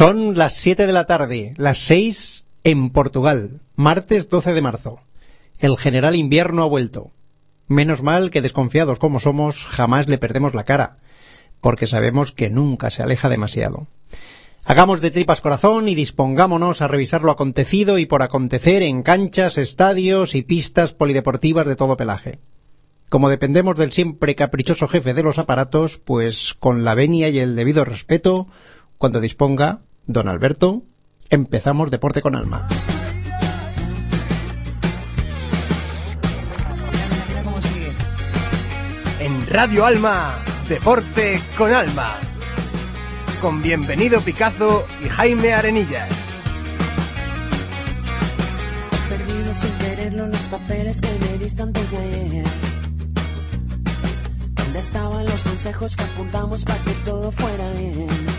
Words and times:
Son 0.00 0.38
las 0.38 0.54
7 0.54 0.86
de 0.86 0.94
la 0.94 1.04
tarde, 1.04 1.52
las 1.58 1.76
6 1.80 2.46
en 2.64 2.88
Portugal, 2.88 3.60
martes 3.76 4.30
12 4.30 4.54
de 4.54 4.62
marzo. 4.62 5.00
El 5.58 5.76
general 5.76 6.16
invierno 6.16 6.62
ha 6.62 6.66
vuelto. 6.66 7.10
Menos 7.68 8.02
mal 8.02 8.30
que 8.30 8.40
desconfiados 8.40 8.98
como 8.98 9.20
somos, 9.20 9.66
jamás 9.66 10.08
le 10.08 10.16
perdemos 10.16 10.54
la 10.54 10.64
cara, 10.64 11.00
porque 11.60 11.86
sabemos 11.86 12.32
que 12.32 12.48
nunca 12.48 12.88
se 12.88 13.02
aleja 13.02 13.28
demasiado. 13.28 13.88
Hagamos 14.64 15.02
de 15.02 15.10
tripas 15.10 15.42
corazón 15.42 15.86
y 15.86 15.94
dispongámonos 15.94 16.80
a 16.80 16.88
revisar 16.88 17.20
lo 17.20 17.32
acontecido 17.32 17.98
y 17.98 18.06
por 18.06 18.22
acontecer 18.22 18.82
en 18.82 19.02
canchas, 19.02 19.58
estadios 19.58 20.34
y 20.34 20.40
pistas 20.40 20.94
polideportivas 20.94 21.66
de 21.66 21.76
todo 21.76 21.98
pelaje. 21.98 22.38
Como 23.10 23.28
dependemos 23.28 23.76
del 23.76 23.92
siempre 23.92 24.34
caprichoso 24.34 24.88
jefe 24.88 25.12
de 25.12 25.24
los 25.24 25.38
aparatos, 25.38 25.98
pues 25.98 26.54
con 26.58 26.84
la 26.84 26.94
venia 26.94 27.28
y 27.28 27.38
el 27.38 27.54
debido 27.54 27.84
respeto, 27.84 28.46
cuando 28.96 29.20
disponga, 29.20 29.82
don 30.12 30.28
Alberto, 30.28 30.82
empezamos 31.28 31.90
Deporte 31.90 32.22
con 32.22 32.34
Alma. 32.34 32.66
En 39.20 39.46
Radio 39.46 39.84
Alma, 39.84 40.38
Deporte 40.68 41.40
con 41.56 41.72
Alma. 41.72 42.16
Con 43.40 43.62
Bienvenido 43.62 44.20
Picazo 44.20 44.86
y 45.04 45.08
Jaime 45.08 45.52
Arenillas. 45.52 46.40
He 48.92 49.08
perdido 49.08 49.54
sin 49.54 49.72
quererlo 49.78 50.26
los 50.26 50.42
papeles 50.48 51.00
que 51.00 51.08
me 51.20 51.38
diste 51.38 51.62
antes 51.62 51.90
de 51.90 51.96
ayer. 51.96 52.46
¿Dónde 54.54 54.78
estaban 54.78 55.24
los 55.24 55.42
consejos 55.42 55.96
que 55.96 56.04
apuntamos 56.04 56.64
para 56.64 56.82
que 56.84 56.92
todo 57.04 57.30
fuera 57.30 57.72
bien? 57.72 58.29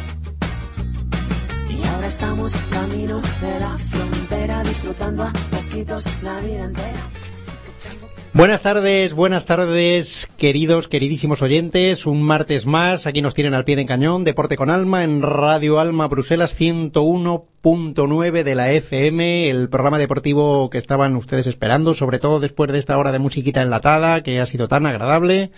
Y 1.72 1.88
ahora 1.88 2.08
estamos 2.08 2.55
camino 2.69 3.22
de 3.41 3.59
la 3.59 3.77
frontera, 3.77 4.64
disfrutando 4.64 5.23
a 5.23 5.33
poquitos 5.52 6.05
la 6.22 6.39
vida 6.41 6.66
entera. 6.66 7.00
Buenas 8.33 8.61
tardes, 8.61 9.13
buenas 9.13 9.45
tardes, 9.45 10.30
queridos, 10.38 10.88
queridísimos 10.88 11.41
oyentes. 11.41 12.05
Un 12.05 12.23
martes 12.23 12.66
más, 12.66 13.05
aquí 13.05 13.22
nos 13.22 13.33
tienen 13.33 13.53
al 13.53 13.66
pie 13.66 13.75
de 13.75 13.86
cañón, 13.86 14.23
Deporte 14.23 14.55
con 14.55 14.69
Alma, 14.69 15.03
en 15.03 15.22
Radio 15.22 15.81
Alma 15.81 16.08
Bruselas 16.08 16.58
101.9 16.58 18.44
de 18.44 18.56
la 18.56 18.72
FM, 18.72 19.50
el 19.50 19.67
programa 19.67 19.97
deportivo 19.97 20.69
que 20.69 20.78
estaban 20.78 21.17
ustedes 21.17 21.45
esperando, 21.45 21.94
sobre 21.94 22.19
todo 22.19 22.39
después 22.39 22.72
de 22.72 22.80
esta 22.80 22.97
hora 22.97 23.11
de 23.11 23.19
musiquita 23.19 23.61
enlatada, 23.61 24.23
que 24.23 24.39
ha 24.39 24.45
sido 24.45 24.69
tan 24.69 24.85
agradable. 24.85 25.52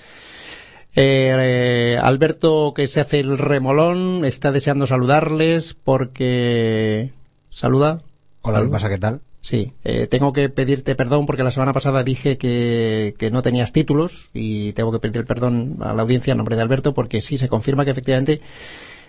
Eh, 0.95 1.35
eh, 1.39 1.97
Alberto, 2.01 2.73
que 2.75 2.87
se 2.87 3.01
hace 3.01 3.19
el 3.19 3.37
remolón, 3.37 4.25
está 4.25 4.51
deseando 4.51 4.85
saludarles 4.85 5.73
porque... 5.73 7.11
¿Saluda? 7.49 8.03
Hola, 8.41 8.89
¿qué 8.89 8.97
tal? 8.97 9.21
Sí, 9.41 9.73
eh, 9.83 10.07
tengo 10.07 10.31
que 10.31 10.47
pedirte 10.49 10.95
perdón 10.95 11.25
porque 11.25 11.43
la 11.43 11.51
semana 11.51 11.73
pasada 11.73 12.03
dije 12.03 12.37
que, 12.37 13.13
que, 13.17 13.29
no 13.29 13.41
tenías 13.41 13.73
títulos 13.73 14.29
y 14.33 14.71
tengo 14.73 14.91
que 14.91 14.99
pedir 14.99 15.25
perdón 15.25 15.79
a 15.81 15.93
la 15.93 16.03
audiencia 16.03 16.31
en 16.31 16.37
nombre 16.37 16.55
de 16.55 16.61
Alberto 16.61 16.93
porque 16.93 17.21
sí 17.21 17.37
se 17.37 17.49
confirma 17.49 17.83
que 17.83 17.91
efectivamente 17.91 18.41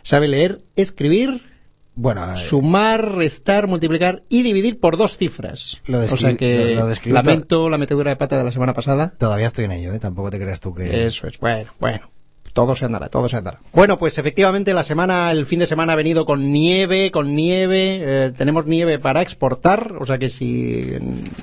sabe 0.03 0.27
leer, 0.27 0.59
escribir, 0.75 1.54
bueno, 1.95 2.33
eh, 2.33 2.37
sumar, 2.37 3.17
restar, 3.17 3.67
multiplicar 3.67 4.23
y 4.29 4.43
dividir 4.43 4.81
por 4.81 4.97
dos 4.97 5.17
cifras. 5.17 5.81
Lo 5.87 6.01
o 6.01 6.17
sea 6.17 6.37
que 6.37 6.75
lo, 6.75 7.13
lamento 7.13 7.69
la 7.69 7.79
metedura 7.79 8.11
de 8.11 8.17
pata 8.17 8.39
de 8.39 8.45
la 8.45 8.53
semana 8.53 8.73
pasada. 8.73 9.15
Todavía 9.19 9.47
estoy 9.47 9.67
en 9.67 9.73
ello, 9.73 9.93
¿eh? 9.93 9.99
tampoco 9.99 10.31
te 10.31 10.39
creas 10.39 10.61
tú 10.61 10.75
que... 10.75 11.07
Eso 11.07 11.27
es, 11.27 11.39
bueno, 11.39 11.71
bueno 11.79 12.15
todo 12.55 12.77
se 12.77 12.85
andará, 12.85 13.09
todo 13.09 13.29
se 13.29 13.37
andará. 13.37 13.61
Bueno, 13.73 13.99
pues 13.99 14.17
efectivamente 14.17 14.73
la 14.73 14.85
semana, 14.85 15.33
el 15.33 15.45
fin 15.45 15.59
de 15.59 15.67
semana 15.67 15.93
ha 15.93 15.97
venido 15.97 16.25
con 16.25 16.53
nieve, 16.53 17.11
con 17.11 17.35
nieve, 17.35 18.01
eh, 18.01 18.33
tenemos 18.35 18.65
nieve 18.65 19.01
para 19.01 19.21
exportar, 19.23 19.97
o 20.01 20.07
sea 20.07 20.19
que 20.19 20.29
si 20.29 20.93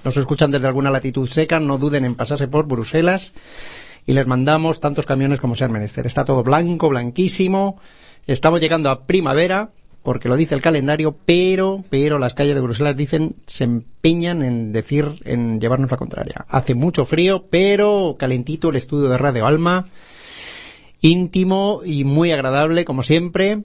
nos 0.06 0.16
escuchan 0.16 0.52
desde 0.52 0.68
alguna 0.68 0.90
latitud 0.90 1.28
seca, 1.28 1.59
no 1.59 1.78
duden 1.78 2.06
en 2.06 2.16
pasarse 2.16 2.48
por 2.48 2.66
Bruselas 2.66 3.34
y 4.06 4.14
les 4.14 4.25
mandamos 4.25 4.80
tantos 4.80 5.06
camiones 5.06 5.42
como 5.42 5.56
sean 5.56 5.74
menester. 5.74 6.08
Está 6.08 6.24
todo 6.24 6.44
blanco, 6.44 6.88
blanquísimo, 6.88 7.78
estamos 8.25 8.62
llegando 8.62 8.90
a 8.90 9.06
primavera, 9.06 9.72
porque 10.03 10.29
lo 10.29 10.35
dice 10.35 10.56
el 10.56 10.62
calendario, 10.62 11.16
pero, 11.25 11.84
pero 11.89 12.17
las 12.17 12.34
calles 12.34 12.56
de 12.56 12.62
Bruselas 12.62 12.97
dicen, 12.97 13.35
se 13.45 13.66
empeñan 13.66 14.41
en 14.41 14.73
decir, 14.73 15.22
en 15.25 15.59
llevarnos 15.59 15.91
la 15.91 15.97
contraria. 15.97 16.45
Hace 16.50 16.73
mucho 16.73 17.06
frío, 17.06 17.45
pero 17.50 18.16
calentito 18.17 18.69
el 18.69 18.78
estudio 18.78 19.09
de 19.09 19.17
Radio 19.17 19.45
Alma, 19.45 19.85
íntimo 21.01 21.81
y 21.85 22.03
muy 22.03 22.31
agradable, 22.31 22.84
como 22.84 23.03
siempre. 23.03 23.63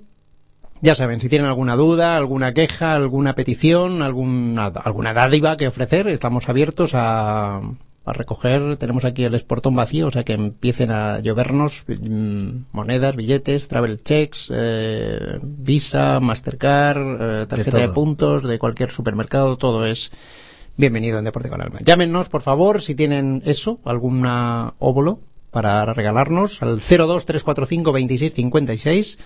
Ya 0.82 0.94
saben, 0.94 1.20
si 1.20 1.30
tienen 1.30 1.48
alguna 1.48 1.74
duda, 1.74 2.19
alguna 2.19 2.53
queja, 2.53 2.94
alguna 2.94 3.34
petición, 3.34 4.03
alguna, 4.03 4.66
alguna 4.66 5.14
dádiva 5.14 5.56
que 5.56 5.68
ofrecer, 5.68 6.06
estamos 6.08 6.50
abiertos 6.50 6.91
a, 6.92 7.62
a 8.06 8.12
recoger. 8.12 8.77
Tenemos 8.77 9.05
aquí 9.05 9.25
el 9.25 9.34
esportón 9.34 9.75
vacío, 9.75 10.06
o 10.06 10.11
sea 10.11 10.25
que 10.25 10.33
empiecen 10.33 10.93
a 10.93 11.19
llovernos 11.19 11.84
mmm, 11.89 12.65
monedas, 12.72 13.17
billetes, 13.17 13.69
travel 13.69 14.03
checks, 14.03 14.49
eh, 14.55 15.39
Visa, 15.43 16.21
Mastercard, 16.21 17.43
eh, 17.43 17.47
tarjeta 17.47 17.78
de, 17.78 17.89
de, 17.89 17.93
puntos 17.93 18.45
de 18.45 18.59
cualquier 18.59 18.93
supermercado, 18.93 19.59
todo 19.59 19.84
es 19.84 20.12
bienvenido 20.77 21.19
en 21.19 21.25
Deporte 21.25 21.49
con 21.49 21.61
Alma. 21.61 21.81
Llámenos, 21.83 22.28
por 22.28 22.43
favor, 22.43 22.81
si 22.81 22.95
tienen 22.95 23.43
eso, 23.45 23.81
alguna 23.84 24.75
óvulo 24.78 25.19
para 25.50 25.93
regalarnos 25.93 26.62
al 26.62 26.78
02345 26.78 27.91
2656 27.91 29.19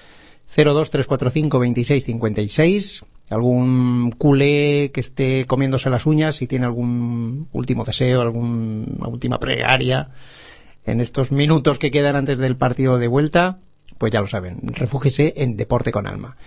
02345 0.57 1.59
2656 1.59 3.05
algún 3.31 4.13
culé 4.13 4.91
que 4.93 5.01
esté 5.01 5.47
comiéndose 5.47 5.89
las 5.89 6.07
uñas 6.07 6.37
si 6.37 6.47
tiene 6.47 6.67
algún 6.67 7.49
último 7.53 7.85
deseo 7.85 8.21
alguna 8.21 9.09
última 9.09 9.39
plegaria 9.39 10.11
en 10.85 11.01
estos 11.01 11.33
minutos 11.33 11.79
que 11.79 11.91
quedan 11.91 12.17
antes 12.17 12.39
del 12.39 12.57
partido 12.57 12.99
de 12.99 13.09
vuelta 13.09 13.59
pues 14.01 14.13
ya 14.13 14.21
lo 14.23 14.27
saben, 14.27 14.59
refúgese 14.63 15.35
en 15.37 15.59
Deporte 15.59 15.93
con 15.93 16.07
Alma. 16.07 16.39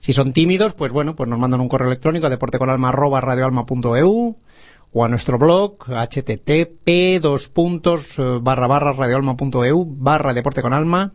Si 0.00 0.12
son 0.12 0.32
tímidos, 0.32 0.72
pues 0.72 0.90
bueno, 0.90 1.14
pues 1.14 1.30
nos 1.30 1.38
mandan 1.38 1.60
un 1.60 1.68
correo 1.68 1.86
electrónico 1.86 2.26
a 2.26 2.30
deporteconalma@radioalma.eu 2.30 4.36
o 4.92 5.04
a 5.04 5.08
nuestro 5.08 5.38
blog 5.38 5.84
http 5.86 7.20
dos 7.20 7.48
puntos 7.48 8.16
barra 8.40 8.66
barra 8.66 8.92
radioalma.eu 8.92 9.84
barra 9.84 10.34
deporte 10.34 10.62
con 10.62 10.72
alma 10.72 11.12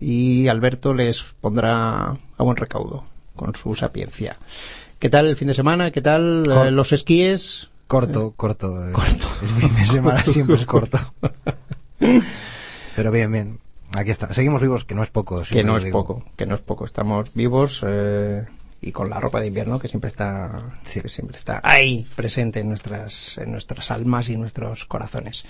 y 0.00 0.48
Alberto 0.48 0.92
les 0.92 1.22
pondrá 1.40 2.10
a 2.10 2.42
buen 2.42 2.56
recaudo 2.56 3.13
con 3.36 3.54
su 3.54 3.74
sapiencia. 3.74 4.36
¿Qué 4.98 5.08
tal 5.10 5.26
el 5.26 5.36
fin 5.36 5.48
de 5.48 5.54
semana? 5.54 5.90
¿Qué 5.90 6.00
tal 6.00 6.44
eh, 6.50 6.70
los 6.70 6.92
esquíes? 6.92 7.68
Corto, 7.86 8.32
corto. 8.36 8.88
eh, 8.88 8.92
Corto. 8.92 9.26
El 9.42 9.48
fin 9.48 9.74
de 9.76 9.84
semana 9.84 10.18
siempre 10.24 10.56
es 10.56 10.64
corto. 10.64 10.98
Pero 12.96 13.10
bien, 13.10 13.30
bien. 13.32 13.58
Aquí 13.94 14.10
está. 14.10 14.32
Seguimos 14.32 14.62
vivos, 14.62 14.84
que 14.84 14.94
no 14.94 15.02
es 15.02 15.10
poco. 15.10 15.42
Que 15.48 15.62
no 15.64 15.76
es 15.76 15.84
digo. 15.84 16.04
poco, 16.04 16.24
que 16.36 16.46
no 16.46 16.54
es 16.54 16.60
poco. 16.62 16.84
Estamos 16.84 17.32
vivos 17.34 17.84
eh, 17.86 18.44
y 18.80 18.92
con 18.92 19.10
la 19.10 19.20
ropa 19.20 19.40
de 19.40 19.46
invierno 19.48 19.78
que 19.78 19.88
siempre 19.88 20.08
está, 20.08 20.62
Sí. 20.84 21.00
que 21.00 21.08
siempre 21.08 21.36
está 21.36 21.60
ahí 21.62 22.06
presente 22.16 22.60
en 22.60 22.68
nuestras, 22.68 23.38
en 23.38 23.52
nuestras 23.52 23.90
almas 23.90 24.28
y 24.28 24.36
nuestros 24.36 24.84
corazones. 24.84 25.44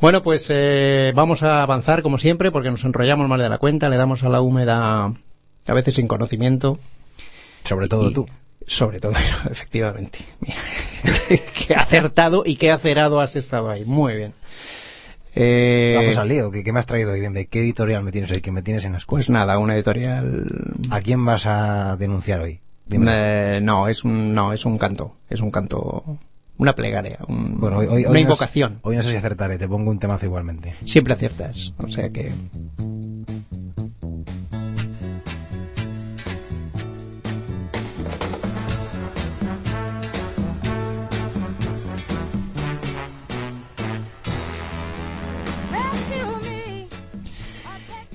Bueno, 0.00 0.22
pues 0.22 0.46
eh, 0.48 1.12
vamos 1.14 1.42
a 1.42 1.62
avanzar 1.62 2.02
como 2.02 2.16
siempre 2.18 2.50
porque 2.50 2.70
nos 2.70 2.84
enrollamos 2.84 3.28
más 3.28 3.38
de 3.40 3.48
la 3.48 3.58
cuenta, 3.58 3.88
le 3.90 3.96
damos 3.98 4.22
a 4.22 4.28
la 4.30 4.40
húmeda 4.40 5.12
a 5.66 5.72
veces 5.74 5.94
sin 5.94 6.08
conocimiento. 6.08 6.78
Sobre 7.64 7.88
todo 7.88 8.10
Y- 8.10 8.14
tú. 8.14 8.26
Sobre 8.66 9.00
todo 9.00 9.12
yo, 9.12 9.50
efectivamente. 9.50 10.18
Mira, 10.40 10.60
qué 11.66 11.74
acertado 11.74 12.42
y 12.46 12.56
qué 12.56 12.70
acerado 12.70 13.20
has 13.20 13.34
estado 13.34 13.68
ahí. 13.70 13.84
Muy 13.84 14.14
bien. 14.16 14.32
Eh, 15.34 15.94
Vamos 15.96 16.16
al 16.18 16.28
lío. 16.28 16.50
¿Qué, 16.50 16.62
qué 16.62 16.72
me 16.72 16.78
has 16.80 16.86
traído 16.86 17.12
hoy? 17.12 17.46
¿Qué 17.46 17.60
editorial 17.60 18.02
me 18.04 18.12
tienes 18.12 18.30
hoy? 18.32 18.40
¿Qué 18.40 18.52
me 18.52 18.62
tienes 18.62 18.84
en 18.84 18.92
las 18.92 19.06
pues 19.06 19.28
nada, 19.30 19.58
una 19.58 19.74
editorial. 19.74 20.44
¿A 20.90 21.00
quién 21.00 21.24
vas 21.24 21.46
a 21.46 21.96
denunciar 21.96 22.40
hoy? 22.42 22.60
Eh, 22.92 23.60
no, 23.62 23.88
es 23.88 24.04
un, 24.04 24.34
no, 24.34 24.52
es 24.52 24.64
un 24.64 24.76
canto. 24.78 25.16
Es 25.28 25.40
un 25.40 25.50
canto, 25.52 26.18
una 26.58 26.74
plegaria, 26.74 27.18
un- 27.28 27.58
Bueno, 27.60 27.78
hoy, 27.78 27.86
hoy- 27.86 28.00
una 28.04 28.08
hoy 28.08 28.08
no 28.08 28.12
sé- 28.12 28.20
invocación. 28.20 28.78
hoy 28.82 28.96
no 28.96 29.02
sé 29.02 29.10
si 29.12 29.16
acertaré, 29.16 29.58
te 29.58 29.68
pongo 29.68 29.90
un 29.90 29.98
temazo 30.00 30.26
igualmente. 30.26 30.74
Siempre 30.84 31.14
aciertas. 31.14 31.72
O 31.78 31.88
sea 31.88 32.10
que. 32.10 32.30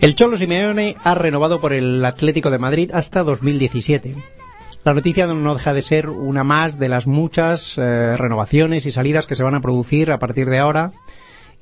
El 0.06 0.13
Cholo 0.13 0.38
Simeone 0.38 0.98
ha 1.04 1.16
renovado 1.16 1.60
por 1.60 1.74
el 1.74 2.06
Atlético 2.06 2.52
de 2.52 2.60
Madrid 2.60 2.92
hasta 2.94 3.24
2017. 3.24 4.13
La 4.84 4.94
noticia 4.94 5.25
no 5.25 5.56
deja 5.56 5.74
de 5.74 5.81
ser 5.81 6.10
una 6.10 6.44
más 6.44 6.78
de 6.78 6.90
las 6.90 7.07
muchas 7.07 7.75
eh, 7.80 8.16
renovaciones 8.16 8.86
y 8.86 8.92
salidas 8.92 9.25
que 9.25 9.34
se 9.34 9.42
van 9.42 9.56
a 9.56 9.62
producir 9.62 10.12
a 10.12 10.19
partir 10.19 10.48
de 10.48 10.60
ahora, 10.60 10.92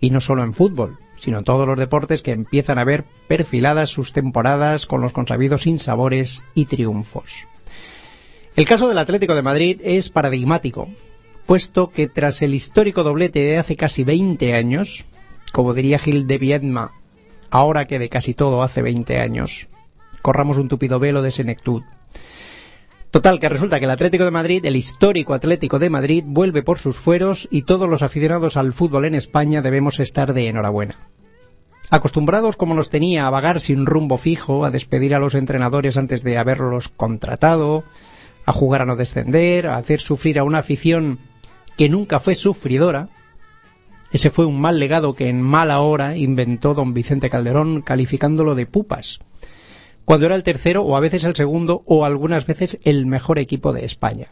y 0.02 0.10
no 0.10 0.20
solo 0.20 0.44
en 0.44 0.54
fútbol, 0.54 1.00
sino 1.16 1.38
en 1.38 1.46
todos 1.46 1.66
los 1.66 1.80
deportes 1.80 2.22
que 2.22 2.32
empiezan 2.32 2.80
a 2.80 2.84
ver 2.84 3.06
perfiladas 3.30 3.92
sus 3.92 4.12
temporadas 4.12 4.88
con 4.88 5.00
los 5.00 5.14
consabidos 5.14 5.62
sinsabores 5.62 6.44
y 6.54 6.66
triunfos. 6.66 7.48
El 8.58 8.66
caso 8.66 8.90
del 8.90 8.98
Atlético 8.98 9.36
de 9.36 9.42
Madrid 9.42 9.80
es 9.86 10.10
paradigmático, 10.10 10.90
puesto 11.46 11.92
que 11.92 12.10
tras 12.10 12.42
el 12.42 12.54
histórico 12.54 13.04
doblete 13.04 13.40
de 13.40 13.58
hace 13.58 13.78
casi 13.78 14.04
20 14.04 14.54
años, 14.54 15.06
como 15.54 15.74
diría 15.74 15.98
Gil 15.98 16.28
de 16.28 16.40
Viedma, 16.40 16.92
ahora 17.54 17.86
que 17.86 18.00
de 18.00 18.10
casi 18.10 18.34
todo 18.34 18.64
hace 18.64 18.82
20 18.82 19.20
años, 19.20 19.70
corramos 20.24 20.58
un 20.58 20.70
tupido 20.70 20.98
velo 20.98 21.22
de 21.22 21.30
senectud. 21.30 21.84
Total, 23.12 23.40
que 23.40 23.48
resulta 23.48 23.78
que 23.78 23.86
el 23.86 23.92
Atlético 23.92 24.26
de 24.26 24.32
Madrid, 24.32 24.66
el 24.66 24.76
histórico 24.76 25.36
Atlético 25.36 25.78
de 25.78 25.92
Madrid, 25.92 26.24
vuelve 26.26 26.64
por 26.64 26.80
sus 26.80 26.98
fueros 26.98 27.48
y 27.52 27.62
todos 27.62 27.88
los 27.88 28.02
aficionados 28.02 28.58
al 28.58 28.74
fútbol 28.74 29.06
en 29.06 29.14
España 29.14 29.62
debemos 29.62 30.00
estar 30.00 30.34
de 30.34 30.48
enhorabuena. 30.48 30.96
Acostumbrados 31.92 32.58
como 32.58 32.74
nos 32.74 32.90
tenía 32.90 33.28
a 33.28 33.30
vagar 33.30 33.62
sin 33.62 33.86
rumbo 33.86 34.18
fijo, 34.18 34.66
a 34.66 34.72
despedir 34.72 35.14
a 35.14 35.20
los 35.20 35.36
entrenadores 35.36 35.96
antes 35.96 36.24
de 36.24 36.40
haberlos 36.40 36.90
contratado, 36.90 37.84
a 38.48 38.52
jugar 38.52 38.82
a 38.82 38.86
no 38.86 38.96
descender, 38.96 39.68
a 39.68 39.78
hacer 39.78 40.02
sufrir 40.02 40.40
a 40.40 40.44
una 40.44 40.58
afición 40.58 41.20
que 41.78 41.88
nunca 41.88 42.20
fue 42.20 42.34
sufridora, 42.34 43.10
ese 44.14 44.30
fue 44.30 44.46
un 44.46 44.62
mal 44.62 44.78
legado 44.78 45.16
que 45.16 45.28
en 45.28 45.42
mala 45.42 45.82
hora 45.82 46.16
inventó 46.16 46.76
don 46.76 46.94
Vicente 46.94 47.32
Calderón 47.32 47.82
calificándolo 47.82 48.54
de 48.54 48.68
pupas, 48.68 49.20
cuando 50.06 50.28
era 50.28 50.36
el 50.36 50.44
tercero 50.44 50.84
o 50.84 50.96
a 50.96 51.00
veces 51.00 51.24
el 51.24 51.36
segundo 51.36 51.82
o 51.88 52.06
algunas 52.06 52.46
veces 52.46 52.80
el 52.84 53.08
mejor 53.08 53.40
equipo 53.40 53.74
de 53.74 53.86
España. 53.86 54.28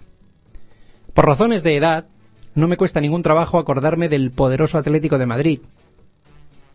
Por 1.15 1.25
razones 1.25 1.63
de 1.63 1.75
edad, 1.75 2.07
no 2.53 2.67
me 2.67 2.77
cuesta 2.77 3.01
ningún 3.01 3.23
trabajo 3.23 3.57
acordarme 3.57 4.07
del 4.07 4.29
poderoso 4.29 4.77
Atlético 4.77 5.17
de 5.17 5.25
Madrid. 5.25 5.59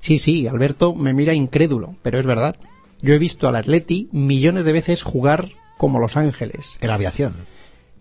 Sí, 0.00 0.18
sí, 0.18 0.48
Alberto 0.48 0.92
me 0.92 1.14
mira 1.14 1.32
incrédulo, 1.32 1.94
pero 2.02 2.18
es 2.18 2.26
verdad. 2.26 2.56
Yo 3.02 3.14
he 3.14 3.18
visto 3.18 3.46
al 3.46 3.54
Atleti 3.54 4.08
millones 4.10 4.64
de 4.64 4.72
veces 4.72 5.04
jugar 5.04 5.50
como 5.78 6.00
Los 6.00 6.16
Ángeles. 6.16 6.76
En 6.80 6.88
la 6.88 6.94
aviación. 6.94 7.34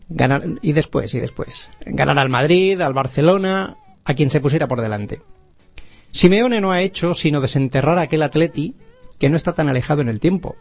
Ganar, 0.10 0.44
y 0.64 0.74
después, 0.74 1.14
y 1.14 1.20
después. 1.20 1.70
Ganar 1.86 2.18
al 2.18 2.30
Madrid, 2.30 2.82
al 2.82 2.94
Barcelona, 2.94 3.78
a 4.06 4.14
quien 4.14 4.30
se 4.30 4.40
pusiera 4.40 4.68
por 4.68 4.82
delante. 4.82 5.22
Simeone 6.12 6.62
no 6.62 6.72
ha 6.72 6.82
hecho 6.82 7.14
sino 7.14 7.42
desenterrar 7.42 7.98
a 7.98 8.04
aquel 8.04 8.24
Atleti 8.24 8.76
que 9.20 9.30
no 9.30 9.36
está 9.36 9.54
tan 9.54 9.68
alejado 9.68 10.02
en 10.02 10.10
el 10.10 10.20
tiempo. 10.20 10.56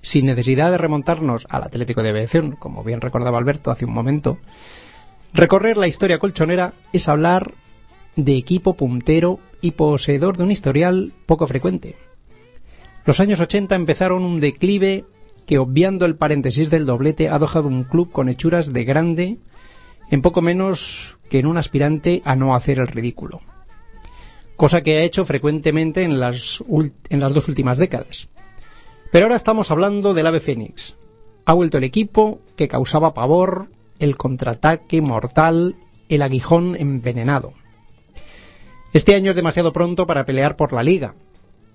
Sin 0.00 0.26
necesidad 0.26 0.70
de 0.70 0.78
remontarnos 0.78 1.46
al 1.50 1.64
Atlético 1.64 2.02
de 2.02 2.10
Aviación, 2.10 2.52
como 2.52 2.84
bien 2.84 3.00
recordaba 3.00 3.38
Alberto 3.38 3.70
hace 3.70 3.84
un 3.84 3.92
momento, 3.92 4.38
recorrer 5.32 5.76
la 5.76 5.88
historia 5.88 6.18
colchonera 6.18 6.74
es 6.92 7.08
hablar 7.08 7.54
de 8.16 8.36
equipo 8.36 8.74
puntero 8.74 9.40
y 9.60 9.72
poseedor 9.72 10.36
de 10.36 10.44
un 10.44 10.50
historial 10.50 11.12
poco 11.26 11.46
frecuente. 11.46 11.96
Los 13.04 13.20
años 13.20 13.40
80 13.40 13.74
empezaron 13.74 14.24
un 14.24 14.40
declive 14.40 15.04
que, 15.46 15.58
obviando 15.58 16.06
el 16.06 16.16
paréntesis 16.16 16.70
del 16.70 16.86
doblete, 16.86 17.28
ha 17.28 17.38
dejado 17.38 17.68
un 17.68 17.84
club 17.84 18.10
con 18.12 18.28
hechuras 18.28 18.72
de 18.72 18.84
grande 18.84 19.38
en 20.10 20.22
poco 20.22 20.42
menos 20.42 21.16
en 21.38 21.46
un 21.46 21.56
aspirante 21.56 22.22
a 22.24 22.36
no 22.36 22.54
hacer 22.54 22.78
el 22.78 22.88
ridículo. 22.88 23.40
Cosa 24.56 24.82
que 24.82 24.98
ha 24.98 25.02
hecho 25.02 25.24
frecuentemente 25.24 26.02
en 26.02 26.20
las, 26.20 26.62
en 27.08 27.20
las 27.20 27.32
dos 27.32 27.48
últimas 27.48 27.78
décadas. 27.78 28.28
Pero 29.10 29.26
ahora 29.26 29.36
estamos 29.36 29.70
hablando 29.70 30.14
del 30.14 30.26
ave 30.26 30.40
fénix. 30.40 30.96
Ha 31.44 31.52
vuelto 31.52 31.78
el 31.78 31.84
equipo 31.84 32.40
que 32.56 32.68
causaba 32.68 33.14
pavor, 33.14 33.68
el 33.98 34.16
contraataque 34.16 35.00
mortal, 35.00 35.76
el 36.08 36.22
aguijón 36.22 36.76
envenenado. 36.76 37.52
Este 38.92 39.14
año 39.14 39.30
es 39.30 39.36
demasiado 39.36 39.72
pronto 39.72 40.06
para 40.06 40.24
pelear 40.24 40.56
por 40.56 40.72
la 40.72 40.82
liga, 40.82 41.14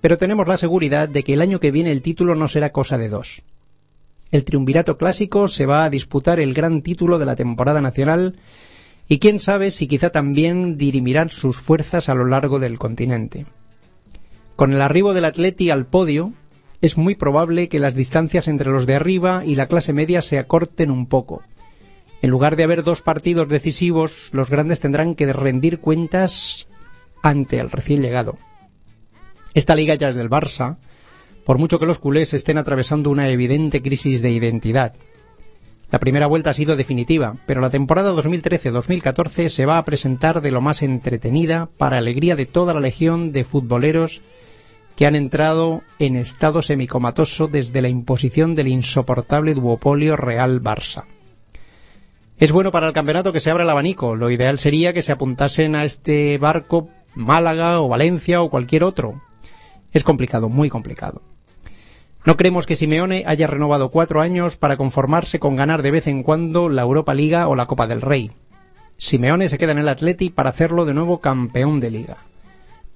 pero 0.00 0.16
tenemos 0.16 0.48
la 0.48 0.56
seguridad 0.56 1.08
de 1.08 1.22
que 1.22 1.34
el 1.34 1.42
año 1.42 1.60
que 1.60 1.70
viene 1.70 1.92
el 1.92 2.02
título 2.02 2.34
no 2.34 2.48
será 2.48 2.72
cosa 2.72 2.96
de 2.96 3.08
dos. 3.08 3.42
El 4.30 4.44
triunvirato 4.44 4.96
clásico 4.96 5.48
se 5.48 5.66
va 5.66 5.84
a 5.84 5.90
disputar 5.90 6.40
el 6.40 6.54
gran 6.54 6.82
título 6.82 7.18
de 7.18 7.26
la 7.26 7.36
temporada 7.36 7.80
nacional 7.80 8.36
y 9.10 9.18
quién 9.18 9.40
sabe 9.40 9.72
si 9.72 9.88
quizá 9.88 10.10
también 10.10 10.78
dirimirán 10.78 11.30
sus 11.30 11.58
fuerzas 11.58 12.08
a 12.08 12.14
lo 12.14 12.26
largo 12.26 12.60
del 12.60 12.78
continente. 12.78 13.44
Con 14.54 14.72
el 14.72 14.80
arribo 14.80 15.14
del 15.14 15.24
Atleti 15.24 15.68
al 15.68 15.86
podio, 15.86 16.32
es 16.80 16.96
muy 16.96 17.16
probable 17.16 17.68
que 17.68 17.80
las 17.80 17.96
distancias 17.96 18.46
entre 18.46 18.70
los 18.70 18.86
de 18.86 18.94
arriba 18.94 19.42
y 19.44 19.56
la 19.56 19.66
clase 19.66 19.92
media 19.92 20.22
se 20.22 20.38
acorten 20.38 20.92
un 20.92 21.06
poco. 21.06 21.42
En 22.22 22.30
lugar 22.30 22.54
de 22.54 22.62
haber 22.62 22.84
dos 22.84 23.02
partidos 23.02 23.48
decisivos, 23.48 24.30
los 24.32 24.48
grandes 24.48 24.78
tendrán 24.78 25.16
que 25.16 25.32
rendir 25.32 25.80
cuentas 25.80 26.68
ante 27.20 27.58
el 27.58 27.72
recién 27.72 28.02
llegado. 28.02 28.38
Esta 29.54 29.74
liga 29.74 29.96
ya 29.96 30.10
es 30.10 30.14
del 30.14 30.30
Barça, 30.30 30.76
por 31.44 31.58
mucho 31.58 31.80
que 31.80 31.86
los 31.86 31.98
culés 31.98 32.32
estén 32.32 32.58
atravesando 32.58 33.10
una 33.10 33.28
evidente 33.28 33.82
crisis 33.82 34.22
de 34.22 34.30
identidad. 34.30 34.94
La 35.90 35.98
primera 35.98 36.28
vuelta 36.28 36.50
ha 36.50 36.54
sido 36.54 36.76
definitiva, 36.76 37.34
pero 37.46 37.60
la 37.60 37.70
temporada 37.70 38.12
2013-2014 38.12 39.48
se 39.48 39.66
va 39.66 39.76
a 39.76 39.84
presentar 39.84 40.40
de 40.40 40.52
lo 40.52 40.60
más 40.60 40.82
entretenida 40.82 41.68
para 41.78 41.98
alegría 41.98 42.36
de 42.36 42.46
toda 42.46 42.74
la 42.74 42.80
legión 42.80 43.32
de 43.32 43.42
futboleros 43.42 44.22
que 44.94 45.06
han 45.06 45.16
entrado 45.16 45.82
en 45.98 46.14
estado 46.14 46.62
semicomatoso 46.62 47.48
desde 47.48 47.82
la 47.82 47.88
imposición 47.88 48.54
del 48.54 48.68
insoportable 48.68 49.54
duopolio 49.54 50.16
Real-Barça. 50.16 51.06
Es 52.38 52.52
bueno 52.52 52.70
para 52.70 52.86
el 52.86 52.92
campeonato 52.92 53.32
que 53.32 53.40
se 53.40 53.50
abra 53.50 53.64
el 53.64 53.70
abanico. 53.70 54.14
Lo 54.14 54.30
ideal 54.30 54.58
sería 54.58 54.92
que 54.92 55.02
se 55.02 55.12
apuntasen 55.12 55.74
a 55.74 55.84
este 55.84 56.38
barco 56.38 56.88
Málaga 57.14 57.80
o 57.80 57.88
Valencia 57.88 58.42
o 58.42 58.48
cualquier 58.48 58.84
otro. 58.84 59.20
Es 59.92 60.04
complicado, 60.04 60.48
muy 60.48 60.70
complicado. 60.70 61.20
No 62.24 62.36
creemos 62.36 62.66
que 62.66 62.76
Simeone 62.76 63.24
haya 63.26 63.46
renovado 63.46 63.90
cuatro 63.90 64.20
años 64.20 64.56
para 64.56 64.76
conformarse 64.76 65.38
con 65.38 65.56
ganar 65.56 65.82
de 65.82 65.90
vez 65.90 66.06
en 66.06 66.22
cuando 66.22 66.68
la 66.68 66.82
Europa 66.82 67.14
Liga 67.14 67.48
o 67.48 67.56
la 67.56 67.66
Copa 67.66 67.86
del 67.86 68.02
Rey. 68.02 68.30
Simeone 68.98 69.48
se 69.48 69.56
queda 69.56 69.72
en 69.72 69.78
el 69.78 69.88
Atleti 69.88 70.28
para 70.28 70.50
hacerlo 70.50 70.84
de 70.84 70.92
nuevo 70.92 71.20
campeón 71.20 71.80
de 71.80 71.90
liga. 71.90 72.18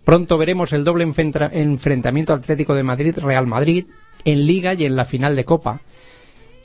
Pronto 0.05 0.37
veremos 0.37 0.75
el 0.75 0.85
doble 0.85 1.05
enfrentamiento 1.05 2.35
Atlético 2.35 2.75
de 2.75 2.82
Madrid-Real 2.82 3.47
Madrid 3.47 3.87
en 4.26 4.47
liga 4.47 4.75
y 4.75 4.85
en 4.85 4.97
la 4.97 5.06
final 5.06 5.35
de 5.35 5.47
Copa. 5.47 5.81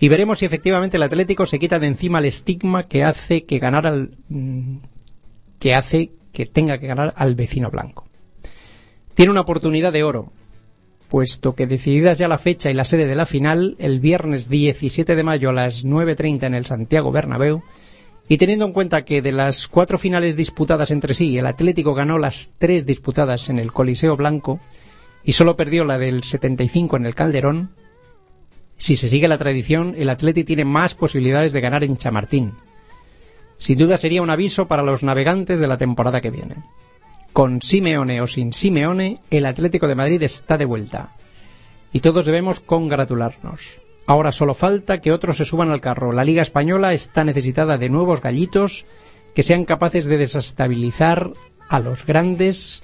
Y 0.02 0.10
veremos 0.10 0.40
si 0.40 0.46
efectivamente 0.46 0.98
el 0.98 1.04
Atlético 1.04 1.46
se 1.46 1.60
quita 1.60 1.80
de 1.80 1.88
encima 1.88 2.20
el 2.20 2.26
estigma 2.26 2.84
que 2.84 3.06
hace 3.06 3.46
que 3.46 3.60
ganar 3.60 3.88
al 3.88 4.18
mm, 4.28 4.78
que 5.60 5.74
hace 5.74 6.12
que 6.34 6.46
tenga 6.46 6.78
que 6.78 6.88
ganar 6.88 7.14
al 7.16 7.36
vecino 7.36 7.70
blanco. 7.70 8.08
Tiene 9.14 9.32
una 9.32 9.42
oportunidad 9.42 9.92
de 9.94 10.04
oro, 10.04 10.32
puesto 11.10 11.56
que 11.56 11.68
decididas 11.68 12.18
ya 12.18 12.28
la 12.28 12.38
fecha 12.38 12.72
y 12.72 12.74
la 12.74 12.86
sede 12.86 13.08
de 13.08 13.16
la 13.16 13.26
final, 13.26 13.76
el 13.80 14.00
viernes 14.00 14.48
17 14.48 15.16
de 15.16 15.24
mayo 15.24 15.50
a 15.50 15.54
las 15.54 15.84
9.30 15.84 16.44
en 16.44 16.54
el 16.54 16.66
Santiago 16.66 17.12
Bernabéu, 17.12 17.64
y 18.28 18.38
teniendo 18.38 18.66
en 18.66 18.74
cuenta 18.74 19.04
que 19.04 19.22
de 19.22 19.32
las 19.32 19.68
cuatro 19.68 19.98
finales 19.98 20.36
disputadas 20.36 20.92
entre 20.92 21.16
sí, 21.16 21.38
el 21.38 21.48
Atlético 21.48 21.96
ganó 21.96 22.20
las 22.20 22.52
tres 22.58 22.86
disputadas 22.86 23.50
en 23.50 23.58
el 23.58 23.74
Coliseo 23.74 24.16
Blanco 24.16 24.60
y 25.24 25.34
solo 25.34 25.56
perdió 25.56 25.84
la 25.84 25.98
del 25.98 26.24
75 26.24 26.96
en 26.98 27.06
el 27.06 27.16
Calderón, 27.16 27.72
si 28.80 28.96
se 28.96 29.10
sigue 29.10 29.28
la 29.28 29.38
tradición, 29.38 29.94
el 29.98 30.10
Atlético 30.10 30.48
tiene 30.48 30.64
más 30.64 30.96
posibilidades 30.96 31.52
de 31.52 31.60
ganar 31.60 31.84
en 31.84 31.98
Chamartín. 31.98 32.54
Sin 33.58 33.78
duda 33.78 33.98
sería 33.98 34.22
un 34.22 34.30
aviso 34.30 34.70
para 34.70 34.84
los 34.84 35.04
navegantes 35.04 35.60
de 35.60 35.68
la 35.68 35.78
temporada 35.78 36.22
que 36.22 36.32
viene. 36.32 36.56
Con 37.34 37.62
Simeone 37.62 38.22
o 38.22 38.28
sin 38.28 38.54
Simeone, 38.54 39.20
el 39.30 39.46
Atlético 39.46 39.88
de 39.88 39.96
Madrid 39.96 40.22
está 40.24 40.58
de 40.58 40.66
vuelta. 40.66 41.16
Y 41.92 42.02
todos 42.02 42.26
debemos 42.26 42.60
congratularnos. 42.60 43.82
Ahora 44.06 44.32
solo 44.32 44.54
falta 44.54 45.02
que 45.02 45.12
otros 45.12 45.38
se 45.38 45.46
suban 45.46 45.70
al 45.70 45.82
carro. 45.82 46.12
La 46.12 46.24
Liga 46.24 46.42
Española 46.42 46.94
está 46.94 47.24
necesitada 47.24 47.78
de 47.78 47.90
nuevos 47.90 48.22
gallitos 48.22 48.86
que 49.36 49.44
sean 49.44 49.66
capaces 49.66 50.08
de 50.08 50.18
desestabilizar 50.18 51.30
a 51.70 51.80
los 51.80 52.06
grandes, 52.06 52.82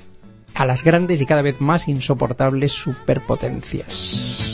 a 0.53 0.65
las 0.65 0.83
grandes 0.83 1.21
y 1.21 1.25
cada 1.25 1.41
vez 1.41 1.59
más 1.59 1.87
insoportables 1.87 2.73
superpotencias. 2.73 4.44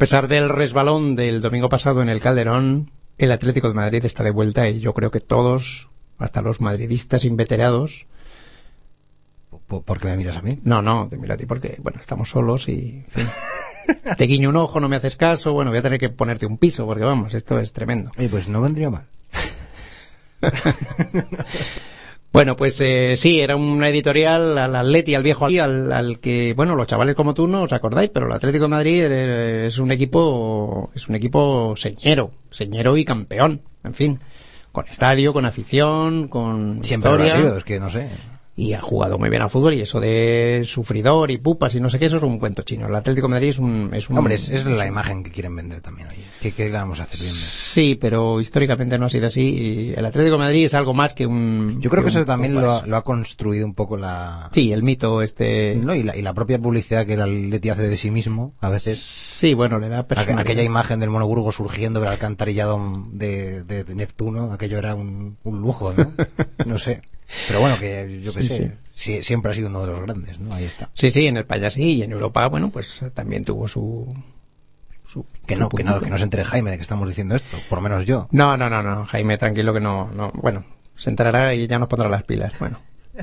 Pesar 0.00 0.28
del 0.28 0.48
resbalón 0.48 1.14
del 1.14 1.40
domingo 1.40 1.68
pasado 1.68 2.00
en 2.00 2.08
el 2.08 2.22
Calderón, 2.22 2.90
el 3.18 3.32
Atlético 3.32 3.68
de 3.68 3.74
Madrid 3.74 4.02
está 4.02 4.24
de 4.24 4.30
vuelta 4.30 4.66
y 4.66 4.80
yo 4.80 4.94
creo 4.94 5.10
que 5.10 5.20
todos, 5.20 5.90
hasta 6.16 6.40
los 6.40 6.62
madridistas 6.62 7.26
inveterados. 7.26 8.06
¿Por 9.66 10.00
qué 10.00 10.08
me 10.08 10.16
miras 10.16 10.38
a 10.38 10.40
mí? 10.40 10.58
No, 10.64 10.80
no, 10.80 11.06
te 11.06 11.18
miro 11.18 11.34
a 11.34 11.36
ti 11.36 11.44
porque, 11.44 11.76
bueno, 11.82 12.00
estamos 12.00 12.30
solos 12.30 12.66
y. 12.70 13.04
te 14.16 14.24
guiño 14.24 14.48
un 14.48 14.56
ojo, 14.56 14.80
no 14.80 14.88
me 14.88 14.96
haces 14.96 15.16
caso, 15.16 15.52
bueno, 15.52 15.70
voy 15.70 15.80
a 15.80 15.82
tener 15.82 16.00
que 16.00 16.08
ponerte 16.08 16.46
un 16.46 16.56
piso 16.56 16.86
porque, 16.86 17.04
vamos, 17.04 17.34
esto 17.34 17.60
es 17.60 17.74
tremendo. 17.74 18.10
pues 18.30 18.48
no 18.48 18.62
vendría 18.62 18.88
mal. 18.88 19.04
Bueno, 22.32 22.54
pues 22.54 22.80
eh, 22.80 23.14
sí, 23.16 23.40
era 23.40 23.56
una 23.56 23.88
editorial 23.88 24.56
al 24.56 24.76
Atleti, 24.76 25.16
al 25.16 25.24
viejo 25.24 25.46
al, 25.46 25.92
al 25.92 26.20
que, 26.20 26.54
bueno, 26.54 26.76
los 26.76 26.86
chavales 26.86 27.16
como 27.16 27.34
tú 27.34 27.48
no 27.48 27.62
os 27.62 27.72
acordáis, 27.72 28.10
pero 28.10 28.26
el 28.26 28.32
Atlético 28.32 28.64
de 28.64 28.68
Madrid 28.68 29.02
eh, 29.02 29.66
es 29.66 29.78
un 29.78 29.90
equipo, 29.90 30.90
es 30.94 31.08
un 31.08 31.16
equipo 31.16 31.74
señero, 31.76 32.30
señero 32.50 32.96
y 32.96 33.04
campeón, 33.04 33.62
en 33.82 33.94
fin, 33.94 34.20
con 34.70 34.86
estadio, 34.86 35.32
con 35.32 35.44
afición, 35.44 36.28
con 36.28 36.84
Siempre 36.84 37.10
lo 37.10 37.22
ha 37.22 37.26
historia 37.26 37.42
sido, 37.42 37.56
es 37.56 37.64
que 37.64 37.80
no 37.80 37.90
sé. 37.90 38.08
Y 38.56 38.74
ha 38.74 38.80
jugado 38.80 39.16
muy 39.18 39.30
bien 39.30 39.40
al 39.40 39.48
fútbol 39.48 39.72
y 39.74 39.80
eso 39.80 40.00
de 40.00 40.62
sufridor 40.66 41.30
y 41.30 41.38
pupas 41.38 41.74
y 41.76 41.80
no 41.80 41.88
sé 41.88 41.98
qué, 41.98 42.06
eso 42.06 42.16
es 42.16 42.22
un 42.22 42.38
cuento 42.38 42.60
chino. 42.62 42.88
El 42.88 42.94
Atlético 42.94 43.26
de 43.26 43.30
Madrid 43.30 43.48
es 43.48 43.58
un... 43.58 43.90
Es 43.94 44.10
un 44.10 44.18
Hombre, 44.18 44.34
es, 44.34 44.50
es 44.50 44.66
la 44.66 44.86
imagen 44.86 45.22
que 45.22 45.30
quieren 45.30 45.56
vender 45.56 45.80
también, 45.80 46.08
oye. 46.08 46.24
¿Qué, 46.42 46.52
qué 46.52 46.68
vamos 46.70 47.00
a 47.00 47.04
hacer 47.04 47.18
bien? 47.20 47.32
Sí, 47.32 47.96
pero 47.98 48.38
históricamente 48.40 48.98
no 48.98 49.06
ha 49.06 49.08
sido 49.10 49.28
así 49.28 49.40
y 49.42 49.94
el 49.96 50.04
Atlético 50.04 50.32
de 50.34 50.38
Madrid 50.40 50.64
es 50.66 50.74
algo 50.74 50.92
más 50.92 51.14
que 51.14 51.26
un... 51.26 51.80
Yo 51.80 51.88
creo 51.88 52.02
que 52.02 52.10
eso 52.10 52.26
también 52.26 52.54
lo 52.54 52.70
ha, 52.70 52.86
lo 52.86 52.96
ha 52.96 53.04
construido 53.04 53.64
un 53.64 53.74
poco 53.74 53.96
la... 53.96 54.50
Sí, 54.52 54.72
el 54.72 54.82
mito 54.82 55.22
este... 55.22 55.76
No, 55.76 55.94
y, 55.94 56.02
la, 56.02 56.14
y 56.16 56.20
la 56.20 56.34
propia 56.34 56.58
publicidad 56.58 57.06
que 57.06 57.14
el 57.14 57.22
Atleti 57.22 57.70
hace 57.70 57.88
de 57.88 57.96
sí 57.96 58.10
mismo, 58.10 58.54
a 58.60 58.68
veces... 58.68 58.98
Sí, 59.00 59.54
bueno, 59.54 59.78
le 59.78 59.88
da 59.88 60.06
personalidad. 60.06 60.40
Aquella 60.42 60.62
imagen 60.62 61.00
del 61.00 61.08
monoburgo 61.08 61.50
surgiendo 61.50 62.00
del 62.00 62.10
alcantarillado 62.10 62.78
de, 63.12 63.64
de- 63.64 63.84
de 63.84 63.94
Neptuno, 63.94 64.52
aquello 64.52 64.76
era 64.76 64.94
un, 64.94 65.38
un 65.44 65.60
lujo, 65.60 65.94
¿no? 65.96 66.12
No 66.66 66.78
sé. 66.78 67.00
Pero 67.46 67.60
bueno, 67.60 67.78
que 67.78 68.20
yo 68.22 68.32
qué 68.34 68.42
Sí, 68.42 68.48
sé, 68.48 68.76
sí. 68.92 69.22
siempre 69.22 69.52
ha 69.52 69.54
sido 69.54 69.68
uno 69.68 69.80
de 69.82 69.86
los 69.88 70.00
grandes, 70.00 70.40
¿no? 70.40 70.54
Ahí 70.54 70.64
está. 70.64 70.90
Sí, 70.94 71.10
sí, 71.10 71.26
en 71.26 71.36
España 71.36 71.70
sí, 71.70 71.94
y 71.96 72.02
en 72.02 72.12
Europa, 72.12 72.46
bueno, 72.48 72.70
pues 72.70 73.02
también 73.14 73.44
tuvo 73.44 73.68
su... 73.68 74.06
su 75.06 75.24
Que 75.46 75.54
su 75.54 75.60
no, 75.60 75.68
que 75.68 75.84
no, 75.84 76.00
que 76.00 76.10
no 76.10 76.18
se 76.18 76.24
entere 76.24 76.44
Jaime 76.44 76.70
de 76.72 76.76
que 76.76 76.82
estamos 76.82 77.08
diciendo 77.08 77.34
esto, 77.36 77.56
por 77.68 77.78
lo 77.78 77.82
menos 77.82 78.04
yo. 78.06 78.28
No, 78.32 78.56
no, 78.56 78.68
no, 78.68 78.82
no, 78.82 79.06
Jaime, 79.06 79.38
tranquilo 79.38 79.72
que 79.72 79.80
no, 79.80 80.10
no, 80.12 80.30
bueno, 80.34 80.64
se 80.96 81.10
enterará 81.10 81.54
y 81.54 81.66
ya 81.66 81.78
nos 81.78 81.88
pondrá 81.88 82.08
las 82.08 82.24
pilas, 82.24 82.52
bueno. 82.58 82.80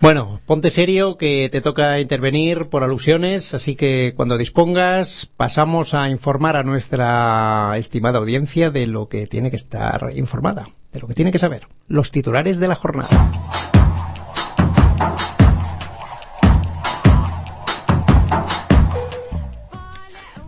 Bueno, 0.00 0.40
ponte 0.46 0.70
serio 0.70 1.16
que 1.18 1.48
te 1.50 1.60
toca 1.60 1.98
intervenir 1.98 2.66
por 2.68 2.84
alusiones, 2.84 3.52
así 3.52 3.74
que 3.74 4.12
cuando 4.14 4.38
dispongas 4.38 5.28
pasamos 5.36 5.92
a 5.92 6.08
informar 6.08 6.54
a 6.54 6.62
nuestra 6.62 7.72
estimada 7.76 8.18
audiencia 8.20 8.70
de 8.70 8.86
lo 8.86 9.08
que 9.08 9.26
tiene 9.26 9.50
que 9.50 9.56
estar 9.56 10.12
informada, 10.14 10.68
de 10.98 11.02
lo 11.02 11.08
que 11.08 11.14
tiene 11.14 11.30
que 11.30 11.38
saber, 11.38 11.68
los 11.86 12.10
titulares 12.10 12.58
de 12.58 12.66
la 12.66 12.74
jornada. 12.74 13.08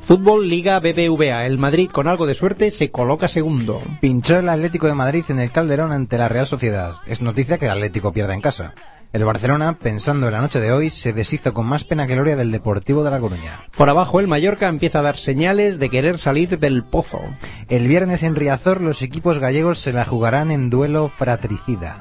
Fútbol 0.01 0.49
Liga 0.49 0.81
BBVA. 0.81 1.47
El 1.47 1.59
Madrid, 1.59 1.89
con 1.89 2.09
algo 2.09 2.27
de 2.27 2.35
suerte, 2.35 2.73
se 2.73 2.91
coloca 2.91 3.29
segundo. 3.29 3.81
Pinchó 4.01 4.41
el 4.41 4.49
Atlético 4.49 4.89
de 4.89 4.95
Madrid 4.95 5.25
en 5.29 5.39
el 5.39 5.53
Calderón 5.53 5.93
ante 5.93 6.19
la 6.19 6.29
Real 6.29 6.49
Sociedad. 6.49 6.95
Es 7.07 7.23
noticia 7.23 7.59
que 7.59 7.67
el 7.67 7.71
Atlético 7.71 8.13
pierda 8.13 8.35
en 8.35 8.41
casa. 8.41 8.75
El 9.13 9.25
Barcelona, 9.25 9.77
pensando 9.77 10.29
en 10.29 10.33
la 10.33 10.41
noche 10.41 10.61
de 10.61 10.71
hoy, 10.71 10.89
se 10.89 11.13
deshizo 11.13 11.53
con 11.53 11.67
más 11.67 11.83
pena 11.83 12.07
que 12.07 12.15
gloria 12.15 12.37
del 12.37 12.53
Deportivo 12.53 13.03
de 13.03 13.11
La 13.11 13.19
Coruña. 13.19 13.59
Por 13.77 13.91
abajo, 13.91 14.21
el 14.21 14.29
Mallorca 14.29 14.69
empieza 14.69 15.01
a 15.01 15.03
dar 15.03 15.17
señales 15.17 15.81
de 15.81 15.91
querer 15.91 16.17
salir 16.19 16.61
del 16.61 16.85
pozo. 16.85 17.21
El 17.69 17.89
viernes 17.89 18.23
en 18.23 18.37
Riazor 18.37 18.81
los 18.81 19.03
equipos 19.03 19.41
gallegos 19.41 19.81
se 19.81 19.93
la 19.93 20.05
jugarán 20.05 20.53
en 20.53 20.71
duelo 20.71 21.09
fratricida. 21.09 21.99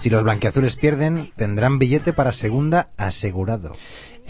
Si 0.00 0.10
los 0.10 0.22
blanquiazules 0.22 0.76
pierden, 0.76 1.32
tendrán 1.34 1.78
billete 1.78 2.12
para 2.12 2.32
segunda 2.32 2.90
asegurado. 2.98 3.72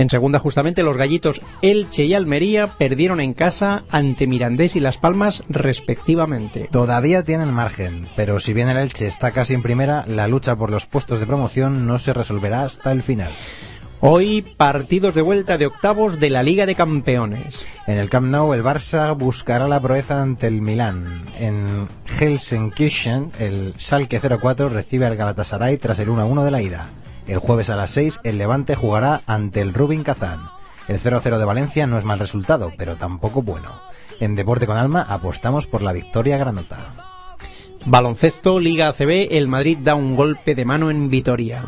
En 0.01 0.09
segunda, 0.09 0.39
justamente, 0.39 0.83
los 0.83 0.97
gallitos 0.97 1.43
Elche 1.61 2.07
y 2.07 2.15
Almería 2.15 2.69
perdieron 2.79 3.21
en 3.21 3.35
casa 3.35 3.85
ante 3.91 4.27
Mirandés 4.27 4.75
y 4.75 4.81
Las 4.81 4.97
Palmas, 4.97 5.43
respectivamente. 5.51 6.71
Todavía 6.73 7.23
tienen 7.23 7.53
margen, 7.53 8.09
pero 8.17 8.41
si 8.41 8.55
bien 8.55 8.71
el 8.71 8.79
Elche 8.79 9.07
está 9.07 9.33
casi 9.33 9.53
en 9.53 9.61
primera, 9.61 10.07
la 10.09 10.27
lucha 10.27 10.57
por 10.57 10.71
los 10.71 10.87
puestos 10.87 11.21
de 11.21 11.27
promoción 11.27 11.87
no 11.87 11.99
se 11.99 12.15
resolverá 12.15 12.63
hasta 12.63 12.93
el 12.93 13.03
final. 13.03 13.31
Hoy, 14.01 14.41
partidos 14.57 15.15
de 15.15 15.21
vuelta 15.21 15.59
de 15.59 15.67
octavos 15.67 16.19
de 16.19 16.31
la 16.31 16.43
Liga 16.43 16.65
de 16.65 16.75
Campeones. 16.75 17.67
En 17.87 17.99
el 17.99 18.09
Camp 18.09 18.29
Nou, 18.29 18.55
el 18.55 18.65
Barça 18.65 19.15
buscará 19.15 19.69
la 19.69 19.83
proeza 19.83 20.23
ante 20.23 20.47
el 20.47 20.63
Milán. 20.63 21.27
En 21.39 21.91
Helsenkirchen, 22.19 23.33
el 23.39 23.75
Salke 23.77 24.19
04 24.19 24.71
recibe 24.71 25.05
al 25.05 25.17
Galatasaray 25.17 25.77
tras 25.77 25.99
el 25.99 26.09
1-1 26.09 26.43
de 26.43 26.51
la 26.51 26.63
ida. 26.63 26.89
El 27.31 27.39
jueves 27.39 27.71
a 27.71 27.77
las 27.77 27.93
6, 27.93 28.23
el 28.25 28.39
Levante 28.39 28.75
jugará 28.75 29.23
ante 29.25 29.61
el 29.61 29.73
Rubin 29.73 30.03
Kazán. 30.03 30.49
El 30.89 30.99
0-0 30.99 31.39
de 31.39 31.45
Valencia 31.45 31.87
no 31.87 31.97
es 31.97 32.05
mal 32.05 32.19
resultado, 32.19 32.73
pero 32.77 32.97
tampoco 32.97 33.41
bueno. 33.41 33.71
En 34.19 34.35
Deporte 34.35 34.67
con 34.67 34.77
Alma 34.77 35.07
apostamos 35.09 35.69
por 35.69 35.81
la 35.81 35.93
victoria 35.93 36.39
granota. 36.39 37.37
Baloncesto, 37.87 38.59
Liga 38.59 38.89
ACB, 38.89 39.29
el 39.31 39.47
Madrid 39.47 39.79
da 39.81 39.95
un 39.95 40.17
golpe 40.17 40.57
de 40.57 40.65
mano 40.65 40.91
en 40.91 41.09
Vitoria. 41.09 41.65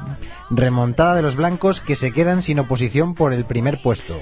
Remontada 0.51 1.15
de 1.15 1.23
los 1.23 1.37
blancos 1.37 1.81
que 1.81 1.95
se 1.95 2.11
quedan 2.11 2.43
sin 2.43 2.59
oposición 2.59 3.15
por 3.15 3.33
el 3.33 3.45
primer 3.45 3.81
puesto. 3.81 4.19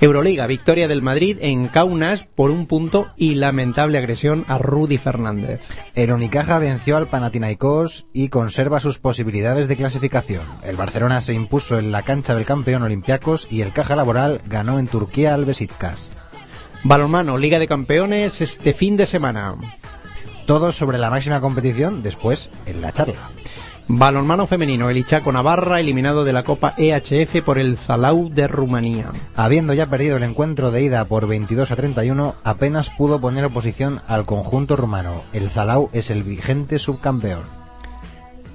Euroliga, 0.00 0.46
victoria 0.46 0.86
del 0.86 1.02
Madrid 1.02 1.38
en 1.40 1.66
Kaunas 1.66 2.22
por 2.22 2.52
un 2.52 2.66
punto 2.66 3.08
y 3.16 3.34
lamentable 3.34 3.98
agresión 3.98 4.44
a 4.46 4.56
Rudy 4.56 4.96
Fernández. 4.96 5.60
El 5.96 6.12
Unicaja 6.12 6.60
venció 6.60 6.96
al 6.96 7.08
Panathinaikos 7.08 8.06
y 8.12 8.28
conserva 8.28 8.78
sus 8.78 9.00
posibilidades 9.00 9.66
de 9.66 9.76
clasificación. 9.76 10.42
El 10.62 10.76
Barcelona 10.76 11.20
se 11.20 11.34
impuso 11.34 11.80
en 11.80 11.90
la 11.90 12.02
cancha 12.02 12.36
del 12.36 12.44
campeón 12.44 12.84
Olympiacos 12.84 13.48
y 13.50 13.62
el 13.62 13.72
Caja 13.72 13.96
Laboral 13.96 14.40
ganó 14.46 14.78
en 14.78 14.86
Turquía 14.86 15.34
al 15.34 15.44
Besiktas. 15.44 16.16
Balonmano, 16.84 17.36
Liga 17.36 17.58
de 17.58 17.66
Campeones 17.66 18.40
este 18.40 18.74
fin 18.74 18.96
de 18.96 19.06
semana. 19.06 19.56
Todo 20.46 20.70
sobre 20.70 20.98
la 20.98 21.10
máxima 21.10 21.40
competición 21.40 22.04
después 22.04 22.50
en 22.66 22.82
la 22.82 22.92
charla. 22.92 23.32
Balonmano 23.90 24.46
femenino, 24.46 24.90
el 24.90 24.98
Ichaco 24.98 25.32
Navarra 25.32 25.80
eliminado 25.80 26.22
de 26.24 26.34
la 26.34 26.42
Copa 26.42 26.74
EHF 26.76 27.42
por 27.42 27.58
el 27.58 27.78
Zalau 27.78 28.28
de 28.28 28.46
Rumanía. 28.46 29.10
Habiendo 29.34 29.72
ya 29.72 29.88
perdido 29.88 30.18
el 30.18 30.24
encuentro 30.24 30.70
de 30.70 30.82
ida 30.82 31.06
por 31.06 31.26
22 31.26 31.70
a 31.70 31.76
31, 31.76 32.34
apenas 32.44 32.90
pudo 32.90 33.18
poner 33.18 33.46
oposición 33.46 34.02
al 34.06 34.26
conjunto 34.26 34.76
rumano. 34.76 35.22
El 35.32 35.48
Zalau 35.48 35.88
es 35.94 36.10
el 36.10 36.22
vigente 36.22 36.78
subcampeón. 36.78 37.44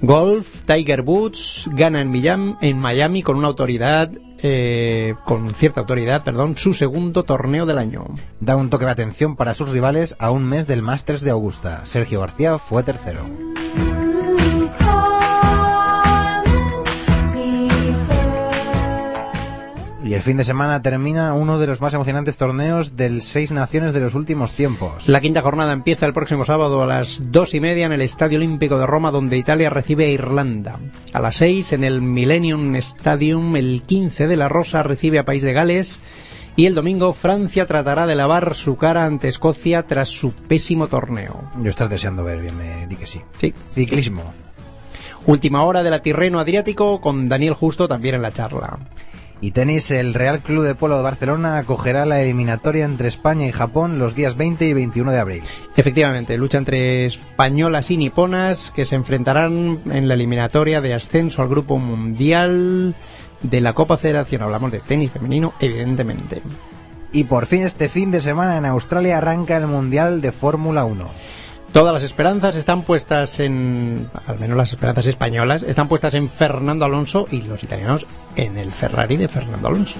Golf, 0.02 0.62
Tiger 0.66 1.00
Woods 1.00 1.68
gana 1.72 2.00
en 2.00 2.12
Miami, 2.12 2.54
en 2.60 2.78
Miami 2.78 3.24
con 3.24 3.36
una 3.36 3.48
autoridad, 3.48 4.12
eh, 4.40 5.14
con 5.24 5.52
cierta 5.54 5.80
autoridad, 5.80 6.22
perdón, 6.22 6.56
su 6.56 6.74
segundo 6.74 7.24
torneo 7.24 7.66
del 7.66 7.78
año. 7.78 8.04
Da 8.38 8.54
un 8.54 8.70
toque 8.70 8.84
de 8.84 8.92
atención 8.92 9.34
para 9.34 9.54
sus 9.54 9.70
rivales 9.70 10.14
a 10.20 10.30
un 10.30 10.44
mes 10.44 10.68
del 10.68 10.82
Masters 10.82 11.22
de 11.22 11.30
Augusta. 11.32 11.84
Sergio 11.86 12.20
García 12.20 12.58
fue 12.58 12.84
tercero. 12.84 13.26
Y 20.04 20.12
el 20.12 20.20
fin 20.20 20.36
de 20.36 20.44
semana 20.44 20.82
termina 20.82 21.32
uno 21.32 21.58
de 21.58 21.66
los 21.66 21.80
más 21.80 21.94
emocionantes 21.94 22.36
torneos 22.36 22.94
del 22.94 23.22
Seis 23.22 23.52
Naciones 23.52 23.94
de 23.94 24.00
los 24.00 24.14
últimos 24.14 24.52
tiempos. 24.52 25.08
La 25.08 25.22
quinta 25.22 25.40
jornada 25.40 25.72
empieza 25.72 26.04
el 26.04 26.12
próximo 26.12 26.44
sábado 26.44 26.82
a 26.82 26.86
las 26.86 27.22
dos 27.32 27.54
y 27.54 27.60
media 27.60 27.86
en 27.86 27.92
el 27.92 28.02
Estadio 28.02 28.36
Olímpico 28.36 28.76
de 28.76 28.86
Roma, 28.86 29.10
donde 29.10 29.38
Italia 29.38 29.70
recibe 29.70 30.04
a 30.04 30.10
Irlanda. 30.10 30.78
A 31.14 31.20
las 31.22 31.36
seis 31.36 31.72
en 31.72 31.84
el 31.84 32.02
Millennium 32.02 32.76
Stadium, 32.76 33.56
el 33.56 33.82
15 33.86 34.26
de 34.26 34.36
la 34.36 34.50
Rosa 34.50 34.82
recibe 34.82 35.18
a 35.18 35.24
País 35.24 35.42
de 35.42 35.54
Gales. 35.54 36.02
Y 36.54 36.66
el 36.66 36.74
domingo 36.74 37.14
Francia 37.14 37.64
tratará 37.64 38.06
de 38.06 38.14
lavar 38.14 38.54
su 38.54 38.76
cara 38.76 39.06
ante 39.06 39.28
Escocia 39.28 39.86
tras 39.86 40.10
su 40.10 40.34
pésimo 40.34 40.86
torneo. 40.86 41.50
Yo 41.62 41.70
estás 41.70 41.88
deseando 41.88 42.22
ver 42.22 42.42
bien, 42.42 42.58
me 42.58 42.86
di 42.88 42.96
que 42.96 43.06
sí. 43.06 43.22
Sí. 43.38 43.54
Ciclismo. 43.70 44.34
Última 45.24 45.62
hora 45.64 45.82
de 45.82 45.88
la 45.88 46.02
Tirreno 46.02 46.40
Adriático 46.40 47.00
con 47.00 47.26
Daniel 47.30 47.54
Justo 47.54 47.88
también 47.88 48.16
en 48.16 48.22
la 48.22 48.32
charla. 48.32 48.78
Y 49.44 49.50
tenis, 49.50 49.90
el 49.90 50.14
Real 50.14 50.40
Club 50.40 50.64
de 50.64 50.74
Polo 50.74 50.96
de 50.96 51.02
Barcelona 51.02 51.58
acogerá 51.58 52.06
la 52.06 52.22
eliminatoria 52.22 52.86
entre 52.86 53.08
España 53.08 53.46
y 53.46 53.52
Japón 53.52 53.98
los 53.98 54.14
días 54.14 54.38
20 54.38 54.64
y 54.64 54.72
21 54.72 55.12
de 55.12 55.18
abril. 55.18 55.42
Efectivamente, 55.76 56.38
lucha 56.38 56.56
entre 56.56 57.04
españolas 57.04 57.90
y 57.90 57.98
niponas 57.98 58.72
que 58.74 58.86
se 58.86 58.96
enfrentarán 58.96 59.80
en 59.92 60.08
la 60.08 60.14
eliminatoria 60.14 60.80
de 60.80 60.94
ascenso 60.94 61.42
al 61.42 61.50
Grupo 61.50 61.76
Mundial 61.76 62.94
de 63.42 63.60
la 63.60 63.74
Copa 63.74 63.98
Federación. 63.98 64.40
Hablamos 64.40 64.72
de 64.72 64.80
tenis 64.80 65.12
femenino, 65.12 65.52
evidentemente. 65.60 66.40
Y 67.12 67.24
por 67.24 67.44
fin 67.44 67.64
este 67.64 67.90
fin 67.90 68.10
de 68.10 68.22
semana 68.22 68.56
en 68.56 68.64
Australia 68.64 69.18
arranca 69.18 69.58
el 69.58 69.66
Mundial 69.66 70.22
de 70.22 70.32
Fórmula 70.32 70.86
1. 70.86 71.06
Todas 71.74 71.92
las 71.92 72.04
esperanzas 72.04 72.54
están 72.54 72.82
puestas 72.82 73.40
en, 73.40 74.08
al 74.28 74.38
menos 74.38 74.56
las 74.56 74.70
esperanzas 74.70 75.06
españolas, 75.06 75.64
están 75.64 75.88
puestas 75.88 76.14
en 76.14 76.30
Fernando 76.30 76.84
Alonso 76.84 77.26
y 77.32 77.42
los 77.42 77.64
italianos 77.64 78.06
en 78.36 78.56
el 78.58 78.72
Ferrari 78.72 79.16
de 79.16 79.26
Fernando 79.26 79.66
Alonso. 79.66 79.96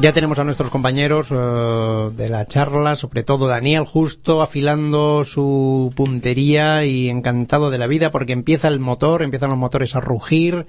Ya 0.00 0.14
tenemos 0.14 0.38
a 0.38 0.44
nuestros 0.44 0.70
compañeros 0.70 1.28
eh, 1.30 2.10
de 2.16 2.30
la 2.30 2.46
charla, 2.46 2.96
sobre 2.96 3.22
todo 3.22 3.48
Daniel 3.48 3.84
Justo, 3.84 4.40
afilando 4.40 5.24
su 5.26 5.92
puntería 5.94 6.86
y 6.86 7.10
encantado 7.10 7.68
de 7.68 7.76
la 7.76 7.86
vida 7.86 8.10
porque 8.10 8.32
empieza 8.32 8.68
el 8.68 8.80
motor, 8.80 9.22
empiezan 9.22 9.50
los 9.50 9.58
motores 9.58 9.94
a 9.96 10.00
rugir. 10.00 10.66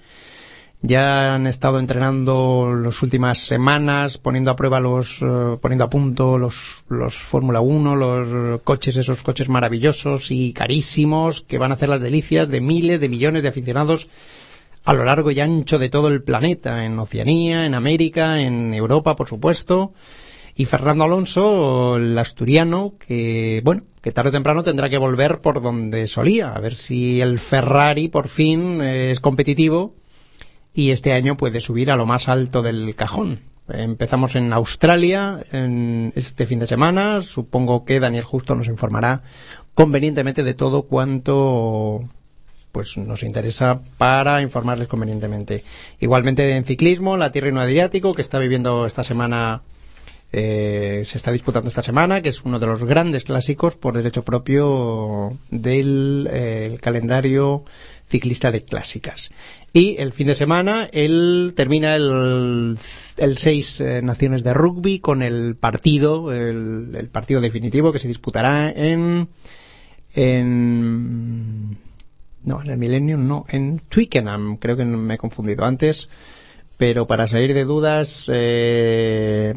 Ya 0.82 1.34
han 1.34 1.48
estado 1.48 1.80
entrenando 1.80 2.76
las 2.76 3.02
últimas 3.04 3.38
semanas, 3.38 4.18
poniendo 4.18 4.52
a 4.52 4.58
prueba 4.58 4.82
los, 4.82 5.22
eh, 5.22 5.58
poniendo 5.62 5.86
a 5.86 5.90
punto 5.90 6.38
los, 6.38 6.84
los 6.90 7.16
Fórmula 7.16 7.62
1, 7.62 7.96
los 7.96 8.62
coches, 8.64 8.98
esos 8.98 9.24
coches 9.24 9.48
maravillosos 9.48 10.30
y 10.32 10.52
carísimos 10.52 11.42
que 11.42 11.58
van 11.58 11.72
a 11.72 11.76
hacer 11.76 11.88
las 11.88 12.02
delicias 12.02 12.50
de 12.50 12.60
miles 12.60 13.00
de 13.00 13.08
millones 13.08 13.44
de 13.44 13.50
aficionados 13.50 14.10
a 14.84 14.94
lo 14.94 15.06
largo 15.06 15.32
y 15.32 15.40
ancho 15.40 15.80
de 15.80 15.90
todo 15.90 16.08
el 16.08 16.24
planeta, 16.24 16.86
en 16.86 16.98
Oceanía, 16.98 17.66
en 17.66 17.76
América, 17.76 18.42
en 18.42 18.74
Europa, 18.74 19.16
por 19.16 19.28
supuesto. 19.28 19.94
Y 20.56 20.66
Fernando 20.66 21.04
Alonso, 21.04 21.98
el 21.98 22.18
asturiano, 22.18 22.96
que, 23.00 23.62
bueno, 23.64 23.84
que 24.02 24.12
tarde 24.12 24.30
o 24.30 24.34
temprano 24.34 24.64
tendrá 24.64 24.90
que 24.90 24.98
volver 24.98 25.40
por 25.40 25.62
donde 25.62 26.08
solía, 26.08 26.54
a 26.54 26.60
ver 26.60 26.76
si 26.76 27.22
el 27.22 27.40
Ferrari 27.40 28.10
por 28.10 28.28
fin 28.28 28.82
eh, 28.82 29.12
es 29.12 29.20
competitivo 29.20 29.96
y 30.74 30.92
este 30.92 31.14
año 31.14 31.38
puede 31.38 31.60
subir 31.60 31.92
a 31.92 31.96
lo 31.96 32.06
más 32.06 32.28
alto 32.28 32.62
del 32.62 32.96
cajón. 32.96 33.42
Empezamos 33.70 34.36
en 34.36 34.52
Australia 34.52 35.40
en 35.52 36.12
este 36.16 36.46
fin 36.46 36.60
de 36.60 36.68
semana. 36.68 37.22
Supongo 37.22 37.86
que 37.86 38.00
Daniel 38.00 38.26
Justo 38.26 38.56
nos 38.56 38.68
informará 38.68 39.24
convenientemente 39.74 40.44
de 40.44 40.54
todo 40.54 40.84
cuanto 40.84 42.10
pues 42.72 42.98
nos 42.98 43.24
interesa 43.24 43.82
para 43.98 44.42
informarles 44.42 44.88
convenientemente. 44.88 45.63
Igualmente 46.00 46.56
en 46.56 46.63
ciclismo, 46.63 47.18
la 47.18 47.32
Tierra 47.32 47.50
y 47.50 47.51
no 47.51 47.62
Adriático, 47.62 48.13
que 48.13 48.22
está 48.22 48.40
viviendo 48.40 48.86
esta 48.86 49.04
semana, 49.04 49.62
eh, 50.34 51.04
se 51.06 51.18
está 51.18 51.32
disputando 51.32 51.68
esta 51.68 51.82
semana, 51.82 52.22
que 52.22 52.30
es 52.30 52.44
uno 52.44 52.60
de 52.60 52.68
los 52.68 52.84
grandes 52.86 53.25
clásicos 53.25 53.75
por 53.75 53.96
derecho 53.96 54.24
propio 54.24 55.38
del 55.50 56.30
eh, 56.32 56.78
calendario 56.82 57.66
ciclista 58.08 58.51
de 58.51 58.63
clásicas. 58.63 59.32
Y 59.74 59.96
el 60.00 60.12
fin 60.12 60.28
de 60.28 60.36
semana, 60.36 60.90
él 60.92 61.54
termina 61.56 61.96
el, 61.96 62.78
seis 63.38 63.80
eh, 63.80 64.01
naciones 64.01 64.44
de 64.44 64.54
rugby 64.54 65.00
con 65.00 65.22
el 65.22 65.56
partido, 65.56 66.34
el, 66.34 66.94
el 66.94 67.08
partido 67.08 67.40
definitivo 67.40 67.94
que 67.94 68.00
se 68.00 68.10
disputará 68.10 68.70
en, 68.70 69.30
en 70.13 71.78
no, 72.44 72.62
en 72.62 72.70
el 72.70 72.78
Millennium 72.78 73.28
no, 73.28 73.46
en 73.50 73.80
Twickenham, 73.80 74.58
creo 74.58 74.76
que 74.76 74.86
me 74.86 75.16
he 75.16 75.18
confundido 75.18 75.66
antes, 75.66 76.10
pero 76.78 77.06
para 77.06 77.28
salir 77.28 77.54
de 77.54 77.66
dudas, 77.66 78.26
eh, 78.28 79.54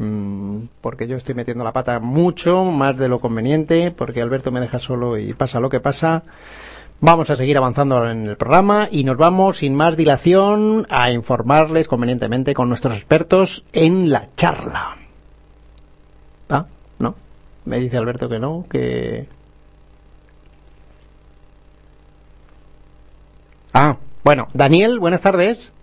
porque 0.81 1.07
yo 1.07 1.17
estoy 1.17 1.33
metiendo 1.33 1.63
la 1.63 1.73
pata 1.73 1.99
mucho, 1.99 2.63
más 2.65 2.97
de 2.97 3.09
lo 3.09 3.19
conveniente, 3.19 3.89
porque 3.89 4.21
Alberto 4.21 4.51
me 4.51 4.59
deja 4.59 4.77
solo 4.77 5.17
y 5.17 5.33
pasa 5.33 5.59
lo 5.59 5.69
que 5.69 5.79
pasa. 5.79 6.23
Vamos 7.01 7.29
a 7.29 7.35
seguir 7.35 7.57
avanzando 7.57 8.07
en 8.07 8.27
el 8.27 8.37
programa 8.37 8.87
y 8.91 9.03
nos 9.03 9.17
vamos 9.17 9.57
sin 9.57 9.73
más 9.73 9.97
dilación 9.97 10.85
a 10.89 11.11
informarles 11.11 11.87
convenientemente 11.87 12.53
con 12.53 12.69
nuestros 12.69 12.95
expertos 12.95 13.65
en 13.73 14.11
la 14.11 14.29
charla. 14.37 14.97
¿Ah? 16.49 16.65
¿No? 16.99 17.15
Me 17.65 17.79
dice 17.79 17.97
Alberto 17.97 18.29
que 18.29 18.39
no, 18.39 18.65
que 18.69 19.27
Ah, 23.77 23.97
bueno, 24.23 24.47
Daniel, 24.53 24.99
buenas 24.99 25.21
tardes. 25.21 25.73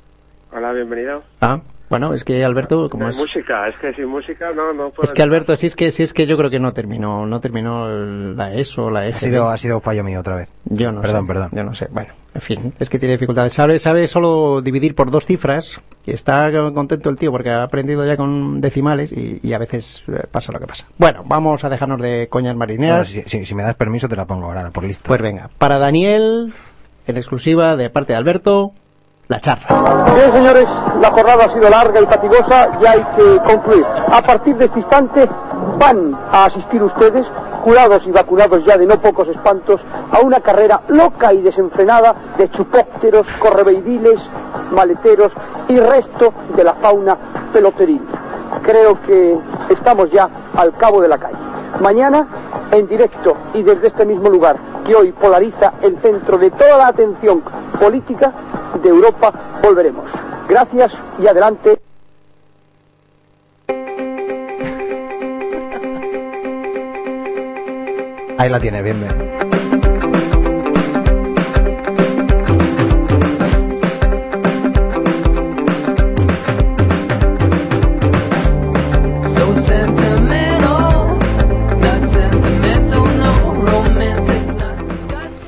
Hola, 0.50 0.72
bienvenido. 0.72 1.22
Ah, 1.42 1.60
bueno, 1.90 2.14
es 2.14 2.24
que 2.24 2.42
Alberto, 2.42 2.88
como 2.88 3.06
es... 3.10 3.16
música, 3.16 3.68
es 3.68 3.74
que 3.82 3.92
sin 3.92 4.06
música 4.06 4.50
no, 4.54 4.72
no 4.72 4.88
puedo... 4.88 5.02
Es 5.08 5.12
que 5.12 5.22
Alberto, 5.22 5.54
si 5.56 5.66
es 5.66 5.76
que, 5.76 5.90
si 5.90 6.02
es 6.02 6.14
que 6.14 6.26
yo 6.26 6.38
creo 6.38 6.48
que 6.48 6.58
no 6.58 6.72
terminó, 6.72 7.26
no 7.26 7.40
terminó 7.40 7.86
la 8.34 8.54
ESO, 8.54 8.88
la 8.88 9.00
Ha 9.00 9.08
F. 9.08 9.18
sido, 9.18 9.50
ha 9.50 9.56
sido 9.58 9.78
fallo 9.80 10.02
mío 10.04 10.20
otra 10.20 10.36
vez. 10.36 10.48
Yo 10.64 10.90
no 10.90 11.02
Perdón, 11.02 11.26
sé. 11.26 11.32
perdón. 11.34 11.48
Yo 11.52 11.64
no 11.64 11.74
sé. 11.74 11.88
Bueno, 11.90 12.14
en 12.34 12.40
fin, 12.40 12.72
es 12.78 12.88
que 12.88 12.98
tiene 12.98 13.12
dificultades. 13.12 13.52
Sabe, 13.52 13.78
sabe 13.78 14.06
solo 14.06 14.62
dividir 14.62 14.94
por 14.94 15.10
dos 15.10 15.26
cifras 15.26 15.78
y 16.06 16.12
está 16.12 16.50
contento 16.72 17.10
el 17.10 17.16
tío 17.16 17.30
porque 17.30 17.50
ha 17.50 17.62
aprendido 17.62 18.06
ya 18.06 18.16
con 18.16 18.62
decimales 18.62 19.12
y, 19.12 19.38
y 19.42 19.52
a 19.52 19.58
veces 19.58 20.02
eh, 20.08 20.24
pasa 20.30 20.50
lo 20.50 20.60
que 20.60 20.66
pasa. 20.66 20.86
Bueno, 20.96 21.24
vamos 21.26 21.62
a 21.64 21.68
dejarnos 21.68 22.00
de 22.00 22.28
coñas 22.30 22.54
Bueno, 22.54 22.58
marineras. 22.60 23.08
si, 23.08 23.22
si- 23.26 23.44
si 23.44 23.54
me 23.54 23.62
das 23.62 23.74
permiso 23.74 24.08
te 24.08 24.16
la 24.16 24.24
pongo 24.24 24.46
ahora, 24.46 24.70
por 24.70 24.84
listo. 24.84 25.04
Pues 25.06 25.20
venga, 25.20 25.50
para 25.58 25.78
Daniel, 25.78 26.54
en 27.06 27.16
exclusiva 27.16 27.76
de 27.76 27.90
parte 27.90 28.12
de 28.12 28.18
Alberto, 28.18 28.72
la 29.28 29.40
charla. 29.40 30.04
Bien, 30.14 30.32
señores, 30.32 30.66
la 31.00 31.10
jornada 31.10 31.44
ha 31.46 31.54
sido 31.54 31.70
larga 31.70 32.00
y 32.00 32.06
fatigosa 32.06 32.78
y 32.80 32.86
hay 32.86 33.02
que 33.16 33.38
concluir. 33.44 33.84
A 33.84 34.20
partir 34.22 34.56
de 34.56 34.66
este 34.66 34.78
instante 34.78 35.28
van 35.78 36.14
a 36.30 36.44
asistir 36.46 36.82
ustedes, 36.82 37.26
curados 37.64 38.02
y 38.06 38.10
vacunados 38.10 38.64
ya 38.66 38.76
de 38.76 38.86
no 38.86 39.00
pocos 39.00 39.28
espantos, 39.28 39.80
a 40.10 40.20
una 40.20 40.40
carrera 40.40 40.82
loca 40.88 41.32
y 41.32 41.40
desenfrenada 41.40 42.14
de 42.36 42.50
chupópteros, 42.50 43.26
correveidiles, 43.38 44.18
maleteros 44.72 45.32
y 45.68 45.76
resto 45.76 46.34
de 46.56 46.64
la 46.64 46.74
fauna 46.74 47.16
peloteril. 47.52 48.02
Creo 48.62 49.00
que 49.02 49.38
estamos 49.70 50.10
ya 50.10 50.28
al 50.54 50.76
cabo 50.76 51.00
de 51.00 51.08
la 51.08 51.18
calle. 51.18 51.38
Mañana, 51.80 52.26
en 52.70 52.86
directo 52.86 53.36
y 53.54 53.62
desde 53.62 53.88
este 53.88 54.04
mismo 54.04 54.28
lugar, 54.28 54.56
que 54.86 54.94
hoy 54.94 55.12
polariza 55.12 55.74
el 55.82 56.00
centro 56.02 56.38
de 56.38 56.50
toda 56.50 56.76
la 56.76 56.86
atención 56.88 57.42
política 57.80 58.32
de 58.82 58.88
Europa, 58.88 59.32
volveremos. 59.62 60.10
Gracias 60.48 60.92
y 61.18 61.26
adelante. 61.26 61.78
Ahí 68.38 68.48
la 68.48 68.58
tiene, 68.58 68.82
bien, 68.82 69.00
bien. 69.00 69.41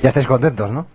Ya 0.05 0.09
estáis 0.09 0.27
contentos, 0.27 0.71
¿no? 0.71 0.87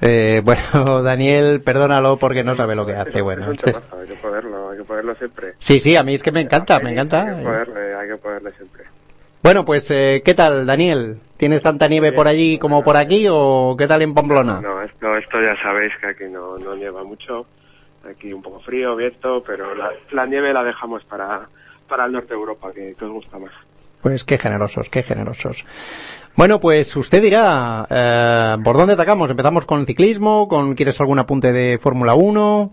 Eh, 0.00 0.40
bueno, 0.42 1.02
Daniel, 1.02 1.60
perdónalo 1.62 2.16
porque 2.16 2.42
no 2.42 2.54
sabe 2.56 2.74
lo 2.74 2.86
que 2.86 2.94
hace. 2.94 3.20
Bueno, 3.20 3.42
es 3.42 3.48
un 3.50 3.56
temazo, 3.58 3.98
hay 4.00 4.08
que 4.08 4.14
poderlo, 4.14 4.70
hay 4.70 4.78
que 4.78 4.84
poderlo 4.84 5.14
siempre. 5.16 5.52
sí, 5.58 5.78
sí, 5.78 5.94
a 5.96 6.02
mí 6.02 6.14
es 6.14 6.22
que 6.22 6.32
me 6.32 6.40
encanta, 6.40 6.78
me 6.80 6.86
Hay 6.88 6.94
encanta. 6.94 7.26
que 7.36 7.42
poderle, 7.44 7.94
hay 7.94 8.08
que 8.08 8.16
poderle 8.16 8.52
siempre. 8.52 8.84
Bueno, 9.42 9.66
pues, 9.66 9.90
eh, 9.90 10.22
¿qué 10.24 10.32
tal, 10.32 10.64
Daniel? 10.64 11.18
¿Tienes 11.36 11.62
tanta 11.62 11.88
nieve 11.88 12.12
por 12.12 12.26
allí 12.26 12.58
como 12.58 12.82
por 12.82 12.96
aquí 12.96 13.26
o 13.30 13.74
qué 13.78 13.86
tal 13.86 14.00
en 14.00 14.14
Pamplona? 14.14 14.62
No, 14.62 14.80
esto, 14.80 15.14
esto 15.18 15.42
ya 15.42 15.54
sabéis 15.62 15.92
que 16.00 16.06
aquí 16.06 16.24
no, 16.32 16.56
no 16.56 16.74
nieva 16.74 17.04
mucho. 17.04 17.44
Aquí 18.10 18.32
un 18.32 18.40
poco 18.40 18.60
frío, 18.60 18.96
viento, 18.96 19.42
pero 19.46 19.74
la, 19.74 19.90
la 20.12 20.24
nieve 20.24 20.54
la 20.54 20.64
dejamos 20.64 21.04
para, 21.04 21.48
para 21.86 22.06
el 22.06 22.12
norte 22.12 22.28
de 22.28 22.34
Europa, 22.40 22.72
que, 22.74 22.94
que 22.98 23.04
os 23.04 23.10
gusta 23.10 23.38
más. 23.38 23.52
Pues 24.00 24.24
qué 24.24 24.38
generosos, 24.38 24.88
qué 24.88 25.02
generosos. 25.02 25.62
Bueno, 26.36 26.58
pues 26.58 26.96
usted 26.96 27.22
dirá, 27.22 27.86
eh, 27.88 28.56
¿por 28.64 28.76
dónde 28.76 28.94
atacamos? 28.94 29.30
¿Empezamos 29.30 29.66
con 29.66 29.86
ciclismo? 29.86 30.48
¿Con 30.48 30.74
¿Quieres 30.74 31.00
algún 31.00 31.20
apunte 31.20 31.52
de 31.52 31.78
Fórmula 31.78 32.16
1? 32.16 32.72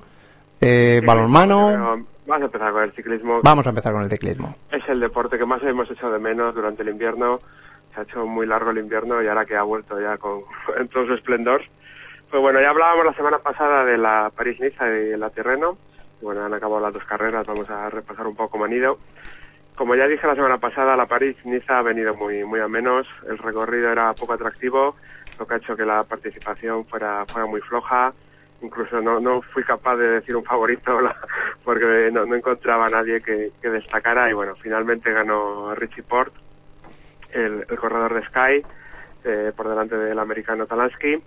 Eh, 0.62 1.02
¿Balonmano? 1.06 2.06
Vamos 2.26 2.42
a 2.42 2.46
empezar 2.46 2.72
con 2.72 2.84
el 2.84 2.92
ciclismo. 2.94 3.42
Vamos 3.44 3.68
a 3.68 3.70
empezar 3.70 3.94
con 3.94 4.02
el 4.02 4.10
ciclismo. 4.10 4.56
Es 4.72 4.82
el 4.90 5.00
deporte 5.00 5.38
que 5.38 5.46
más 5.46 5.62
hemos 5.62 5.90
hecho 5.92 6.10
de 6.10 6.18
menos 6.18 6.56
durante 6.56 6.82
el 6.82 6.90
invierno. 6.90 7.40
Se 7.94 8.00
ha 8.00 8.04
hecho 8.04 8.26
muy 8.26 8.48
largo 8.48 8.72
el 8.72 8.80
invierno 8.80 9.22
y 9.22 9.28
ahora 9.28 9.46
que 9.46 9.56
ha 9.56 9.64
vuelto 9.64 10.02
ya 10.02 10.18
con 10.18 10.42
en 10.80 10.88
todo 10.88 11.06
su 11.06 11.14
esplendor. 11.14 11.62
Pues 12.32 12.42
bueno, 12.42 12.60
ya 12.62 12.72
hablábamos 12.72 13.06
la 13.06 13.14
semana 13.14 13.38
pasada 13.40 13.86
de 13.86 13.98
la 14.00 14.32
París-Niza 14.36 14.90
y 14.90 15.18
la 15.18 15.30
Tirreno. 15.30 15.78
Bueno, 16.22 16.44
han 16.44 16.54
acabado 16.54 16.82
las 16.82 16.94
dos 16.94 17.04
carreras, 17.04 17.46
vamos 17.46 17.70
a 17.70 17.92
repasar 17.92 18.26
un 18.26 18.36
poco 18.36 18.52
cómo 18.52 18.66
han 18.66 18.74
ido. 18.74 18.98
Como 19.76 19.96
ya 19.96 20.08
dije 20.08 20.28
la 20.28 20.36
semana 20.36 20.58
pasada, 20.58 20.96
la 20.96 21.08
París-Niza 21.08 21.80
ha 21.80 21.82
venido 21.82 22.16
muy, 22.16 22.44
muy 22.44 22.60
a 22.60 22.68
menos. 22.68 23.08
El 23.28 23.38
recorrido 23.38 23.92
era 23.92 24.14
poco 24.14 24.34
atractivo, 24.34 24.96
lo 25.40 25.48
que 25.48 25.54
ha 25.54 25.58
hecho 25.58 25.76
que 25.76 25.86
la 25.86 26.04
participación 26.04 26.86
fuera, 26.86 27.26
fuera 27.26 27.48
muy 27.48 27.62
floja. 27.62 28.14
Incluso 28.62 29.02
no, 29.02 29.20
no 29.20 29.42
fui 29.42 29.64
capaz 29.64 29.96
de 29.96 30.08
decir 30.08 30.36
un 30.36 30.44
favorito 30.44 31.00
porque 31.64 32.12
no, 32.12 32.24
encontraba 32.36 32.86
a 32.86 32.90
nadie 32.90 33.22
que, 33.22 33.52
que 33.62 33.70
destacara. 33.70 34.30
Y 34.30 34.34
bueno, 34.34 34.56
finalmente 34.62 35.12
ganó 35.12 35.74
Richie 35.74 36.04
Port, 36.04 36.34
el, 37.32 37.66
el 37.68 37.80
corredor 37.80 38.14
de 38.14 38.28
Sky, 38.28 38.66
eh, 39.24 39.52
por 39.56 39.68
delante 39.68 39.98
del 39.98 40.20
americano 40.20 40.68
Talansky. 40.68 41.24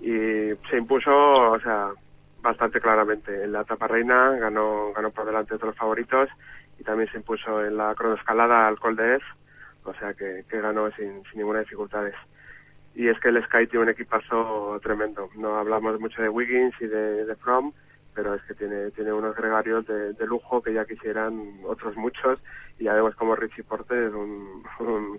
Y 0.00 0.50
se 0.68 0.76
impuso, 0.76 1.12
o 1.12 1.60
sea, 1.60 1.90
bastante 2.40 2.80
claramente. 2.80 3.44
En 3.44 3.52
la 3.52 3.60
etapa 3.60 3.86
reina 3.86 4.32
ganó, 4.32 4.92
ganó 4.92 5.10
por 5.10 5.24
delante 5.24 5.56
de 5.56 5.66
los 5.66 5.76
favoritos 5.76 6.28
y 6.78 6.84
también 6.84 7.10
se 7.10 7.18
impuso 7.18 7.64
en 7.64 7.76
la 7.76 7.94
cronoescalada 7.94 8.66
al 8.66 8.78
Col 8.78 8.96
de 8.96 9.16
Es, 9.16 9.22
o 9.84 9.94
sea 9.94 10.14
que, 10.14 10.44
ganó 10.50 10.90
sin, 10.92 11.22
sin 11.24 11.38
ninguna 11.38 11.60
dificultades. 11.60 12.14
Y 12.94 13.08
es 13.08 13.18
que 13.20 13.30
el 13.30 13.42
Sky 13.44 13.66
tiene 13.68 13.84
un 13.84 13.90
equipazo 13.90 14.78
tremendo. 14.82 15.30
No 15.36 15.56
hablamos 15.56 15.98
mucho 15.98 16.20
de 16.20 16.28
Wiggins 16.28 16.74
y 16.80 16.86
de, 16.86 17.24
de 17.24 17.36
pero 18.14 18.34
es 18.34 18.42
que 18.42 18.54
tiene, 18.54 18.90
tiene 18.90 19.12
unos 19.12 19.34
gregarios 19.34 19.86
de, 19.86 20.26
lujo 20.26 20.62
que 20.62 20.74
ya 20.74 20.84
quisieran 20.84 21.60
otros 21.64 21.96
muchos 21.96 22.38
y 22.78 22.84
ya 22.84 22.94
vemos 22.94 23.14
como 23.14 23.34
Richie 23.34 23.64
Porte 23.64 24.06
es 24.06 24.12
un, 24.12 24.62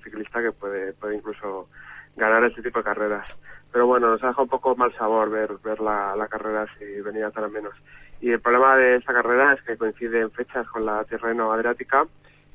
ciclista 0.03 0.41
que 0.41 0.51
puede, 0.51 0.93
puede 0.93 1.15
incluso 1.15 1.69
ganar 2.15 2.43
este 2.43 2.61
tipo 2.61 2.79
de 2.79 2.85
carreras. 2.85 3.27
Pero 3.71 3.87
bueno, 3.87 4.11
nos 4.11 4.23
ha 4.23 4.27
dejado 4.27 4.43
un 4.43 4.49
poco 4.49 4.75
mal 4.75 4.93
sabor 4.95 5.31
ver, 5.31 5.57
ver 5.63 5.79
la, 5.79 6.15
la 6.15 6.27
carrera 6.27 6.67
si 6.77 6.85
venía 7.01 7.31
tan 7.31 7.45
a 7.45 7.47
menos. 7.47 7.73
Y 8.23 8.31
el 8.31 8.39
problema 8.39 8.77
de 8.77 8.95
esta 8.95 9.11
carrera 9.11 9.51
es 9.51 9.61
que 9.63 9.75
coincide 9.75 10.21
en 10.21 10.31
fechas 10.31 10.65
con 10.69 10.85
la 10.85 11.03
Tirreno 11.03 11.51
Adriática 11.51 12.05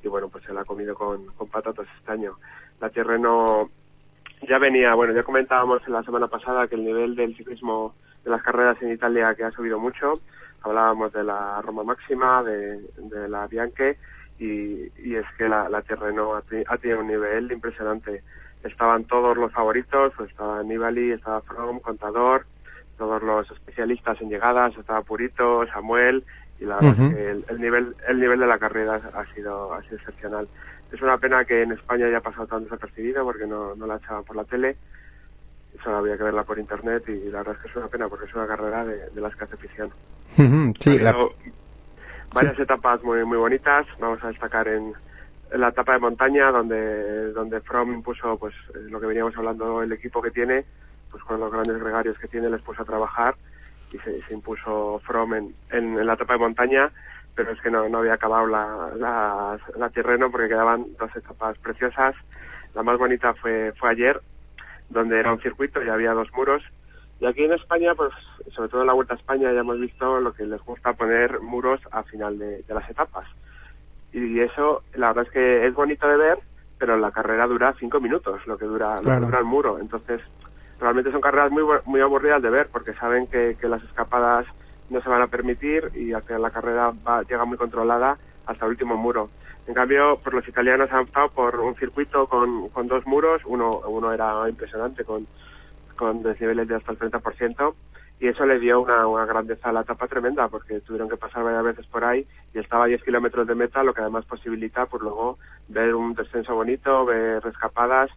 y 0.03 0.09
bueno, 0.09 0.31
pues 0.31 0.43
se 0.45 0.55
la 0.55 0.63
ha 0.63 0.65
comido 0.65 0.95
con, 0.95 1.27
con 1.37 1.47
patatas 1.49 1.87
este 1.99 2.11
año. 2.11 2.37
La 2.81 2.89
Tirreno 2.89 3.69
ya 4.49 4.57
venía, 4.57 4.95
bueno, 4.95 5.13
ya 5.13 5.25
comentábamos 5.25 5.83
en 5.87 5.93
la 5.93 6.03
semana 6.03 6.27
pasada 6.27 6.69
que 6.69 6.77
el 6.77 6.87
nivel 6.87 7.15
del 7.15 7.37
ciclismo 7.37 7.95
de 8.25 8.31
las 8.31 8.43
carreras 8.43 8.81
en 8.81 8.93
Italia 8.93 9.35
que 9.35 9.45
ha 9.45 9.51
subido 9.51 9.79
mucho. 9.79 10.23
Hablábamos 10.63 11.13
de 11.13 11.23
la 11.23 11.61
Roma 11.61 11.85
Máxima, 11.85 12.43
de, 12.43 12.81
la 13.29 13.47
Bianche 13.47 13.99
y, 14.39 14.87
es 15.17 15.27
que 15.37 15.51
la, 15.51 15.69
la 15.69 15.81
ha, 15.81 16.73
ha 16.73 16.79
tenido 16.79 17.01
un 17.01 17.09
nivel 17.09 17.53
impresionante. 17.53 18.23
Estaban 18.65 19.05
todos 19.05 19.37
los 19.37 19.53
favoritos, 19.53 20.15
pues 20.17 20.31
estaba 20.31 20.63
Nibali, 20.63 21.11
estaba 21.11 21.43
From, 21.43 21.81
Contador, 21.81 22.47
todos 22.99 23.23
los 23.23 23.51
especialistas 23.51 24.21
en 24.21 24.29
llegadas, 24.29 24.77
estaba 24.77 25.03
Purito, 25.03 25.65
Samuel 25.69 26.25
y 26.59 26.65
la 26.67 26.77
verdad 26.77 26.93
Ujú. 26.93 27.03
es 27.05 27.15
que 27.15 27.31
el, 27.31 27.45
el 27.49 27.61
nivel 27.61 27.97
el 28.09 28.21
nivel 28.21 28.41
de 28.41 28.47
la 28.47 28.59
carrera 28.59 28.97
ha 29.15 29.25
sido 29.35 29.73
ha 29.73 29.83
sido 29.85 29.97
excepcional. 29.97 30.49
Es 30.93 31.01
una 31.01 31.17
pena 31.19 31.45
que 31.45 31.63
en 31.63 31.73
España 31.73 32.07
haya 32.07 32.21
pasado 32.21 32.47
tan 32.47 32.65
desapercibido 32.65 33.25
porque 33.25 33.47
no, 33.47 33.75
no 33.77 33.87
la 33.87 33.97
echaban 33.97 34.25
por 34.25 34.37
la 34.37 34.45
tele. 34.45 34.77
Solo 35.85 35.99
había 35.99 36.17
que 36.17 36.25
verla 36.25 36.43
por 36.45 36.59
internet 36.59 37.05
y 37.09 37.31
la 37.31 37.39
verdad 37.39 37.55
es 37.57 37.63
que 37.63 37.69
es 37.69 37.77
una 37.77 37.89
pena 37.89 38.09
porque 38.09 38.27
es 38.27 38.35
una 38.35 38.47
carrera 38.47 38.85
de, 38.85 39.11
de 39.11 39.21
las 39.21 39.35
que 39.37 39.45
hace 39.45 39.55
afición. 39.55 39.93
Ujú, 40.37 40.73
Sí, 40.81 40.99
Ha 40.99 41.03
la- 41.03 41.29
varias 42.35 42.59
etapas 42.59 43.03
muy 43.05 43.25
muy 43.25 43.39
bonitas. 43.39 43.87
Vamos 44.01 44.23
a 44.25 44.29
destacar 44.29 44.67
en, 44.69 44.93
en 45.53 45.61
la 45.61 45.69
etapa 45.69 45.93
de 45.93 45.99
montaña 46.01 46.51
donde 46.51 47.33
donde 47.33 47.61
From 47.61 47.93
impuso 47.93 48.37
pues 48.39 48.55
lo 48.91 48.99
que 48.99 49.07
veníamos 49.07 49.37
hablando 49.37 49.83
el 49.83 49.93
equipo 49.93 50.21
que 50.21 50.31
tiene 50.33 50.65
pues 51.11 51.23
con 51.25 51.41
los 51.41 51.53
grandes 51.53 51.79
gregarios 51.79 52.19
que 52.19 52.29
tiene 52.29 52.51
les 52.51 52.63
puso 52.63 52.83
a 52.83 52.87
trabajar 52.87 53.35
y 53.93 53.99
se, 53.99 54.21
se 54.23 54.35
impuso 54.35 55.01
From 55.05 55.35
en, 55.35 55.55
en, 55.71 55.99
en 55.99 56.07
la 56.07 56.15
etapa 56.15 56.35
de 56.35 56.41
montaña 56.41 56.91
pero 57.35 57.53
es 57.53 57.61
que 57.61 57.71
no, 57.71 57.89
no 57.89 57.99
había 57.99 58.15
acabado 58.15 58.47
la, 58.47 58.91
la, 58.97 59.59
la 59.77 59.91
terreno 59.91 60.31
porque 60.31 60.49
quedaban 60.49 60.87
dos 60.99 61.15
etapas 61.17 61.57
preciosas 61.59 62.15
la 62.75 62.83
más 62.83 62.99
bonita 62.99 63.35
fue 63.35 63.73
fue 63.79 63.91
ayer 63.91 64.21
donde 64.89 65.19
era 65.19 65.33
un 65.33 65.41
circuito 65.41 65.83
y 65.83 65.89
había 65.89 66.13
dos 66.13 66.29
muros 66.33 66.63
y 67.21 67.27
aquí 67.27 67.45
en 67.45 67.53
España, 67.53 67.95
pues 67.95 68.13
sobre 68.55 68.69
todo 68.69 68.83
en 68.83 68.87
la 68.87 68.93
Vuelta 68.93 69.15
a 69.15 69.17
España 69.17 69.53
ya 69.53 69.61
hemos 69.61 69.81
visto 69.81 70.21
lo 70.21 70.33
que 70.33 70.45
les 70.45 70.63
gusta 70.63 70.93
poner 70.93 71.41
muros 71.41 71.81
a 71.91 72.05
final 72.05 72.39
de, 72.39 72.63
de 72.63 72.75
las 72.75 72.89
etapas. 72.89 73.27
Y 74.13 74.41
eso, 74.41 74.83
la 74.95 75.09
verdad 75.09 75.25
es 75.27 75.31
que 75.33 75.67
es 75.67 75.75
bonito 75.75 76.07
de 76.07 76.17
ver, 76.17 76.39
pero 76.79 76.97
la 76.97 77.11
carrera 77.11 77.47
dura 77.47 77.75
cinco 77.79 78.01
minutos, 78.01 78.47
lo 78.47 78.57
que 78.57 78.67
dura, 78.67 79.01
lo 79.03 79.11
que 79.11 79.27
dura 79.27 79.39
el 79.41 79.45
muro. 79.45 79.79
Entonces, 79.81 80.21
realmente 80.81 81.13
son 81.13 81.21
carreras 81.21 81.51
muy, 81.51 81.63
muy 81.87 82.01
aburridas 82.01 82.43
de 82.43 82.51
ver, 82.51 82.69
porque 82.73 82.95
saben 82.95 83.27
que, 83.27 83.57
que 83.61 83.69
las 83.69 83.83
escapadas 83.83 84.47
no 84.91 85.03
se 85.03 85.09
van 85.09 85.23
a 85.23 85.27
permitir 85.27 85.91
y 85.95 86.13
al 86.13 86.23
final 86.23 86.43
la 86.43 86.51
carrera 86.51 86.93
va, 87.07 87.23
llega 87.23 87.45
muy 87.45 87.59
controlada 87.59 88.17
hasta 88.47 88.65
el 88.65 88.71
último 88.71 88.97
muro. 88.97 89.31
En 89.67 89.75
cambio, 89.75 90.19
pues 90.23 90.35
los 90.35 90.49
italianos 90.49 90.91
han 90.91 91.01
optado 91.01 91.29
por 91.29 91.61
un 91.61 91.75
circuito 91.75 92.27
con, 92.27 92.71
con 92.71 92.89
dos 92.89 93.07
muros, 93.07 93.43
uno, 93.45 93.81
uno 93.87 94.13
era 94.13 94.49
impresionante 94.49 95.05
con 95.05 95.27
con 95.99 96.23
desniveles 96.23 96.67
de 96.67 96.77
hasta 96.77 96.93
el 96.93 96.99
30%, 96.99 97.75
y 98.21 98.29
eso 98.29 98.47
le 98.47 98.59
dio 98.59 98.81
una, 98.81 99.07
una 99.07 99.27
grandeza 99.27 99.69
a 99.69 99.73
la 99.73 99.83
etapa 99.83 100.07
tremenda, 100.07 100.49
porque 100.49 100.81
tuvieron 100.81 101.11
que 101.11 101.19
pasar 101.19 101.45
varias 101.45 101.65
veces 101.65 101.87
por 101.87 102.05
ahí, 102.05 102.27
y 102.55 102.59
estaba 102.59 102.85
a 102.85 102.87
10 102.87 103.03
kilómetros 103.03 103.47
de 103.47 103.55
meta, 103.55 103.83
lo 103.83 103.93
que 103.93 104.01
además 104.01 104.25
posibilita, 104.25 104.87
pues 104.87 105.03
luego, 105.03 105.39
ver 105.69 105.95
un 105.95 106.15
descenso 106.15 106.55
bonito, 106.55 107.05
ver 107.05 107.45
escapadas, 107.47 108.11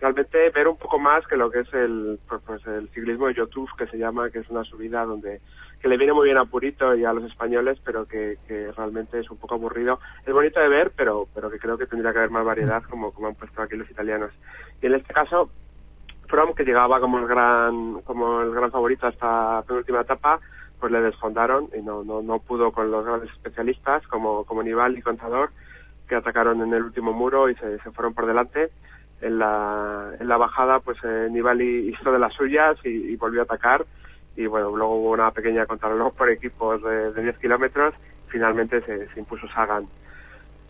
realmente 0.00 0.50
ver 0.50 0.68
un 0.68 0.76
poco 0.76 0.98
más 0.98 1.26
que 1.26 1.36
lo 1.36 1.50
que 1.50 1.60
es 1.60 1.74
el, 1.74 2.18
pues, 2.28 2.40
pues, 2.46 2.66
el 2.66 2.88
ciclismo 2.90 3.26
de 3.26 3.34
YouTube, 3.34 3.70
que 3.76 3.86
se 3.86 3.98
llama, 3.98 4.30
que 4.30 4.38
es 4.38 4.48
una 4.48 4.64
subida 4.64 5.04
donde, 5.04 5.40
que 5.80 5.88
le 5.88 5.96
viene 5.96 6.12
muy 6.12 6.26
bien 6.26 6.38
a 6.38 6.44
Purito 6.44 6.94
y 6.94 7.04
a 7.04 7.12
los 7.12 7.24
españoles, 7.24 7.78
pero 7.84 8.06
que, 8.06 8.38
que 8.46 8.70
realmente 8.72 9.18
es 9.18 9.30
un 9.30 9.38
poco 9.38 9.54
aburrido. 9.54 9.98
Es 10.24 10.32
bonito 10.32 10.60
de 10.60 10.68
ver, 10.68 10.92
pero, 10.96 11.26
pero 11.34 11.50
que 11.50 11.58
creo 11.58 11.76
que 11.76 11.86
tendría 11.86 12.12
que 12.12 12.18
haber 12.18 12.30
más 12.30 12.44
variedad, 12.44 12.82
como, 12.84 13.12
como 13.12 13.28
han 13.28 13.34
puesto 13.34 13.60
aquí 13.60 13.76
los 13.76 13.90
italianos. 13.90 14.30
Y 14.80 14.86
en 14.86 14.94
este 14.94 15.12
caso, 15.12 15.50
From, 16.28 16.54
que 16.54 16.64
llegaba 16.64 17.00
como 17.00 17.18
el 17.18 17.26
gran, 17.26 18.02
como 18.02 18.42
el 18.42 18.52
gran 18.52 18.70
favorito 18.70 19.06
hasta 19.06 19.62
penúltima 19.66 20.02
etapa, 20.02 20.38
pues 20.78 20.92
le 20.92 21.00
desfondaron 21.00 21.68
y 21.76 21.82
no, 21.82 22.04
no, 22.04 22.22
no 22.22 22.38
pudo 22.38 22.70
con 22.70 22.90
los 22.90 23.04
grandes 23.04 23.30
especialistas 23.32 24.06
como, 24.06 24.44
como 24.44 24.62
Nival 24.62 24.96
y 24.96 25.02
Contador, 25.02 25.50
que 26.06 26.14
atacaron 26.14 26.62
en 26.62 26.72
el 26.72 26.84
último 26.84 27.12
muro 27.12 27.50
y 27.50 27.54
se, 27.56 27.78
se 27.80 27.90
fueron 27.90 28.14
por 28.14 28.26
delante. 28.26 28.70
En 29.20 29.38
la, 29.38 30.12
en 30.20 30.28
la 30.28 30.36
bajada, 30.36 30.78
pues 30.80 30.98
eh, 31.02 31.28
Nibali 31.30 31.88
hizo 31.88 32.12
de 32.12 32.18
las 32.18 32.32
suyas 32.34 32.78
y, 32.84 32.88
y 32.88 33.16
volvió 33.16 33.40
a 33.40 33.44
atacar. 33.44 33.84
Y 34.36 34.46
bueno, 34.46 34.70
luego 34.76 34.94
hubo 34.96 35.10
una 35.10 35.32
pequeña 35.32 35.66
contrarreloj 35.66 36.14
por 36.14 36.30
equipos 36.30 36.82
de, 36.82 37.12
de 37.12 37.22
10 37.22 37.38
kilómetros. 37.38 37.94
Finalmente 38.28 38.80
se, 38.82 39.08
se 39.08 39.18
impuso 39.18 39.48
Sagan. 39.48 39.88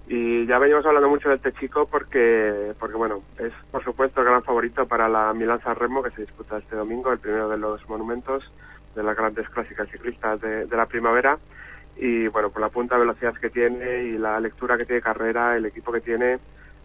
Y 0.09 0.47
ya 0.47 0.59
venimos 0.59 0.87
hablando 0.87 1.11
mucho 1.11 1.29
de 1.29 1.35
este 1.35 1.53
chico 1.53 1.87
porque, 1.87 2.73
porque 2.79 2.97
bueno, 2.97 3.23
es 3.39 3.53
por 3.71 3.85
supuesto 3.85 4.23
el 4.23 4.27
gran 4.29 4.43
favorito 4.43 4.89
para 4.89 5.07
la 5.07 5.35
Milán 5.35 5.61
San 5.61 5.77
Remo 5.77 6.03
que 6.03 6.11
se 6.13 6.23
disputa 6.23 6.57
este 6.57 6.77
domingo, 6.77 7.13
el 7.13 7.19
primero 7.19 7.51
de 7.51 7.59
los 7.59 7.87
monumentos 7.91 8.43
de 8.95 9.03
las 9.03 9.15
grandes 9.15 9.47
clásicas 9.51 9.91
ciclistas 9.91 10.41
de, 10.41 10.65
de 10.65 10.77
la 10.77 10.87
primavera. 10.87 11.39
Y 11.97 12.27
bueno, 12.29 12.49
por 12.49 12.63
la 12.63 12.71
punta 12.71 12.95
de 12.95 13.01
velocidad 13.01 13.35
que 13.35 13.51
tiene 13.51 14.05
y 14.05 14.17
la 14.17 14.41
lectura 14.41 14.79
que 14.79 14.87
tiene 14.87 15.03
carrera, 15.03 15.57
el 15.57 15.67
equipo 15.67 15.93
que 15.93 16.01
tiene 16.01 16.39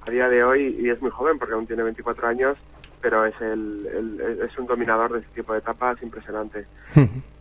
a 0.06 0.12
día 0.12 0.30
de 0.30 0.44
hoy, 0.44 0.76
y 0.80 0.90
es 0.90 1.02
muy 1.02 1.12
joven 1.12 1.38
porque 1.40 1.54
aún 1.54 1.68
tiene 1.68 1.84
24 1.84 2.28
años, 2.28 2.58
pero 3.02 3.26
es, 3.26 3.36
el, 3.42 3.88
el- 3.94 4.40
es 4.44 4.58
un 4.58 4.66
dominador 4.66 5.12
de 5.14 5.20
este 5.20 5.32
tipo 5.36 5.54
de 5.54 5.60
etapas 5.60 6.02
impresionante. 6.02 6.68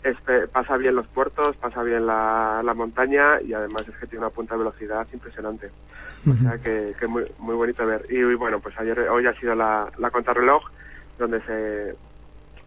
Este, 0.03 0.49
pasa 0.49 0.77
bien 0.77 0.97
los 0.97 1.07
puertos, 1.09 1.57
pasa 1.59 1.83
bien 1.85 2.07
la, 2.07 2.61
la 2.65 2.75
montaña 2.75 3.41
y 3.41 3.53
además 3.53 3.87
es 3.89 3.97
que 3.99 4.07
tiene 4.09 4.25
una 4.25 4.35
punta 4.35 4.55
de 4.55 4.59
velocidad 4.59 5.07
impresionante. 5.13 5.71
O 6.29 6.35
sea 6.43 6.59
que, 6.59 6.95
que 6.99 7.07
muy, 7.07 7.25
muy 7.39 7.55
bonito 7.55 7.87
ver. 7.87 8.05
Y, 8.09 8.17
y 8.19 8.35
bueno, 8.35 8.59
pues 8.61 8.77
ayer, 8.81 8.99
hoy 9.09 9.27
ha 9.27 9.35
sido 9.35 9.55
la, 9.55 9.89
la 9.99 10.11
contrarreloj 10.11 10.63
donde 11.19 11.41
se, 11.43 11.95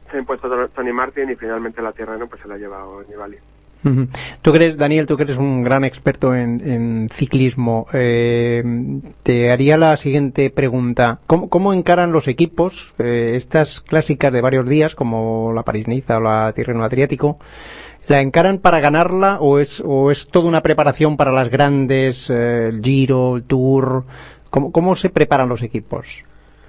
se 0.10 0.15
ha 0.15 0.19
impuesto 0.19 0.47
Tony- 0.49 0.69
Tony 0.69 0.93
Martin 0.93 1.29
y 1.29 1.36
finalmente 1.36 1.81
la 1.81 1.91
tierra 1.91 2.17
no 2.17 2.27
pues 2.27 2.41
se 2.41 2.47
la 2.47 2.55
ha 2.55 2.58
llevado 2.58 3.03
Nibali. 3.03 3.38
Tú 4.41 4.56
eres, 4.56 4.78
Daniel, 4.78 5.06
tú 5.06 5.15
que 5.17 5.24
eres 5.24 5.38
un 5.38 5.63
gran 5.63 5.84
experto 5.84 6.34
en, 6.34 6.62
en 6.67 7.10
ciclismo, 7.10 7.88
eh, 7.93 8.63
te 9.24 9.52
haría 9.52 9.78
la 9.78 9.95
siguiente 9.98 10.50
pregunta. 10.50 11.19
¿Cómo, 11.28 11.50
cómo 11.50 11.74
encaran 11.74 12.12
los 12.12 12.28
equipos 12.28 12.93
eh, 12.98 13.34
estas 13.36 13.82
clásicas 13.82 14.34
de 14.34 14.41
varios 14.41 14.67
días, 14.67 14.95
como 14.95 15.54
la 15.54 15.63
París-Niza 15.63 16.17
o 16.17 16.21
la 16.21 16.52
Tirreno 16.54 16.84
Adriático? 16.84 17.38
¿La 18.08 18.21
encaran 18.21 18.60
para 18.60 18.80
ganarla 18.80 19.38
o 19.39 19.60
es, 19.60 19.82
o 19.86 20.12
es 20.12 20.28
toda 20.28 20.48
una 20.48 20.62
preparación 20.62 21.17
para 21.17 21.32
las 21.32 21.50
grandes, 21.50 22.30
eh, 22.30 22.67
el 22.69 22.82
Giro, 22.84 23.38
el 23.38 23.43
Tour? 23.43 24.04
¿Cómo, 24.50 24.71
¿Cómo 24.71 24.95
se 24.95 25.10
preparan 25.10 25.50
los 25.50 25.62
equipos? 25.63 26.06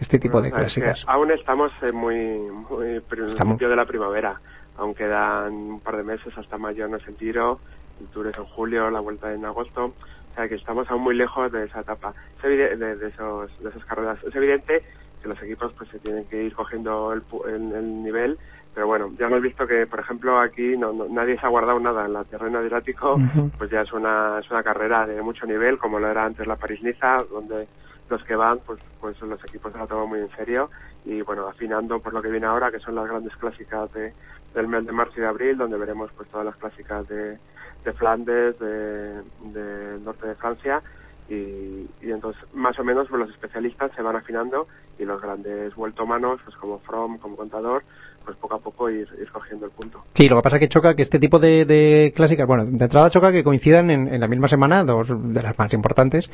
Este 0.01 0.19
tipo 0.19 0.43
de 0.43 0.51
Bueno, 0.51 0.67
es 0.67 0.75
que 0.75 0.81
clásicas. 0.83 1.09
aún 1.09 1.31
estamos 1.31 1.73
en 1.83 1.95
muy, 1.95 2.15
muy 2.71 3.01
principio 3.01 3.29
Estamos. 3.29 3.59
de 3.59 3.77
la 3.77 3.87
primavera. 3.87 4.41
Aún 4.79 4.95
quedan 4.95 5.53
un 5.53 5.81
par 5.81 5.97
de 5.97 6.03
meses 6.05 6.37
hasta 6.37 6.59
mayo 6.59 6.87
no 6.89 6.97
es 6.99 7.09
el 7.09 7.17
Giro, 7.17 7.61
el 8.01 8.09
Tour 8.11 8.27
es 8.29 8.37
en 8.37 8.45
julio, 8.45 8.91
la 8.91 9.01
vuelta 9.01 9.33
en 9.33 9.45
agosto. 9.45 9.85
O 9.87 10.35
sea 10.35 10.49
que 10.49 10.57
estamos 10.57 10.91
aún 10.91 11.03
muy 11.03 11.15
lejos 11.17 11.51
de 11.51 11.65
esa 11.65 11.81
etapa, 11.81 12.15
es 12.39 12.45
evide- 12.45 12.77
de, 12.77 12.97
de 12.97 13.09
esos, 13.09 13.59
de 13.63 13.71
esas 13.71 13.85
carreras. 13.87 14.23
Es 14.23 14.35
evidente 14.35 14.85
que 15.23 15.29
los 15.29 15.43
equipos 15.43 15.73
pues 15.79 15.89
se 15.91 15.99
tienen 15.99 16.29
que 16.29 16.43
ir 16.43 16.55
cogiendo 16.55 17.13
el, 17.15 17.23
el, 17.49 17.73
el 17.73 18.03
nivel, 18.03 18.39
pero 18.75 18.87
bueno, 18.87 19.11
ya 19.19 19.27
hemos 19.29 19.41
visto 19.41 19.67
que, 19.67 19.87
por 19.87 20.01
ejemplo, 20.01 20.39
aquí 20.39 20.77
no, 20.77 20.93
no- 20.93 21.07
nadie 21.09 21.39
se 21.41 21.47
ha 21.47 21.49
guardado 21.49 21.81
nada 21.81 22.05
en 22.05 22.13
la 22.13 22.25
terreno 22.25 22.59
adriático, 22.59 23.19
pues 23.57 23.71
ya 23.71 23.81
es 23.81 23.93
una, 23.95 24.41
es 24.41 24.51
una 24.51 24.63
carrera 24.63 25.07
de 25.07 25.23
mucho 25.23 25.47
nivel, 25.47 25.79
como 25.79 25.99
lo 25.99 26.09
era 26.11 26.27
antes 26.27 26.47
la 26.47 26.57
París-Niza, 26.57 27.25
donde 27.31 27.69
los 28.11 28.23
que 28.25 28.37
van, 28.37 28.61
pues, 28.67 28.79
pues 29.01 29.19
los 29.23 29.43
equipos 29.47 29.73
se 29.73 29.79
la 29.79 29.87
toman 29.87 30.09
muy 30.11 30.21
en 30.21 30.31
serio 30.37 30.71
y 31.05 31.23
bueno, 31.23 31.49
afinando 31.49 31.99
por 32.01 32.13
lo 32.13 32.21
que 32.23 32.29
viene 32.31 32.47
ahora, 32.47 32.71
que 32.71 32.79
son 32.79 32.95
las 32.95 33.07
grandes 33.09 33.35
clásicas 33.37 33.91
de, 33.95 34.13
del 34.55 34.69
mes 34.69 34.87
de 34.87 34.93
marzo 34.93 35.15
y 35.17 35.21
de 35.21 35.27
abril, 35.27 35.59
donde 35.59 35.77
veremos 35.77 36.11
pues 36.17 36.29
todas 36.29 36.47
las 36.47 36.57
clásicas 36.57 37.07
de, 37.09 37.39
de 37.85 37.93
Flandes, 37.93 38.59
de, 38.59 39.23
del 39.41 40.05
norte 40.05 40.27
de 40.29 40.35
Francia 40.35 40.83
y, 41.29 41.89
y 42.01 42.11
entonces 42.11 42.43
más 42.55 42.79
o 42.79 42.85
menos 42.85 43.09
pues, 43.09 43.21
los 43.21 43.31
especialistas 43.31 43.93
se 43.95 44.03
van 44.03 44.17
afinando 44.17 44.67
y 44.99 45.05
los 45.05 45.21
grandes 45.21 45.75
vueltomanos, 45.75 46.41
pues 46.45 46.57
como 46.57 46.79
From, 46.81 47.19
como 47.19 47.37
Contador, 47.37 47.85
pues 48.27 48.37
poco 48.39 48.57
a 48.57 48.59
poco 48.59 48.91
ir, 48.91 49.09
cogiendo 49.33 49.67
el 49.67 49.73
punto. 49.73 50.03
Sí, 50.15 50.29
lo 50.29 50.37
que 50.37 50.43
pasa 50.43 50.57
es 50.57 50.61
que 50.61 50.69
choca 50.69 50.97
que 50.97 51.03
este 51.03 51.21
tipo 51.21 51.39
de, 51.39 52.13
clásicas, 52.15 52.47
bueno, 52.47 52.65
de 52.67 52.85
entrada 52.85 53.09
choca 53.09 53.31
que 53.31 53.45
coincidan 53.45 53.89
en, 53.91 54.21
la 54.21 54.27
misma 54.27 54.49
semana, 54.49 54.83
dos 54.83 55.09
de 55.09 55.43
las 55.43 55.57
más 55.57 55.73
importantes, 55.73 56.29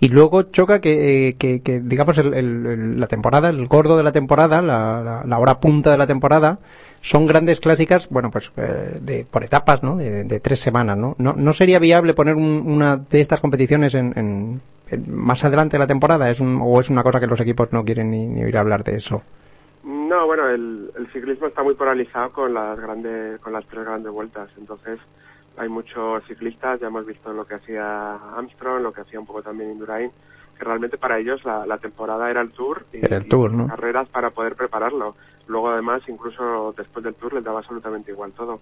y 0.00 0.08
luego 0.08 0.42
choca 0.42 0.80
que, 0.80 1.36
eh, 1.38 1.80
digamos, 1.84 2.18
el, 2.18 2.98
la 2.98 3.06
temporada, 3.06 3.48
el 3.48 3.68
gordo 3.68 3.96
de 3.96 4.02
la 4.02 4.12
temporada, 4.12 4.60
la, 4.60 5.22
la, 5.24 5.38
hora 5.38 5.60
punta 5.60 5.92
de 5.92 5.98
la 5.98 6.06
temporada, 6.08 6.58
son 7.00 7.26
grandes 7.26 7.60
clásicas, 7.60 8.08
bueno, 8.10 8.32
pues 8.32 8.50
eh, 8.56 8.98
de, 9.00 9.24
por 9.30 9.44
etapas, 9.44 9.84
¿no? 9.84 9.96
De, 9.96 10.40
tres 10.40 10.58
semanas, 10.58 10.98
¿no? 10.98 11.14
¿no? 11.18 11.34
¿No 11.34 11.52
sería 11.52 11.78
viable 11.78 12.12
poner 12.14 12.34
un- 12.34 12.64
una 12.66 12.96
de 12.96 13.20
estas 13.20 13.40
competiciones 13.40 13.94
en- 13.94 14.12
en- 14.16 14.60
más 15.08 15.44
adelante 15.44 15.76
de 15.76 15.78
la 15.80 15.86
temporada? 15.86 16.28
¿Es 16.28 16.40
un, 16.40 16.58
¿O 16.60 16.80
es 16.80 16.90
una 16.90 17.04
cosa 17.04 17.20
que 17.20 17.26
los 17.28 17.40
equipos 17.40 17.68
no 17.72 17.84
quieren 17.84 18.10
ni, 18.10 18.26
ni 18.26 18.42
oír 18.42 18.56
hablar 18.58 18.82
de 18.82 18.96
eso? 18.96 19.22
No, 19.86 20.26
bueno, 20.26 20.48
el, 20.48 20.90
el 20.96 21.06
ciclismo 21.12 21.46
está 21.46 21.62
muy 21.62 21.74
polarizado 21.74 22.32
con 22.32 22.52
las 22.52 22.76
grandes, 22.76 23.38
con 23.40 23.52
las 23.52 23.64
tres 23.66 23.84
grandes 23.84 24.10
vueltas. 24.10 24.50
Entonces, 24.58 24.98
hay 25.56 25.68
muchos 25.68 26.24
ciclistas, 26.26 26.80
ya 26.80 26.88
hemos 26.88 27.06
visto 27.06 27.32
lo 27.32 27.46
que 27.46 27.54
hacía 27.54 28.16
Armstrong, 28.36 28.82
lo 28.82 28.92
que 28.92 29.02
hacía 29.02 29.20
un 29.20 29.26
poco 29.26 29.44
también 29.44 29.70
Indurain, 29.70 30.10
que 30.58 30.64
realmente 30.64 30.98
para 30.98 31.18
ellos 31.20 31.44
la, 31.44 31.64
la 31.66 31.78
temporada 31.78 32.28
era 32.28 32.40
el 32.40 32.50
Tour 32.50 32.84
y, 32.92 32.98
Era 32.98 33.18
el 33.18 33.28
Tour, 33.28 33.52
y 33.52 33.56
¿no? 33.58 33.68
carreras 33.68 34.08
para 34.08 34.30
poder 34.30 34.56
prepararlo. 34.56 35.14
Luego, 35.46 35.70
además, 35.70 36.02
incluso 36.08 36.74
después 36.76 37.04
del 37.04 37.14
Tour 37.14 37.34
les 37.34 37.44
daba 37.44 37.60
absolutamente 37.60 38.10
igual 38.10 38.32
todo. 38.32 38.58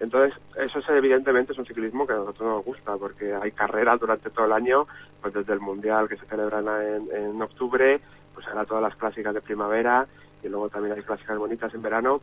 Entonces, 0.00 0.36
eso 0.56 0.80
es, 0.80 0.88
evidentemente 0.88 1.52
es 1.52 1.58
un 1.60 1.66
ciclismo 1.66 2.08
que 2.08 2.12
a 2.12 2.16
nosotros 2.16 2.48
nos 2.48 2.64
gusta, 2.64 2.96
porque 2.96 3.32
hay 3.32 3.52
carreras 3.52 4.00
durante 4.00 4.30
todo 4.30 4.46
el 4.46 4.52
año, 4.52 4.88
pues 5.22 5.32
desde 5.32 5.52
el 5.52 5.60
Mundial 5.60 6.08
que 6.08 6.16
se 6.16 6.26
celebran 6.26 6.66
en, 6.66 7.08
en 7.14 7.40
octubre, 7.40 8.00
pues 8.34 8.46
ahora 8.48 8.64
todas 8.64 8.82
las 8.82 8.96
clásicas 8.96 9.32
de 9.32 9.40
primavera, 9.40 10.06
y 10.46 10.48
luego 10.48 10.68
también 10.68 10.94
hay 10.96 11.02
clásicas 11.02 11.36
bonitas 11.38 11.72
en 11.74 11.82
verano, 11.82 12.20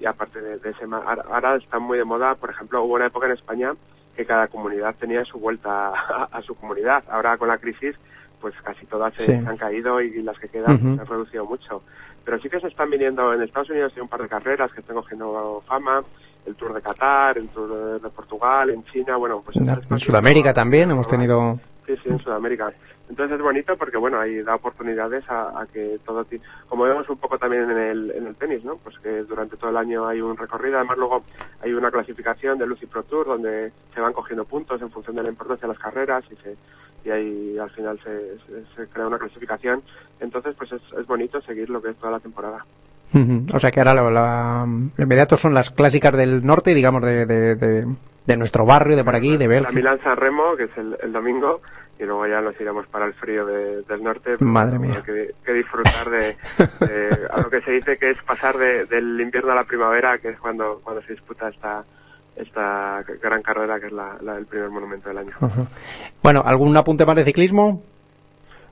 y 0.00 0.06
aparte 0.06 0.40
de, 0.40 0.58
de 0.58 0.70
ese, 0.70 0.84
ahora- 0.84 1.56
están 1.56 1.82
muy 1.82 1.98
de 1.98 2.04
moda, 2.04 2.34
por 2.34 2.50
ejemplo, 2.50 2.82
hubo 2.84 2.94
una 2.94 3.06
época 3.06 3.26
en 3.26 3.32
España 3.32 3.72
que 4.16 4.26
cada 4.26 4.46
comunidad 4.48 4.94
tenía 4.96 5.24
su 5.24 5.38
vuelta 5.38 5.88
a, 5.90 6.28
a 6.30 6.42
su 6.42 6.54
comunidad. 6.54 7.02
Ahora 7.08 7.36
con 7.36 7.48
la 7.48 7.58
crisis, 7.58 7.96
pues 8.40 8.54
casi 8.62 8.86
todas 8.86 9.12
se, 9.14 9.20
Sí. 9.26 9.26
se 9.42 9.48
han 9.48 9.56
caído 9.56 10.00
y 10.00 10.22
las 10.22 10.38
que 10.38 10.48
quedan 10.48 10.74
Ujú. 10.76 10.94
se 10.96 11.00
han 11.00 11.06
reducido 11.06 11.44
mucho. 11.46 11.82
Pero 12.24 12.38
sí 12.40 12.48
que 12.48 12.60
se 12.60 12.68
están 12.68 12.90
viniendo 12.90 13.32
en 13.34 13.42
Estados 13.42 13.70
Unidos, 13.70 13.92
hay 13.96 14.02
un 14.02 14.08
par 14.08 14.22
de 14.22 14.28
carreras 14.28 14.72
que 14.72 14.80
están 14.80 14.96
cogiendo 14.96 15.62
fama, 15.66 16.02
el 16.46 16.54
Tour 16.56 16.74
de 16.74 16.82
Qatar, 16.82 17.38
el 17.38 17.48
Tour 17.48 18.00
de, 18.00 18.08
Portugal, 18.10 18.70
en 18.70 18.84
China, 18.84 19.16
bueno, 19.16 19.42
pues 19.44 19.56
En 19.56 19.68
estas 19.68 20.02
Sudamérica 20.02 20.52
también 20.52 20.90
hemos 20.90 21.08
tenido... 21.08 21.58
Sí, 21.86 21.94
sí, 22.02 22.08
en 22.08 22.18
Sudamérica. 22.18 22.72
Entonces 23.10 23.36
es 23.36 23.42
bonito 23.42 23.76
porque, 23.76 23.98
bueno, 23.98 24.18
ahí 24.18 24.42
da 24.42 24.54
oportunidades 24.54 25.22
a, 25.28 25.66
que 25.72 25.98
todo... 26.06 26.24
Como 26.68 26.84
vemos 26.84 27.06
un 27.10 27.18
poco 27.18 27.38
también 27.38 27.70
en 27.70 27.76
el, 27.78 28.10
en 28.12 28.26
el 28.26 28.34
tenis, 28.36 28.64
¿no? 28.64 28.76
Pues 28.76 28.98
que 29.00 29.22
durante 29.24 29.58
todo 29.58 29.68
el 29.70 29.76
año 29.76 30.06
hay 30.06 30.22
un 30.22 30.36
recorrido. 30.36 30.76
Además, 30.78 30.96
luego 30.96 31.22
hay 31.62 31.74
una 31.74 31.90
clasificación 31.90 32.56
de 32.58 32.66
Lucy 32.66 32.86
Pro 32.86 33.02
Tour 33.02 33.26
donde 33.26 33.72
se 33.94 34.00
van 34.00 34.14
cogiendo 34.14 34.46
puntos 34.46 34.80
en 34.80 34.90
función 34.90 35.16
de 35.16 35.22
la 35.24 35.28
importancia 35.28 35.68
de 35.68 35.74
las 35.74 35.82
carreras 35.82 36.24
y 36.30 36.36
se 36.36 36.56
y 37.04 37.10
ahí 37.10 37.58
al 37.58 37.68
final 37.68 38.00
se, 38.02 38.38
se, 38.74 38.88
crea 38.88 39.06
una 39.06 39.18
clasificación. 39.18 39.82
Entonces, 40.20 40.54
pues 40.56 40.72
es, 40.72 40.80
es 40.98 41.06
bonito 41.06 41.38
seguir 41.42 41.68
lo 41.68 41.82
que 41.82 41.90
es 41.90 41.96
toda 41.96 42.12
la 42.12 42.20
temporada. 42.20 42.64
O 43.52 43.58
sea 43.60 43.70
que 43.70 43.78
ahora 43.80 43.92
lo, 43.92 44.10
la- 44.10 44.66
inmediato 44.96 45.36
son 45.36 45.52
las 45.52 45.70
clásicas 45.70 46.16
del 46.16 46.44
norte, 46.46 46.72
digamos, 46.74 47.02
de, 47.02 47.26
de, 47.26 47.54
de, 47.56 47.86
de 48.26 48.36
nuestro 48.36 48.64
barrio, 48.64 48.96
de 48.96 49.04
por 49.04 49.14
aquí, 49.14 49.36
de 49.36 49.44
La 49.44 49.48
Bélgica. 49.48 49.72
Milán 49.72 50.00
San 50.02 50.16
Remo, 50.16 50.56
que 50.56 50.64
es 50.64 50.76
el, 50.78 50.96
el 51.02 51.12
domingo, 51.12 51.60
y 51.98 52.04
luego 52.04 52.26
ya 52.26 52.40
nos 52.40 52.58
iremos 52.60 52.86
para 52.88 53.04
el 53.06 53.14
frío 53.14 53.44
de- 53.46 53.82
del 53.82 54.02
norte. 54.02 54.36
Madre 54.40 54.78
mía. 54.78 55.02
Que, 55.04 55.30
que 55.44 55.52
disfrutar 55.52 56.08
de, 56.10 56.36
de- 56.80 57.28
a 57.30 57.40
lo 57.42 57.50
que 57.50 57.60
se 57.62 57.70
dice 57.72 57.96
que 57.98 58.10
es 58.10 58.18
pasar 58.26 58.56
de- 58.58 58.86
del 58.86 59.20
invierno 59.20 59.52
a 59.52 59.56
la 59.56 59.64
primavera, 59.64 60.18
que 60.18 60.30
es 60.30 60.38
cuando, 60.38 60.80
cuando 60.82 61.02
se 61.02 61.12
disputa 61.12 61.48
esta, 61.50 61.84
esta 62.36 63.04
gran 63.22 63.42
carrera, 63.42 63.78
que 63.78 63.86
es 63.86 63.92
la, 63.92 64.16
la- 64.22 64.36
el 64.36 64.46
primer 64.46 64.70
monumento 64.70 65.08
del 65.10 65.18
año. 65.18 65.32
Bueno, 66.22 66.42
¿algún 66.44 66.76
apunte 66.76 67.04
más 67.06 67.16
de 67.16 67.24
ciclismo? 67.24 67.82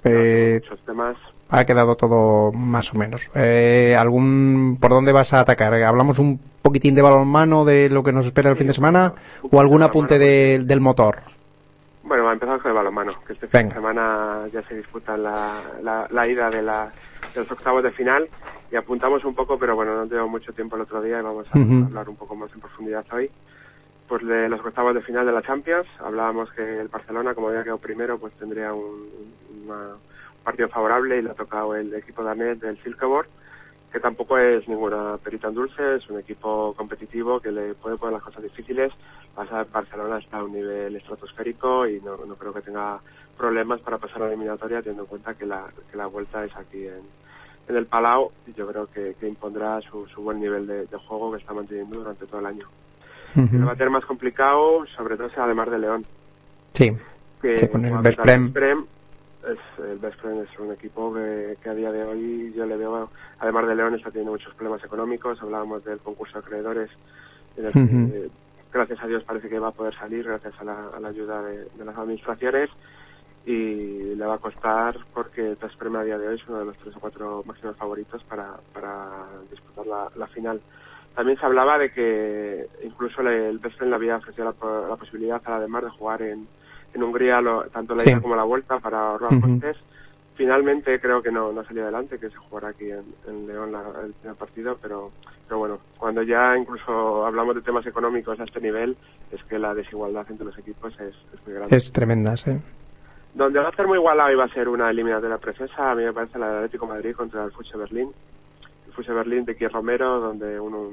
Eh, 0.04 0.60
Muchos 0.64 0.84
temas. 0.84 1.16
ha 1.48 1.64
quedado 1.64 1.94
todo 1.96 2.50
más 2.52 2.92
o 2.92 2.98
menos. 2.98 3.20
Eh, 3.34 3.94
¿Algún 3.98 4.78
por 4.80 4.90
dónde 4.90 5.12
vas 5.12 5.32
a 5.32 5.40
atacar? 5.40 5.72
¿Hablamos 5.74 6.18
un 6.18 6.40
poquitín 6.62 6.94
de 6.94 7.02
balonmano 7.02 7.64
de 7.64 7.88
lo 7.90 8.02
que 8.02 8.12
nos 8.12 8.24
espera 8.26 8.50
el 8.50 8.56
fin 8.56 8.68
de 8.68 8.74
semana 8.74 9.12
o 9.50 9.60
algún 9.60 9.82
apunte 9.82 10.18
de- 10.18 10.62
del 10.64 10.80
motor? 10.80 11.18
Bueno, 12.04 12.30
empezamos 12.32 12.62
con 12.62 12.70
el 12.70 12.76
balonmano, 12.76 13.12
que 13.26 13.32
este 13.34 13.46
fin 13.48 13.68
de 13.68 13.74
semana 13.74 14.46
ya 14.52 14.62
se 14.62 14.76
disputa 14.76 15.16
la, 15.16 15.60
la, 15.82 16.06
la 16.10 16.28
ida 16.28 16.50
de, 16.50 16.62
la, 16.62 16.90
de 17.34 17.40
los 17.40 17.50
octavos 17.50 17.82
de 17.82 17.90
final 17.92 18.28
y 18.70 18.76
apuntamos 18.76 19.24
un 19.24 19.34
poco, 19.34 19.58
pero 19.58 19.74
bueno, 19.76 19.94
no 19.96 20.06
tengo 20.06 20.28
mucho 20.28 20.52
tiempo 20.52 20.76
el 20.76 20.82
otro 20.82 21.02
día 21.02 21.18
y 21.20 21.22
vamos 21.22 21.46
a 21.52 21.58
hablar 21.58 22.08
un 22.08 22.16
poco 22.16 22.34
más 22.34 22.52
en 22.54 22.60
profundidad 22.60 23.04
hoy. 23.12 23.30
Pues 24.08 24.26
de 24.26 24.48
los 24.48 24.60
octavos 24.60 24.94
de 24.94 25.00
final 25.02 25.24
de 25.26 25.32
la 25.32 25.42
Champions, 25.42 25.86
hablábamos 26.00 26.50
que 26.52 26.80
el 26.80 26.88
Barcelona, 26.88 27.34
como 27.34 27.48
había 27.48 27.62
quedado 27.62 27.78
primero, 27.78 28.18
pues 28.18 28.32
tendría 28.34 28.72
un, 28.74 29.08
una- 29.64 29.94
un 29.94 30.44
partido 30.44 30.68
favorable 30.68 31.18
y 31.18 31.22
le 31.22 31.30
ha 31.30 31.34
tocado 31.34 31.74
el 31.76 31.94
equipo 31.94 32.22
danés 32.24 32.60
del 32.60 32.76
Silkeborg, 32.82 33.28
que 33.92 34.00
tampoco 34.00 34.38
es 34.38 34.66
ninguna 34.68 35.18
perita 35.22 35.48
en 35.48 35.54
dulce, 35.54 35.96
es 35.96 36.08
un 36.08 36.18
equipo 36.18 36.72
competitivo 36.74 37.40
que 37.40 37.52
le 37.52 37.74
puede 37.74 37.98
poner 37.98 38.14
las 38.14 38.22
cosas 38.22 38.42
difíciles. 38.42 38.90
Pasa, 39.34 39.66
Barcelona 39.70 40.18
está 40.18 40.38
a 40.38 40.44
un 40.44 40.52
nivel 40.52 40.96
estratosférico 40.96 41.86
y 41.86 42.00
no, 42.00 42.16
no 42.24 42.34
creo 42.36 42.54
que 42.54 42.62
tenga 42.62 42.98
problemas 43.36 43.80
para 43.80 43.98
pasar 43.98 44.22
a 44.22 44.26
la 44.26 44.32
eliminatoria, 44.32 44.80
teniendo 44.80 45.02
en 45.02 45.08
cuenta 45.08 45.34
que 45.34 45.44
la, 45.44 45.66
que 45.90 45.96
la 45.96 46.06
vuelta 46.06 46.42
es 46.44 46.56
aquí 46.56 46.86
en, 46.86 47.02
en 47.68 47.76
el 47.76 47.86
Palau 47.86 48.32
y 48.46 48.54
yo 48.54 48.66
creo 48.66 48.86
que, 48.86 49.14
que 49.20 49.28
impondrá 49.28 49.78
su, 49.82 50.06
su 50.06 50.22
buen 50.22 50.40
nivel 50.40 50.66
de, 50.66 50.86
de 50.86 50.96
juego 50.96 51.32
que 51.32 51.38
está 51.38 51.52
manteniendo 51.52 51.98
durante 51.98 52.26
todo 52.26 52.40
el 52.40 52.46
año. 52.46 52.66
El 53.34 53.66
va 53.66 53.72
a 53.72 53.76
tener 53.76 53.90
más 53.90 54.04
complicado, 54.04 54.84
sobre 54.94 55.16
todo 55.16 55.30
además 55.38 55.70
de 55.70 55.78
León, 55.78 56.04
Sí, 56.74 56.92
que 57.40 57.58
Sí, 57.58 57.68
con 57.68 57.84
el 57.84 57.92
Es, 59.48 59.58
el 59.84 59.98
West 59.98 60.22
Brom 60.22 60.42
es 60.42 60.58
un 60.58 60.72
equipo 60.72 61.12
que, 61.14 61.58
que 61.62 61.68
a 61.70 61.74
día 61.74 61.90
de 61.90 62.04
hoy 62.04 62.52
yo 62.54 62.64
le 62.64 62.76
veo, 62.76 63.10
además 63.38 63.66
de 63.66 63.74
León, 63.74 63.94
está 63.94 64.10
teniendo 64.10 64.32
muchos 64.32 64.54
problemas 64.54 64.84
económicos. 64.84 65.42
Hablábamos 65.42 65.84
del 65.84 65.98
concurso 66.00 66.34
de 66.38 66.44
acreedores, 66.44 66.90
en 67.56 67.66
el 67.66 67.72
que, 67.72 67.80
Ujú. 67.80 68.30
gracias 68.72 69.02
a 69.02 69.06
Dios, 69.06 69.24
parece 69.24 69.48
que 69.48 69.58
va 69.58 69.68
a 69.68 69.72
poder 69.72 69.94
salir 69.96 70.24
gracias 70.24 70.54
a 70.60 70.64
la, 70.64 70.88
a 70.94 71.00
la 71.00 71.08
ayuda 71.08 71.42
de, 71.42 71.64
de 71.74 71.84
las 71.84 71.96
administraciones. 71.96 72.70
Y 73.44 74.14
le 74.14 74.24
va 74.24 74.34
a 74.34 74.38
costar 74.38 74.96
porque 75.12 75.56
Brom 75.80 75.96
a 75.96 76.04
día 76.04 76.16
de 76.18 76.28
hoy 76.28 76.36
es 76.36 76.46
uno 76.48 76.60
de 76.60 76.66
los 76.66 76.78
tres 76.78 76.94
o 76.94 77.00
cuatro 77.00 77.42
máximos 77.44 77.76
favoritos 77.76 78.22
para, 78.24 78.54
para 78.72 79.26
disputar 79.50 79.84
la, 79.86 80.08
la 80.14 80.28
final. 80.28 80.62
También 81.16 81.36
se 81.38 81.44
hablaba 81.46 81.76
de 81.76 81.90
que 81.90 82.68
incluso 82.84 83.20
el 83.22 83.60
West 83.62 83.78
Brom 83.78 83.90
le 83.90 83.96
había 83.96 84.16
ofrecido 84.18 84.44
la, 84.44 84.52
po- 84.52 84.86
la 84.88 84.94
posibilidad 84.96 85.42
a 85.44 85.50
la 85.50 85.60
Demar 85.60 85.82
de 85.84 85.90
jugar 85.90 86.22
en, 86.22 86.46
en 86.94 87.02
Hungría 87.02 87.40
lo- 87.40 87.64
tanto 87.68 87.94
la 87.94 88.04
Sí. 88.04 88.10
ida 88.10 88.20
como 88.20 88.36
la 88.36 88.44
vuelta 88.44 88.78
para 88.80 89.14
Ujú. 89.14 89.40
costes. 89.40 89.76
Finalmente 90.34 90.98
creo 91.00 91.22
que 91.22 91.30
no, 91.30 91.52
no 91.52 91.62
salió 91.64 91.82
adelante, 91.82 92.18
que 92.18 92.30
se 92.30 92.36
jugará 92.36 92.68
aquí 92.68 92.90
en, 92.90 93.04
en 93.26 93.46
León 93.46 93.72
la- 93.72 93.84
el 94.04 94.12
primer 94.14 94.36
partido, 94.36 94.78
pero, 94.80 95.10
pero 95.46 95.58
bueno, 95.58 95.78
cuando 95.98 96.22
ya 96.22 96.56
incluso 96.56 97.26
hablamos 97.26 97.54
de 97.54 97.62
temas 97.62 97.86
económicos 97.86 98.40
a 98.40 98.44
este 98.44 98.60
nivel, 98.60 98.96
es 99.30 99.42
que 99.44 99.58
la 99.58 99.74
desigualdad 99.74 100.26
entre 100.30 100.46
los 100.46 100.58
equipos 100.58 100.92
es, 101.00 101.14
es 101.34 101.46
muy 101.46 101.54
grande. 101.54 101.76
es 101.76 101.92
tremenda, 101.92 102.36
sí. 102.36 102.52
Donde 103.34 103.60
va 103.60 103.68
a 103.68 103.76
ser 103.76 103.86
muy 103.86 103.98
igualado 103.98 104.30
y 104.30 104.34
va 104.34 104.44
a 104.44 104.48
ser 104.52 104.68
una 104.68 104.90
eliminatoria 104.90 105.38
preciosa, 105.38 105.90
a 105.90 105.94
mí 105.94 106.04
me 106.04 106.12
parece 106.12 106.38
la 106.38 106.48
del 106.48 106.56
Atlético 106.56 106.86
de 106.86 106.92
Madrid 106.92 107.14
contra 107.14 107.44
el 107.44 107.52
Fuche 107.52 107.76
Berlín. 107.78 108.10
El 108.86 108.92
Fuche 108.92 109.12
Berlín 109.12 109.44
de 109.46 109.56
Kier 109.56 109.72
Romero, 109.72 110.20
donde 110.20 110.58
uno 110.60 110.90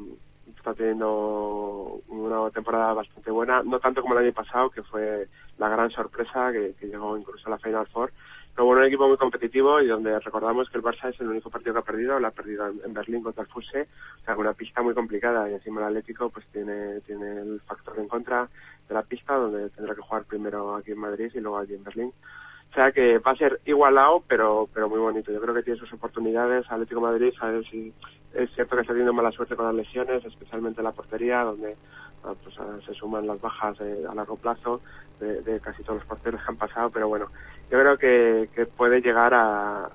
está 0.55 0.73
teniendo 0.73 2.01
una 2.09 2.49
temporada 2.51 2.93
bastante 2.93 3.29
buena, 3.31 3.61
no 3.63 3.79
tanto 3.79 4.01
como 4.01 4.13
el 4.17 4.25
año 4.25 4.33
pasado, 4.33 4.69
que 4.69 4.83
fue 4.83 5.27
la 5.59 5.69
gran 5.69 5.91
sorpresa, 5.91 6.51
que, 6.51 6.73
llegó 6.87 7.17
incluso 7.17 7.47
a 7.47 7.51
la 7.51 7.59
Final 7.59 7.85
Four, 7.87 8.11
pero 8.55 8.65
bueno, 8.65 8.81
un 8.81 8.87
equipo 8.87 9.07
muy 9.07 9.17
competitivo 9.17 9.79
y 9.81 9.87
donde 9.87 10.17
recordamos 10.19 10.69
que 10.69 10.77
el 10.77 10.83
Barça 10.83 11.09
es 11.13 11.19
el 11.19 11.27
único 11.27 11.49
partido 11.49 11.73
que 11.73 11.79
ha 11.79 11.83
perdido, 11.83 12.19
lo 12.19 12.27
ha 12.27 12.31
perdido 12.31 12.67
en, 12.67 12.93
Berlín 12.93 13.23
contra 13.23 13.43
el 13.43 13.49
Fuse, 13.49 13.87
o 14.21 14.25
sea, 14.25 14.35
una 14.35 14.53
pista 14.53 14.81
muy 14.81 14.93
complicada 14.93 15.49
y 15.49 15.53
encima 15.53 15.81
el 15.81 15.87
Atlético 15.87 16.29
pues 16.29 16.45
tiene, 16.47 17.01
tiene 17.01 17.41
el 17.41 17.61
factor 17.61 17.99
en 17.99 18.07
contra 18.07 18.49
de 18.87 18.93
la 18.93 19.03
pista, 19.03 19.35
donde 19.35 19.69
tendrá 19.69 19.93
que 19.93 20.01
jugar 20.01 20.23
primero 20.23 20.75
aquí 20.75 20.91
en 20.91 20.99
Madrid 20.99 21.31
y 21.33 21.39
luego 21.39 21.57
allí 21.57 21.75
en 21.75 21.83
Berlín. 21.83 22.13
O 22.71 22.73
sea 22.73 22.91
que 22.91 23.17
va 23.17 23.31
a 23.31 23.35
ser 23.35 23.59
igualado, 23.65 24.23
pero 24.27 24.69
pero 24.71 24.87
muy 24.87 24.99
bonito. 24.99 25.31
Yo 25.31 25.41
creo 25.41 25.55
que 25.55 25.63
tiene 25.63 25.79
sus 25.79 25.91
oportunidades. 25.91 26.69
Atlético 26.69 27.01
de 27.01 27.07
Madrid, 27.07 27.33
ver 27.41 27.65
si 27.65 27.91
es 28.33 28.49
cierto 28.53 28.75
que 28.75 28.81
está 28.81 28.93
teniendo 28.93 29.13
mala 29.13 29.31
suerte 29.31 29.55
con 29.55 29.65
las 29.65 29.73
lesiones, 29.73 30.23
especialmente 30.23 30.81
en 30.81 30.85
la 30.85 30.91
portería, 30.91 31.41
donde 31.43 31.75
pues, 32.21 32.55
se 32.85 32.93
suman 32.93 33.25
las 33.25 33.41
bajas 33.41 33.79
eh, 33.81 34.03
a 34.07 34.13
largo 34.13 34.35
plazo 34.35 34.81
de, 35.19 35.41
de 35.41 35.59
casi 35.59 35.83
todos 35.83 35.99
los 35.99 36.07
porteros 36.07 36.41
que 36.41 36.49
han 36.51 36.57
pasado. 36.57 36.89
Pero 36.89 37.07
bueno, 37.07 37.27
yo 37.71 37.79
creo 37.79 37.97
que, 37.97 38.49
que 38.55 38.65
puede 38.65 39.01
llegar 39.01 39.33
a, 39.33 39.85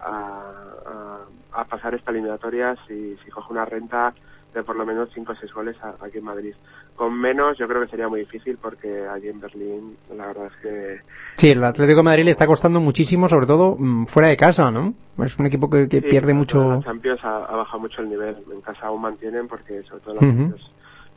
a, 1.52 1.64
pasar 1.68 1.94
esta 1.94 2.10
eliminatoria 2.10 2.76
si, 2.86 3.16
si 3.24 3.30
coge 3.30 3.52
una 3.52 3.64
renta 3.64 4.12
de 4.52 4.62
por 4.62 4.76
lo 4.76 4.86
menos 4.86 5.08
5 5.14 5.32
o 5.32 5.34
6 5.34 5.52
goles 5.52 5.76
aquí 6.00 6.18
en 6.18 6.24
Madrid. 6.24 6.54
Con 6.94 7.18
menos 7.18 7.58
yo 7.58 7.66
creo 7.66 7.80
que 7.82 7.88
sería 7.88 8.08
muy 8.08 8.20
difícil 8.20 8.56
porque 8.60 9.04
allí 9.08 9.28
en 9.28 9.40
Berlín 9.40 9.96
la 10.14 10.26
verdad 10.28 10.46
es 10.46 10.56
que 10.62 11.00
Sí, 11.38 11.50
el 11.50 11.64
Atlético 11.64 11.98
de 11.98 12.02
Madrid 12.04 12.24
le 12.24 12.30
está 12.30 12.46
costando 12.46 12.78
muchísimo, 12.80 13.28
sobre 13.28 13.46
todo 13.46 13.74
mm, 13.76 14.06
fuera 14.06 14.28
de 14.28 14.36
casa, 14.36 14.70
¿no? 14.70 14.94
Es 15.24 15.36
un 15.38 15.46
equipo 15.46 15.68
que, 15.68 15.88
que 15.88 16.00
Sí, 16.00 16.06
pierde 16.08 16.34
mucho. 16.34 16.70
la 16.70 16.80
Champions 16.82 17.24
ha, 17.24 17.44
ha 17.46 17.56
bajado 17.56 17.80
mucho 17.80 18.00
el 18.02 18.10
nivel. 18.10 18.36
En 18.52 18.60
casa 18.60 18.86
aún 18.86 19.00
mantienen 19.02 19.48
porque 19.48 19.82
sobre 19.84 20.02
todo. 20.04 20.20
Champions, 20.20 20.70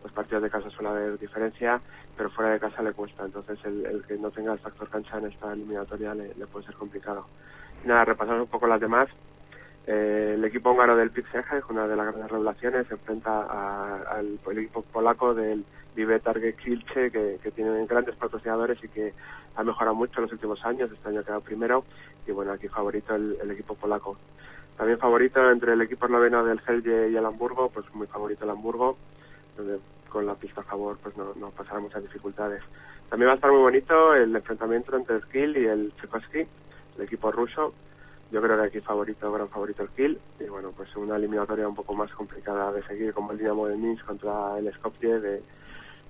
los 0.03 0.11
partidos 0.13 0.43
de 0.43 0.49
casa 0.49 0.69
suele 0.71 0.89
haber 0.89 1.19
diferencia, 1.19 1.79
pero 2.17 2.29
fuera 2.31 2.51
de 2.51 2.59
casa 2.59 2.81
le 2.81 2.93
cuesta. 2.93 3.23
Entonces 3.23 3.59
el, 3.63 4.03
que 4.07 4.17
no 4.17 4.31
tenga 4.31 4.53
el 4.53 4.59
factor 4.59 4.89
cancha 4.89 5.19
en 5.19 5.27
esta 5.27 5.53
eliminatoria 5.53 6.13
le, 6.15 6.33
puede 6.47 6.65
ser 6.65 6.75
complicado. 6.75 7.27
Nada, 7.85 8.05
repasamos 8.05 8.41
un 8.41 8.49
poco 8.49 8.67
las 8.67 8.81
demás. 8.81 9.07
Eh, 9.85 10.33
el 10.35 10.43
equipo 10.43 10.71
húngaro 10.71 10.97
del 10.97 11.11
Pixeje, 11.11 11.61
una 11.69 11.87
de 11.87 11.95
las 11.95 12.07
grandes 12.07 12.31
revelaciones, 12.31 12.87
se 12.87 12.95
enfrenta 12.95 14.01
al 14.09 14.39
equipo 14.51 14.81
polaco 14.81 15.33
del 15.33 15.63
Vive 15.95 16.19
Target 16.19 16.55
Kilche, 16.57 17.09
que, 17.11 17.39
que 17.41 17.51
tienen 17.51 17.87
grandes 17.87 18.15
patrocinadores 18.15 18.83
y 18.83 18.89
que 18.89 19.13
ha 19.55 19.63
mejorado 19.63 19.95
mucho 19.95 20.13
en 20.17 20.23
los 20.23 20.33
últimos 20.33 20.63
años. 20.65 20.91
Este 20.91 21.09
año 21.09 21.21
ha 21.21 21.23
quedado 21.23 21.41
primero 21.41 21.83
y 22.27 22.31
bueno, 22.31 22.51
aquí 22.51 22.67
favorito 22.67 23.15
el, 23.15 23.51
equipo 23.51 23.75
polaco. 23.75 24.17
También 24.77 24.99
favorito 24.99 25.49
entre 25.49 25.73
el 25.73 25.81
equipo 25.81 26.05
esloveno 26.05 26.45
del 26.45 26.61
Helge 26.67 27.09
y 27.09 27.15
el 27.15 27.25
Hamburgo, 27.25 27.69
pues 27.69 27.85
muy 27.95 28.05
favorito 28.07 28.43
el 28.43 28.51
Hamburgo, 28.51 28.97
donde 29.55 29.79
con 30.07 30.25
la 30.25 30.35
pista 30.35 30.61
a 30.61 30.63
favor 30.63 30.97
pues 31.01 31.15
no, 31.17 31.33
no 31.35 31.51
pasará 31.51 31.79
muchas 31.79 32.03
dificultades. 32.03 32.61
También 33.09 33.29
va 33.29 33.33
a 33.33 33.35
estar 33.35 33.51
muy 33.51 33.61
bonito 33.61 34.13
el 34.13 34.35
enfrentamiento 34.35 34.95
entre 34.95 35.15
el 35.15 35.25
Kiel 35.27 35.57
y 35.57 35.65
el 35.65 35.93
Tchaikovsky, 35.93 36.39
el 36.97 37.01
equipo 37.01 37.31
ruso. 37.31 37.73
Yo 38.31 38.41
creo 38.41 38.57
que 38.57 38.67
aquí 38.67 38.79
favorito, 38.81 39.31
gran 39.31 39.47
favorito 39.47 39.83
el 39.83 39.89
Kiel. 39.89 40.19
Y 40.39 40.45
bueno, 40.45 40.73
pues 40.75 40.93
una 40.95 41.15
eliminatoria 41.15 41.67
un 41.67 41.75
poco 41.75 41.93
más 41.93 42.11
complicada 42.11 42.71
de 42.73 42.83
seguir, 42.83 43.13
como 43.13 43.31
el 43.31 43.37
Dinamo 43.37 43.67
de 43.67 43.77
Minsk 43.77 44.05
contra 44.05 44.57
el 44.57 44.73
Skopje 44.73 45.19
de, 45.19 45.41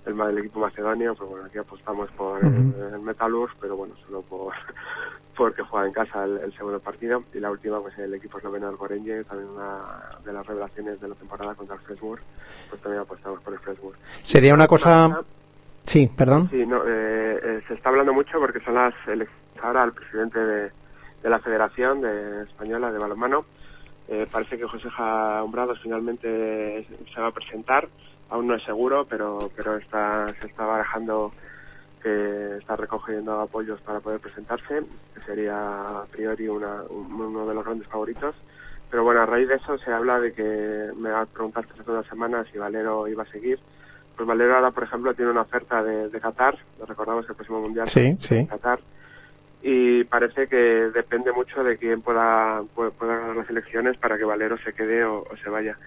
el, 0.08 0.38
equipo 0.38 0.60
macedonio. 0.60 1.16
Pues 1.16 1.30
bueno, 1.30 1.46
aquí 1.46 1.58
apostamos 1.58 2.10
por 2.12 2.44
el, 2.44 3.00
Metalurg, 3.02 3.52
pero 3.60 3.76
bueno, 3.76 3.94
solo 4.06 4.22
por 4.22 4.54
porque 5.38 5.62
juega 5.62 5.88
en 5.88 5.94
casa 5.94 6.24
el, 6.26 6.38
el 6.40 6.54
segundo 6.54 6.80
partido. 6.80 7.24
Y 7.34 7.40
la 7.40 7.52
última, 7.52 7.80
pues 7.82 7.98
el 8.00 8.14
equipo 8.14 8.38
esloveno 8.38 8.68
del 8.68 8.78
Gorenje, 8.78 9.24
también 9.26 9.50
una 9.50 10.18
de 10.26 10.34
las 10.34 10.46
revelaciones 10.46 11.00
de 11.00 11.08
la 11.08 11.16
temporada 11.16 11.56
contra 11.56 11.76
el 11.76 11.82
Fresburg. 11.82 12.22
Pues 12.70 12.82
también 12.82 13.02
apostamos 13.02 13.42
por 13.42 13.54
el 13.54 13.60
Fresburg. 13.60 13.98
Sería 14.24 14.54
una 14.54 14.68
cosa. 14.68 15.22
Sí, 15.86 16.08
perdón. 16.08 16.50
Sí, 16.50 16.66
no, 16.66 16.84
eh, 16.86 17.40
eh, 17.42 17.62
se 17.68 17.76
está 17.76 17.90
hablando 17.90 18.14
mucho 18.14 18.40
porque 18.40 18.60
son 18.60 18.74
las 18.74 18.94
elecciones 19.08 19.48
ahora 19.62 19.84
al 19.84 19.94
presidente 19.94 20.40
de, 20.40 20.72
de 21.24 21.30
la 21.30 21.40
Federación 21.40 22.02
de 22.02 22.44
Española 22.44 22.92
de 22.92 23.00
Balonmano. 23.00 23.46
Eh, 24.08 24.26
parece 24.32 24.58
que 24.58 24.66
José 24.66 24.88
Umbrados 25.44 25.80
finalmente 25.82 26.88
se 27.14 27.22
va 27.22 27.28
a 27.28 27.32
presentar. 27.32 27.88
Aún 28.30 28.48
no 28.48 28.56
es 28.56 28.64
seguro, 28.64 29.06
pero 29.10 29.50
pero 29.56 29.78
está 29.78 30.34
se 30.42 30.48
está 30.48 30.66
barajando 30.66 31.34
que 32.02 32.58
está 32.58 32.76
recogiendo 32.76 33.40
apoyos 33.40 33.82
para 33.82 34.00
poder 34.00 34.20
presentarse, 34.20 34.82
que 35.14 35.22
sería 35.26 35.56
a 36.02 36.06
priori 36.12 36.48
una- 36.48 36.84
un- 36.90 37.12
uno 37.22 37.48
de 37.48 37.56
los 37.56 37.66
grandes 37.66 37.88
favoritos. 37.88 38.36
Pero 38.90 39.04
bueno, 39.04 39.22
a 39.22 39.26
raíz 39.26 39.48
de 39.48 39.56
eso 39.56 39.78
se 39.80 39.92
habla 39.92 40.20
de 40.20 40.32
que 40.34 40.92
me 40.96 41.10
va 41.10 41.22
a 41.22 41.26
preguntar 41.26 41.66
hace 41.80 41.92
unas 41.92 42.06
semanas 42.08 42.48
si 42.52 42.58
Valero 42.58 43.08
iba 43.08 43.24
a 43.24 43.32
seguir. 43.32 43.60
Pues 44.16 44.28
Valero 44.28 44.56
ahora, 44.56 44.72
por 44.72 44.84
ejemplo, 44.84 45.14
tiene 45.14 45.32
una 45.32 45.42
oferta 45.42 45.84
de, 45.84 46.10
de 46.10 46.22
Qatar, 46.22 46.58
lo 46.80 46.86
recordamos 46.86 47.26
que 47.26 47.34
el 47.34 47.36
próximo 47.36 47.62
Mundial 47.62 47.88
Sí, 47.90 48.16
es 48.20 48.26
sí. 48.26 48.46
Qatar, 48.48 48.80
y 49.62 50.04
parece 50.06 50.48
que 50.48 50.56
depende 50.56 51.32
mucho 51.32 51.64
de 51.64 51.78
quién 51.78 52.02
pueda, 52.02 52.62
pueda, 52.76 52.92
pueda 52.92 53.18
ganar 53.18 53.36
las 53.38 53.50
elecciones 53.50 53.98
para 53.98 54.18
que 54.18 54.24
Valero 54.24 54.58
se 54.60 54.74
quede 54.74 55.04
o, 55.04 55.20
o 55.30 55.38
se 55.44 55.50
vaya. 55.50 55.78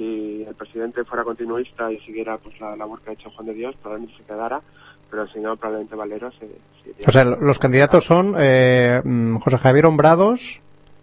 Si 0.00 0.42
el 0.48 0.54
presidente 0.54 1.04
fuera 1.04 1.24
continuista 1.24 1.92
y 1.92 1.98
siguiera 2.00 2.38
pues 2.38 2.58
la 2.58 2.74
labor 2.74 3.02
que 3.02 3.10
ha 3.10 3.12
hecho 3.12 3.28
Juan 3.32 3.46
de 3.48 3.52
Dios, 3.52 3.76
probablemente 3.82 4.16
se 4.16 4.24
quedara, 4.24 4.62
pero 5.10 5.26
si 5.28 5.40
no, 5.40 5.54
probablemente 5.58 5.94
Valero 5.94 6.30
se, 6.32 6.48
se. 6.82 7.06
O 7.06 7.12
sea, 7.12 7.22
los 7.24 7.58
candidatos 7.58 8.06
son 8.06 8.34
eh, 8.38 9.02
mm, 9.04 9.36
José 9.40 9.58
Javier 9.58 9.84
Hombrados. 9.84 10.58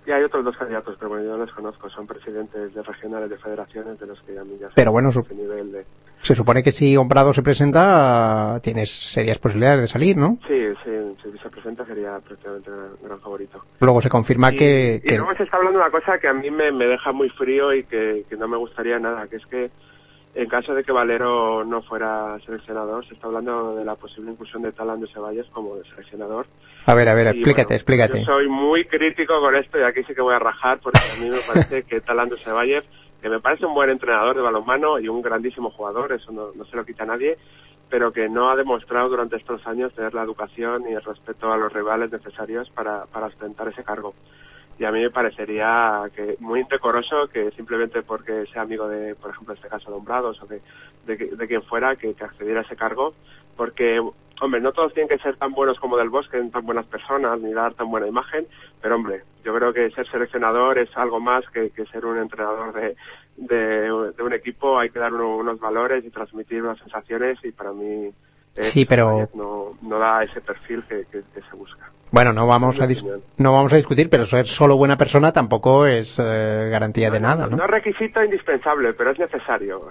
Y 0.07 0.11
hay 0.11 0.23
otros 0.23 0.43
dos 0.43 0.57
candidatos, 0.57 0.95
pero 0.97 1.09
bueno, 1.09 1.25
yo 1.25 1.31
no 1.37 1.45
los 1.45 1.53
conozco, 1.53 1.91
son 1.91 2.07
presidentes 2.07 2.73
de 2.73 2.81
regionales 2.81 3.29
de 3.29 3.37
federaciones 3.37 3.99
de 3.99 4.07
los 4.07 4.19
que 4.21 4.39
a 4.39 4.43
mí 4.43 4.57
ya 4.59 4.67
sé 4.69 4.73
Pero 4.75 4.91
bueno, 4.91 5.11
su- 5.11 5.23
nivel 5.35 5.71
de... 5.71 5.85
Se 6.27 6.35
supone 6.35 6.61
que 6.61 6.71
si 6.71 6.97
Hombrados 6.97 7.37
se 7.37 7.41
presenta, 7.41 8.59
tienes 8.61 8.89
serias 8.91 9.39
posibilidades 9.39 9.79
de 9.79 9.87
salir, 9.87 10.17
¿no? 10.17 10.37
Sí, 10.45 10.59
sí, 10.83 10.91
si 11.23 11.37
se 11.37 11.49
presenta 11.49 11.85
sería 11.85 12.19
prácticamente 12.19 12.69
gran, 12.69 12.89
gran 13.01 13.19
favorito. 13.21 13.63
Luego 13.79 14.01
se 14.01 14.09
confirma 14.09 14.51
y, 14.51 14.57
que, 14.57 14.95
y 14.95 15.07
que- 15.07 15.15
luego 15.15 15.33
se 15.35 15.43
está 15.43 15.55
hablando 15.55 15.79
de 15.79 15.85
una 15.85 15.91
cosa 15.91 16.19
que 16.19 16.27
a 16.27 16.33
mí 16.33 16.51
me, 16.51 16.69
me 16.73 16.85
deja 16.85 17.13
muy 17.13 17.29
frío 17.29 17.73
y 17.73 17.85
que, 17.85 18.25
que 18.29 18.35
no 18.35 18.45
me 18.49 18.57
gustaría 18.57 18.99
nada, 18.99 19.27
que 19.29 19.37
es 19.37 19.45
que 19.45 19.71
en 20.35 20.49
caso 20.49 20.73
de 20.73 20.83
que 20.83 20.91
Valero 20.91 21.63
no 21.63 21.81
fuera 21.83 22.37
seleccionador, 22.45 23.07
se 23.07 23.13
está 23.13 23.27
hablando 23.27 23.75
de 23.77 23.85
la 23.85 23.95
posible 23.95 24.29
inclusión 24.31 24.61
de 24.63 24.73
Talán 24.73 24.99
de 24.99 25.07
Ceballos 25.07 25.47
como 25.53 25.81
seleccionador. 25.91 26.45
A 26.87 26.93
ver, 26.93 27.07
a 27.07 27.15
ver, 27.15 27.27
Y, 27.27 27.29
explícate, 27.39 27.63
bueno, 27.67 27.75
explícate. 27.75 28.19
Yo 28.19 28.25
soy 28.25 28.47
muy 28.49 28.83
crítico 28.85 29.39
con 29.39 29.55
esto 29.55 29.79
y 29.79 29.83
aquí 29.83 30.03
sí 30.03 30.13
que 30.13 30.21
voy 30.21 30.35
a 30.35 30.39
rajar 30.39 30.79
porque 30.83 30.99
a 30.99 31.19
mí 31.23 31.29
me 31.29 31.39
parece 31.41 31.83
que 31.83 32.01
Talán 32.01 32.29
Ceballos, 32.43 32.83
que 33.21 33.29
me 33.29 33.39
parece 33.39 33.65
un 33.65 33.73
buen 33.73 33.89
entrenador 33.89 34.35
de 34.35 34.41
balonmano 34.41 34.99
y 34.99 35.07
un 35.07 35.21
grandísimo 35.21 35.71
jugador, 35.71 36.11
eso 36.11 36.31
no, 36.31 36.65
se 36.65 36.75
lo 36.75 36.85
quita 36.85 37.03
a 37.03 37.07
nadie, 37.07 37.37
pero 37.89 38.11
que 38.11 38.29
no 38.29 38.49
ha 38.49 38.55
demostrado 38.55 39.09
durante 39.09 39.37
estos 39.37 39.65
años 39.65 39.93
tener 39.93 40.13
la 40.13 40.23
educación 40.23 40.83
y 40.89 40.93
el 40.93 41.03
respeto 41.03 41.51
a 41.51 41.57
los 41.57 41.71
rivales 41.71 42.11
necesarios 42.11 42.69
para, 42.69 43.05
para 43.05 43.27
ostentar 43.27 43.67
ese 43.69 43.83
cargo. 43.83 44.13
Y 44.79 44.85
a 44.85 44.91
mí 44.91 45.01
me 45.01 45.09
parecería 45.09 46.03
que 46.15 46.35
muy 46.39 46.61
indecoroso 46.61 47.27
que 47.33 47.49
simplemente 47.51 48.03
porque 48.03 48.45
sea 48.53 48.61
amigo 48.61 48.87
de, 48.87 49.15
por 49.15 49.31
ejemplo, 49.31 49.53
en 49.53 49.57
este 49.57 49.69
caso 49.69 49.89
de 49.89 49.97
Hombrados 49.97 50.39
o 50.43 50.45
de, 50.45 50.61
de, 51.07 51.47
quien 51.47 51.63
fuera, 51.63 51.95
que 51.95 52.15
accediera 52.19 52.59
a 52.59 52.63
ese 52.63 52.75
cargo, 52.75 53.15
porque, 53.55 53.99
hombre, 54.41 54.61
no 54.61 54.71
todos 54.71 54.93
tienen 54.93 55.09
que 55.09 55.21
ser 55.23 55.35
tan 55.37 55.51
buenos 55.53 55.79
como 55.79 55.97
Del 55.97 56.09
Bosque, 56.09 56.39
tan 56.51 56.65
buenas 56.65 56.85
personas, 56.85 57.39
ni 57.39 57.53
dar 57.53 57.73
tan 57.73 57.89
buena 57.89 58.07
imagen, 58.07 58.45
pero 58.81 58.95
hombre, 58.95 59.23
yo 59.43 59.53
creo 59.55 59.73
que 59.73 59.89
ser 59.91 60.07
seleccionador 60.09 60.77
es 60.79 60.89
algo 60.97 61.19
más 61.19 61.43
que, 61.53 61.69
que 61.71 61.85
ser 61.87 62.05
un 62.05 62.17
entrenador 62.17 62.73
de, 62.73 62.95
de, 63.37 64.13
de 64.15 64.23
un 64.23 64.33
equipo, 64.33 64.77
hay 64.79 64.89
que 64.89 64.99
dar 64.99 65.13
uno- 65.13 65.37
unos 65.37 65.59
valores 65.59 66.03
y 66.05 66.09
transmitir 66.09 66.61
unas 66.63 66.77
sensaciones 66.79 67.37
y 67.43 67.51
para 67.51 67.71
mí 67.73 68.11
eh, 68.55 68.61
Sí, 68.61 68.85
pero- 68.85 69.29
no, 69.35 69.77
no 69.83 69.99
da 69.99 70.23
ese 70.23 70.41
perfil 70.41 70.83
que, 70.89 71.05
que- 71.11 71.21
que 71.33 71.41
se 71.41 71.55
busca. 71.55 71.91
Bueno, 72.09 72.31
no 72.33 72.47
vamos 72.47 72.79
a 72.79 72.87
dis- 72.87 73.03
no 73.37 73.53
vamos 73.53 73.71
a 73.73 73.75
discutir, 73.75 74.09
pero 74.09 74.23
ser 74.23 74.47
solo 74.47 74.77
buena 74.77 74.97
persona 74.97 75.31
tampoco 75.33 75.85
es 75.85 76.17
eh, 76.17 76.69
garantía 76.71 77.11
de 77.11 77.19
nada, 77.19 77.47
¿no? 77.47 77.57
No 77.57 77.65
es 77.65 77.69
requisito 77.69 78.23
indispensable, 78.23 78.93
pero 78.93 79.11
es 79.11 79.19
necesario. 79.19 79.81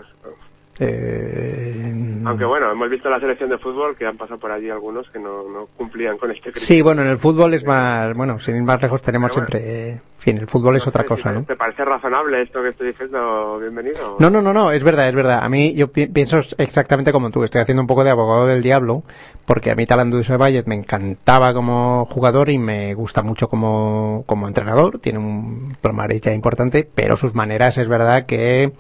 Eh, 0.79 2.23
Aunque 2.27 2.45
bueno, 2.45 2.71
hemos 2.73 2.91
visto 2.91 3.09
la 3.09 3.21
selección 3.21 3.49
de 3.51 3.59
fútbol 3.59 3.97
que 3.97 4.07
han 4.07 4.17
pasado 4.17 4.39
por 4.39 4.51
allí 4.51 4.69
algunos 4.69 5.09
que 5.11 5.19
no, 5.19 5.49
no 5.49 5.67
cumplían 5.77 6.19
con 6.19 6.31
este 6.31 6.51
criterio. 6.51 6.67
Sí, 6.67 6.83
bueno, 6.83 7.03
en 7.03 7.09
el 7.09 7.19
fútbol 7.19 7.55
es 7.55 7.65
más, 7.65 8.15
bueno, 8.17 8.39
sin 8.41 8.57
ir 8.57 8.63
más 8.63 8.81
lejos 8.83 9.01
tenemos 9.03 9.31
bueno. 9.33 9.47
siempre, 9.49 9.91
en 9.93 10.01
fin, 10.19 10.39
el 10.39 10.47
fútbol 10.47 10.77
es 10.77 10.85
No 10.87 10.91
otra 10.91 11.03
sé, 11.03 11.09
cosa, 11.09 11.31
si 11.31 11.39
¿no? 11.39 11.45
¿Te 11.45 11.57
parece 11.57 11.85
razonable 11.85 12.43
esto 12.43 12.63
que 12.63 12.71
estoy 12.71 12.89
diciendo? 12.89 13.59
Bienvenido. 13.61 14.17
No, 14.19 14.29
no, 14.31 14.43
no, 14.43 14.53
no, 14.53 14.71
es 14.73 14.83
verdad, 14.85 15.09
es 15.09 15.15
verdad. 15.15 15.41
A 15.43 15.49
mí 15.49 15.73
yo 15.75 15.89
pi- 15.89 16.09
pienso 16.09 16.39
exactamente 16.59 17.13
como 17.13 17.31
tú. 17.31 17.43
Estoy 17.45 17.61
haciendo 17.63 17.83
un 17.83 17.87
poco 17.87 18.05
de 18.05 18.11
abogado 18.11 18.47
del 18.47 18.63
diablo, 18.63 19.03
porque 19.47 19.71
a 19.71 19.75
mí 19.75 19.87
Talandu 19.87 20.21
Valle 20.39 20.63
me 20.67 20.75
encantaba 20.75 21.55
como 21.55 22.07
jugador 22.07 22.51
y 22.51 22.59
me 22.59 22.93
gusta 22.95 23.23
mucho 23.23 23.49
como, 23.49 24.25
como 24.27 24.49
entrenador. 24.49 24.99
Tiene 24.99 25.19
un 25.21 25.77
palmarés 25.81 26.21
ya 26.23 26.33
importante, 26.33 26.89
pero 26.95 27.17
sus 27.17 27.35
maneras 27.35 27.79
es 27.79 27.89
verdad 27.89 28.27
que 28.27 28.73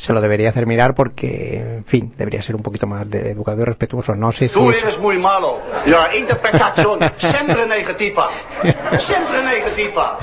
se 0.00 0.14
lo 0.14 0.20
debería 0.22 0.48
hacer 0.48 0.66
mirar 0.66 0.94
porque, 0.94 1.60
en 1.76 1.84
fin, 1.84 2.14
debería 2.16 2.40
ser 2.40 2.56
un 2.56 2.62
poquito 2.62 2.86
más 2.86 3.08
de 3.10 3.32
educado 3.32 3.60
y 3.60 3.64
respetuoso. 3.64 4.14
No 4.14 4.32
sé 4.32 4.48
si 4.48 4.58
Tú 4.58 4.70
es... 4.70 4.82
eres 4.82 4.98
muy 4.98 5.18
malo. 5.18 5.58
La 5.84 6.16
interpretación 6.16 7.00
siempre 7.16 7.66
negativa. 7.66 8.28
Siempre 8.96 9.42
negativa. 9.44 10.18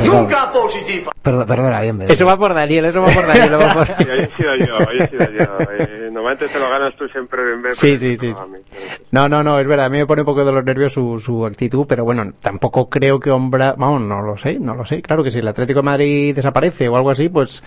Nunca 0.00 0.50
positiva. 0.50 1.12
Perdona, 1.20 1.46
perdona, 1.46 1.80
bien, 1.82 1.98
bien. 1.98 2.10
Eso 2.10 2.24
va 2.24 2.38
por 2.38 2.54
Daniel, 2.54 2.86
eso 2.86 3.00
va 3.02 3.08
por 3.08 3.26
Daniel. 3.26 3.52
va 3.60 3.74
por- 3.74 3.86
Sí, 3.86 3.92
hoy 4.10 4.20
he 4.20 4.36
sido 4.36 4.56
yo, 4.56 4.76
hoy 4.78 4.98
he 4.98 5.08
sido 5.08 5.30
yo. 5.30 5.58
Eh, 5.78 6.08
normalmente 6.10 6.48
te 6.48 6.58
lo 6.58 6.70
ganas 6.70 6.96
tú 6.96 7.06
siempre 7.08 7.40
en 7.52 7.62
vez 7.62 7.76
Sí, 7.78 7.96
sí, 7.98 8.16
sí. 8.16 8.32
No, 9.10 9.28
no, 9.28 9.42
no, 9.42 9.60
es 9.60 9.66
verdad, 9.66 9.86
a 9.86 9.88
mí 9.90 9.98
me 9.98 10.06
pone 10.06 10.22
un 10.22 10.26
poco 10.26 10.42
de 10.44 10.52
los 10.52 10.64
nervios 10.64 10.92
su, 10.94 11.18
su 11.18 11.44
actitud, 11.44 11.84
pero 11.86 12.04
bueno, 12.04 12.32
tampoco 12.40 12.88
creo 12.88 13.20
que 13.20 13.30
Ombra, 13.30 13.74
vamos, 13.76 14.00
no 14.00 14.22
lo 14.22 14.36
sé, 14.38 14.58
no 14.58 14.74
lo 14.74 14.86
sé, 14.86 15.02
claro 15.02 15.22
que 15.22 15.30
si 15.30 15.38
el 15.40 15.48
Atlético 15.48 15.80
de 15.80 15.84
Madrid 15.84 16.34
desaparece 16.34 16.88
o 16.88 16.96
algo 16.96 17.10
así, 17.10 17.28
pues... 17.28 17.62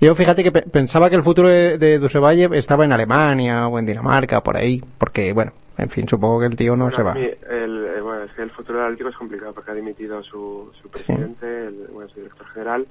Yo 0.00 0.14
fíjate 0.14 0.42
que 0.42 0.52
pe- 0.52 0.62
pensaba 0.62 1.08
que 1.10 1.16
el 1.16 1.22
futuro 1.22 1.48
de, 1.48 1.78
de 1.78 1.98
Dusevalle 1.98 2.48
estaba 2.52 2.84
en 2.84 2.92
Alemania 2.92 3.68
o 3.68 3.78
en 3.78 3.86
Dinamarca, 3.86 4.40
por 4.42 4.56
ahí, 4.56 4.82
porque 4.98 5.32
bueno, 5.32 5.52
en 5.78 5.88
fin, 5.90 6.08
supongo 6.08 6.40
que 6.40 6.46
el 6.46 6.56
tío 6.56 6.76
no 6.76 6.84
Bueno, 6.84 6.96
se 6.96 7.02
va. 7.02 7.14
mí 7.14 7.22
el, 7.48 7.86
eh, 7.96 8.00
bueno, 8.00 8.24
es 8.24 8.32
que 8.32 8.42
el 8.42 8.50
futuro 8.50 8.78
del 8.78 8.86
Atlético 8.88 9.10
es 9.10 9.16
complicado 9.16 9.52
porque 9.52 9.70
ha 9.70 9.74
dimitido 9.74 10.22
su, 10.22 10.70
su 10.80 10.88
presidente, 10.88 11.46
el, 11.66 11.88
bueno, 11.92 12.08
su 12.10 12.16
director 12.20 12.46
general, 12.48 12.86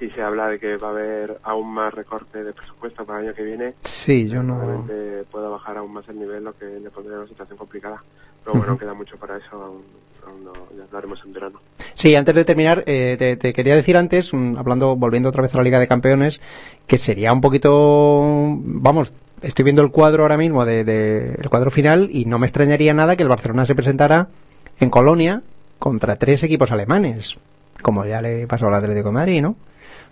y 0.00 0.10
se 0.10 0.22
habla 0.22 0.48
de 0.48 0.58
que 0.60 0.76
va 0.76 0.88
a 0.88 0.90
haber 0.92 1.38
aún 1.42 1.72
más 1.72 1.92
recorte 1.94 2.42
de 2.44 2.52
presupuesto 2.52 3.04
para 3.04 3.20
el 3.20 3.26
año 3.26 3.34
que 3.34 3.42
viene. 3.42 3.74
Sí, 3.82 4.28
yo 4.28 4.42
no. 4.42 4.84
Pueda 5.30 5.48
bajar 5.48 5.76
aún 5.78 5.92
más 5.92 6.08
el 6.08 6.18
nivel, 6.18 6.44
lo 6.44 6.56
que 6.56 6.64
le 6.66 6.90
pondría 6.90 7.14
en 7.14 7.20
una 7.20 7.28
situación 7.28 7.58
complicada. 7.58 8.02
Pero 8.44 8.56
bueno, 8.58 8.72
Ujú. 8.74 8.80
queda 8.80 8.94
mucho 8.94 9.16
para 9.16 9.36
eso, 9.36 9.50
aún, 9.52 9.82
aún 10.26 10.44
no, 10.44 10.52
ya 10.76 10.84
lo 10.90 10.98
haremos 10.98 11.20
en 11.24 11.32
verano. 11.32 11.58
Sí, 11.94 12.14
antes 12.14 12.34
de 12.34 12.44
terminar, 12.44 12.84
eh, 12.86 13.16
te, 13.18 13.36
te 13.36 13.52
quería 13.52 13.74
decir 13.76 13.96
antes, 13.96 14.32
mm, 14.32 14.56
hablando, 14.56 14.96
volviendo 14.96 15.28
otra 15.28 15.42
vez 15.42 15.54
a 15.54 15.58
la 15.58 15.64
Liga 15.64 15.78
de 15.80 15.88
Campeones, 15.88 16.40
que 16.86 16.98
sería 16.98 17.32
un 17.32 17.40
poquito, 17.40 18.56
vamos, 18.62 19.12
estoy 19.42 19.64
viendo 19.64 19.82
el 19.82 19.90
cuadro 19.90 20.22
ahora 20.22 20.36
mismo 20.36 20.64
de, 20.64 20.84
de- 20.84 21.34
el 21.40 21.48
cuadro 21.50 21.70
final 21.70 22.08
y 22.12 22.24
no 22.24 22.38
me 22.38 22.46
extrañaría 22.46 22.94
nada 22.94 23.16
que 23.16 23.22
el 23.22 23.28
Barcelona 23.28 23.64
se 23.66 23.74
presentara 23.74 24.28
en 24.80 24.90
Colonia 24.90 25.42
contra 25.78 26.16
tres 26.16 26.42
equipos 26.42 26.70
alemanes, 26.72 27.36
como 27.82 28.04
ya 28.04 28.20
le 28.22 28.46
pasó 28.46 28.66
al 28.68 28.74
Atlético 28.74 29.08
de 29.08 29.14
Madrid, 29.14 29.42
¿no? 29.42 29.56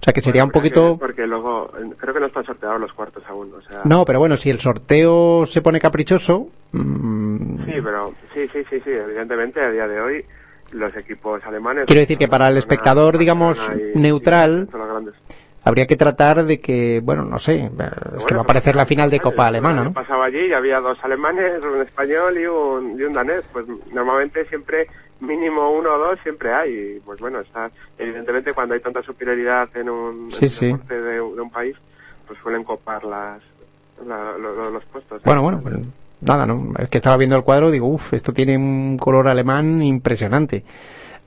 O 0.01 0.05
sea 0.05 0.13
que 0.13 0.21
sería 0.21 0.45
un 0.45 0.51
poquito, 0.51 0.97
Porque 0.99 1.27
luego, 1.27 1.71
creo 1.99 2.15
que 2.15 2.21
no 2.21 2.27
están 2.27 2.45
sorteados 2.45 2.81
los 2.81 2.93
cuartos 2.93 3.25
aún, 3.29 3.53
o 3.55 3.63
sea... 3.63 3.83
no, 3.85 4.05
pero 4.05 4.19
bueno, 4.19 4.37
si 4.37 4.51
el 4.51 4.61
sorteo 4.61 5.45
se 5.47 5.63
pone 5.63 5.81
caprichoso, 5.81 6.49
mm, 6.73 7.65
Sí, 7.65 7.73
pero 7.83 8.13
sí, 8.35 8.47
sí, 8.53 8.63
sí, 8.71 8.81
sí, 8.81 8.91
evidentemente 8.91 9.61
a 9.61 9.71
día 9.71 9.89
de 9.89 10.01
hoy 10.01 10.25
los 10.73 10.95
equipos 10.97 11.43
alemanes... 11.45 11.85
Quiero 11.87 12.01
decir 12.01 12.19
que 12.19 12.29
para 12.29 12.49
el 12.49 12.57
espectador, 12.59 13.19
digamos, 13.19 13.59
y- 13.95 13.99
neutral, 13.99 14.69
y 14.71 15.67
habría 15.69 15.87
que 15.87 15.97
tratar 15.97 16.45
de 16.45 16.61
que, 16.61 17.01
bueno, 17.03 17.25
no 17.25 17.39
sé, 17.39 17.57
eh, 17.57 17.71
es 18.19 18.25
que 18.25 18.35
va 18.35 18.43
a 18.43 18.45
aparecer 18.45 18.77
la 18.77 18.87
final 18.87 19.11
de 19.11 19.19
Copa 19.19 19.49
Alemana, 19.49 19.83
¿no? 19.83 19.93
pasado 19.93 20.23
allí 20.23 20.47
y 20.47 20.53
había 20.53 20.79
dos 20.79 20.99
alemanes, 21.03 21.61
un 21.65 21.83
español 21.83 22.39
y 22.39 22.47
un, 22.47 23.01
y 23.01 23.03
un 23.03 23.13
danés. 23.13 23.43
Pues 23.53 23.67
normalmente 23.93 24.45
siempre 24.47 24.87
mínimo 25.21 25.71
uno 25.71 25.95
o 25.95 25.99
dos 25.99 26.19
siempre 26.23 26.53
hay. 26.53 26.97
Y 26.97 27.01
pues 27.01 27.21
bueno, 27.21 27.41
está 27.41 27.71
evidentemente 27.99 28.53
cuando 28.53 28.75
hay 28.75 28.81
tanta 28.81 29.03
superioridad 29.03 29.69
en 29.77 29.89
un, 29.89 30.31
Sí, 30.33 30.39
en 30.39 30.45
un 30.45 30.49
sí. 30.51 30.67
deporte 30.67 31.01
de, 31.01 31.15
de 31.15 31.21
un 31.41 31.51
país, 31.51 31.77
pues 32.27 32.39
suelen 32.41 32.65
copar 32.65 33.05
las 33.05 33.41
la- 34.07 34.37
lo- 34.39 34.55
lo- 34.55 34.71
los 34.71 34.85
puestos. 34.87 35.23
Bueno, 35.25 35.41
bueno, 35.43 35.61
pues 35.63 35.75
nada, 36.21 36.47
¿no? 36.47 36.73
Es 36.79 36.91
que 36.91 36.99
estaba 36.99 37.17
viendo 37.17 37.35
el 37.37 37.43
cuadro 37.45 37.69
y 37.71 37.73
digo, 37.73 37.87
uff, 37.89 38.13
esto 38.13 38.33
tiene 38.33 38.57
un 38.57 38.99
color 38.99 39.27
alemán 39.29 39.81
impresionante. 39.83 40.65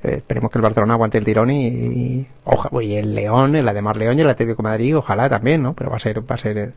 Eh, 0.04 0.16
esperemos 0.18 0.52
que 0.52 0.60
el 0.60 0.62
Barcelona 0.64 0.94
aguante 0.94 1.18
el 1.18 1.26
tirón 1.26 1.50
y, 1.50 1.68
y, 1.68 2.28
oja, 2.46 2.70
y 2.82 2.96
el 2.96 3.16
León, 3.16 3.56
el 3.56 3.68
además 3.68 3.98
León 3.98 4.18
y 4.18 4.22
el 4.22 4.30
Atlético 4.30 4.62
de 4.62 4.70
Madrid, 4.70 4.96
ojalá 4.98 5.28
también, 5.30 5.62
¿no? 5.64 5.74
Pero 5.74 5.90
va 5.90 5.98
a 5.98 6.00
ser, 6.00 6.20
va 6.22 6.36
a 6.36 6.38
ser 6.38 6.58
eh, 6.58 6.72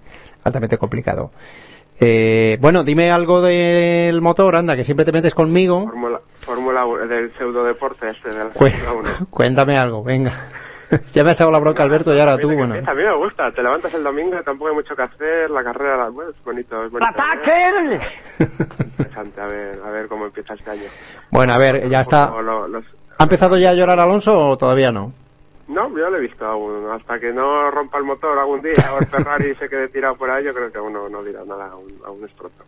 altamente 0.45 0.79
complicado. 0.79 1.31
Eh, 2.01 2.59
bueno, 2.61 2.83
dime 2.83 3.11
algo 3.13 3.41
del 3.43 4.21
motor, 4.23 4.57
anda, 4.57 4.75
que 4.75 4.83
siempre 4.83 5.05
te 5.05 5.13
metes 5.13 5.35
conmigo. 5.35 5.93
Fórmula 6.63 6.85
uno- 6.87 7.07
del 7.07 7.33
pseudo 7.37 7.65
deporte 7.65 8.09
este 8.11 8.29
de 8.31 8.37
la 8.45 8.51
Fórmula 8.51 8.93
1. 9.21 9.27
cuéntame 9.31 9.77
algo, 9.79 10.03
venga. 10.05 10.49
ya 11.13 11.25
me 11.25 11.31
ha 11.31 11.33
echado 11.33 11.51
la 11.51 11.59
bronca 11.59 11.83
Alberto 11.83 12.15
y 12.15 12.21
ahora 12.21 12.37
tú, 12.39 12.49
bueno. 12.53 12.75
A 12.75 12.95
mí 12.95 13.03
me 13.03 13.17
gusta, 13.17 13.51
te 13.53 13.63
levantas 13.63 13.93
el 13.95 14.05
domingo, 14.05 14.37
tampoco 14.45 14.69
hay 14.71 14.75
mucho 14.77 14.95
que 14.95 15.03
hacer, 15.03 15.51
la 15.51 15.65
carrera, 15.65 15.97
la- 15.97 16.09
bueno, 16.11 16.31
es 16.31 16.45
bonito, 16.45 16.85
es 16.85 16.91
bonito. 16.93 17.09
¡Ataque! 17.11 17.99
Interesante, 18.99 19.41
a 19.41 19.47
ver, 19.47 19.81
a 19.85 19.91
ver 19.91 20.09
cómo 20.09 20.27
empieza 20.27 20.55
este 20.55 20.71
año. 20.71 20.89
Bueno, 21.31 21.53
a 21.53 21.59
ver, 21.59 21.89
ya 21.89 22.01
está. 22.01 22.29
Como 22.29 22.43
lo- 22.43 22.69
los- 22.69 22.85
¿Ha 23.19 23.23
empezado 23.25 23.57
ya 23.59 23.71
a 23.71 23.75
llorar 23.75 24.01
Alonso 24.01 24.37
o 24.51 24.57
todavía 24.59 24.91
no? 24.91 25.13
No, 25.69 25.89
yo 25.97 26.11
lo 26.11 26.17
he 26.19 26.21
visto 26.21 26.45
aún. 26.45 26.91
Hasta 26.91 27.19
que 27.19 27.33
no 27.33 27.71
rompa 27.71 27.97
el 27.99 28.05
motor 28.05 28.39
algún 28.39 28.61
día 28.63 28.93
o 28.95 28.99
el 28.99 29.07
Ferrari 29.07 29.55
se 29.55 29.69
quede 29.69 29.89
tirado 29.89 30.17
por 30.17 30.29
ahí, 30.31 30.45
yo 30.45 30.53
creo 30.53 30.71
que 30.71 30.79
aún 30.79 30.93
no, 30.93 31.09
no 31.09 31.23
dirá 31.23 31.45
nada, 31.47 31.71
aún, 31.73 31.93
aún 32.05 32.25
es 32.25 32.33
pronto. 32.33 32.65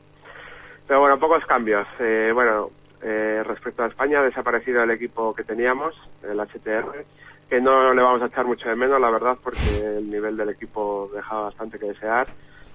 Pero 0.87 1.01
bueno, 1.01 1.19
pocos 1.19 1.45
cambios. 1.47 1.87
Eh, 1.99 2.31
bueno, 2.33 2.71
eh, 3.07 3.43
respecto 3.45 3.83
a 3.83 3.89
España, 3.89 4.21
ha 4.21 4.23
desaparecido 4.23 4.83
el 4.83 4.91
equipo 4.91 5.35
que 5.35 5.45
teníamos, 5.45 5.95
el 6.23 6.41
HTR, 6.41 7.05
que 7.51 7.61
no 7.61 7.93
le 7.93 8.01
vamos 8.03 8.23
a 8.23 8.27
echar 8.27 8.47
mucho 8.47 8.67
de 8.67 8.77
menos, 8.77 8.99
la 8.99 9.11
verdad, 9.11 9.37
porque 9.45 9.99
el 9.99 10.11
nivel 10.11 10.39
del 10.39 10.49
equipo 10.49 11.11
dejaba 11.15 11.45
bastante 11.45 11.79
que 11.79 11.89
desear. 11.89 12.27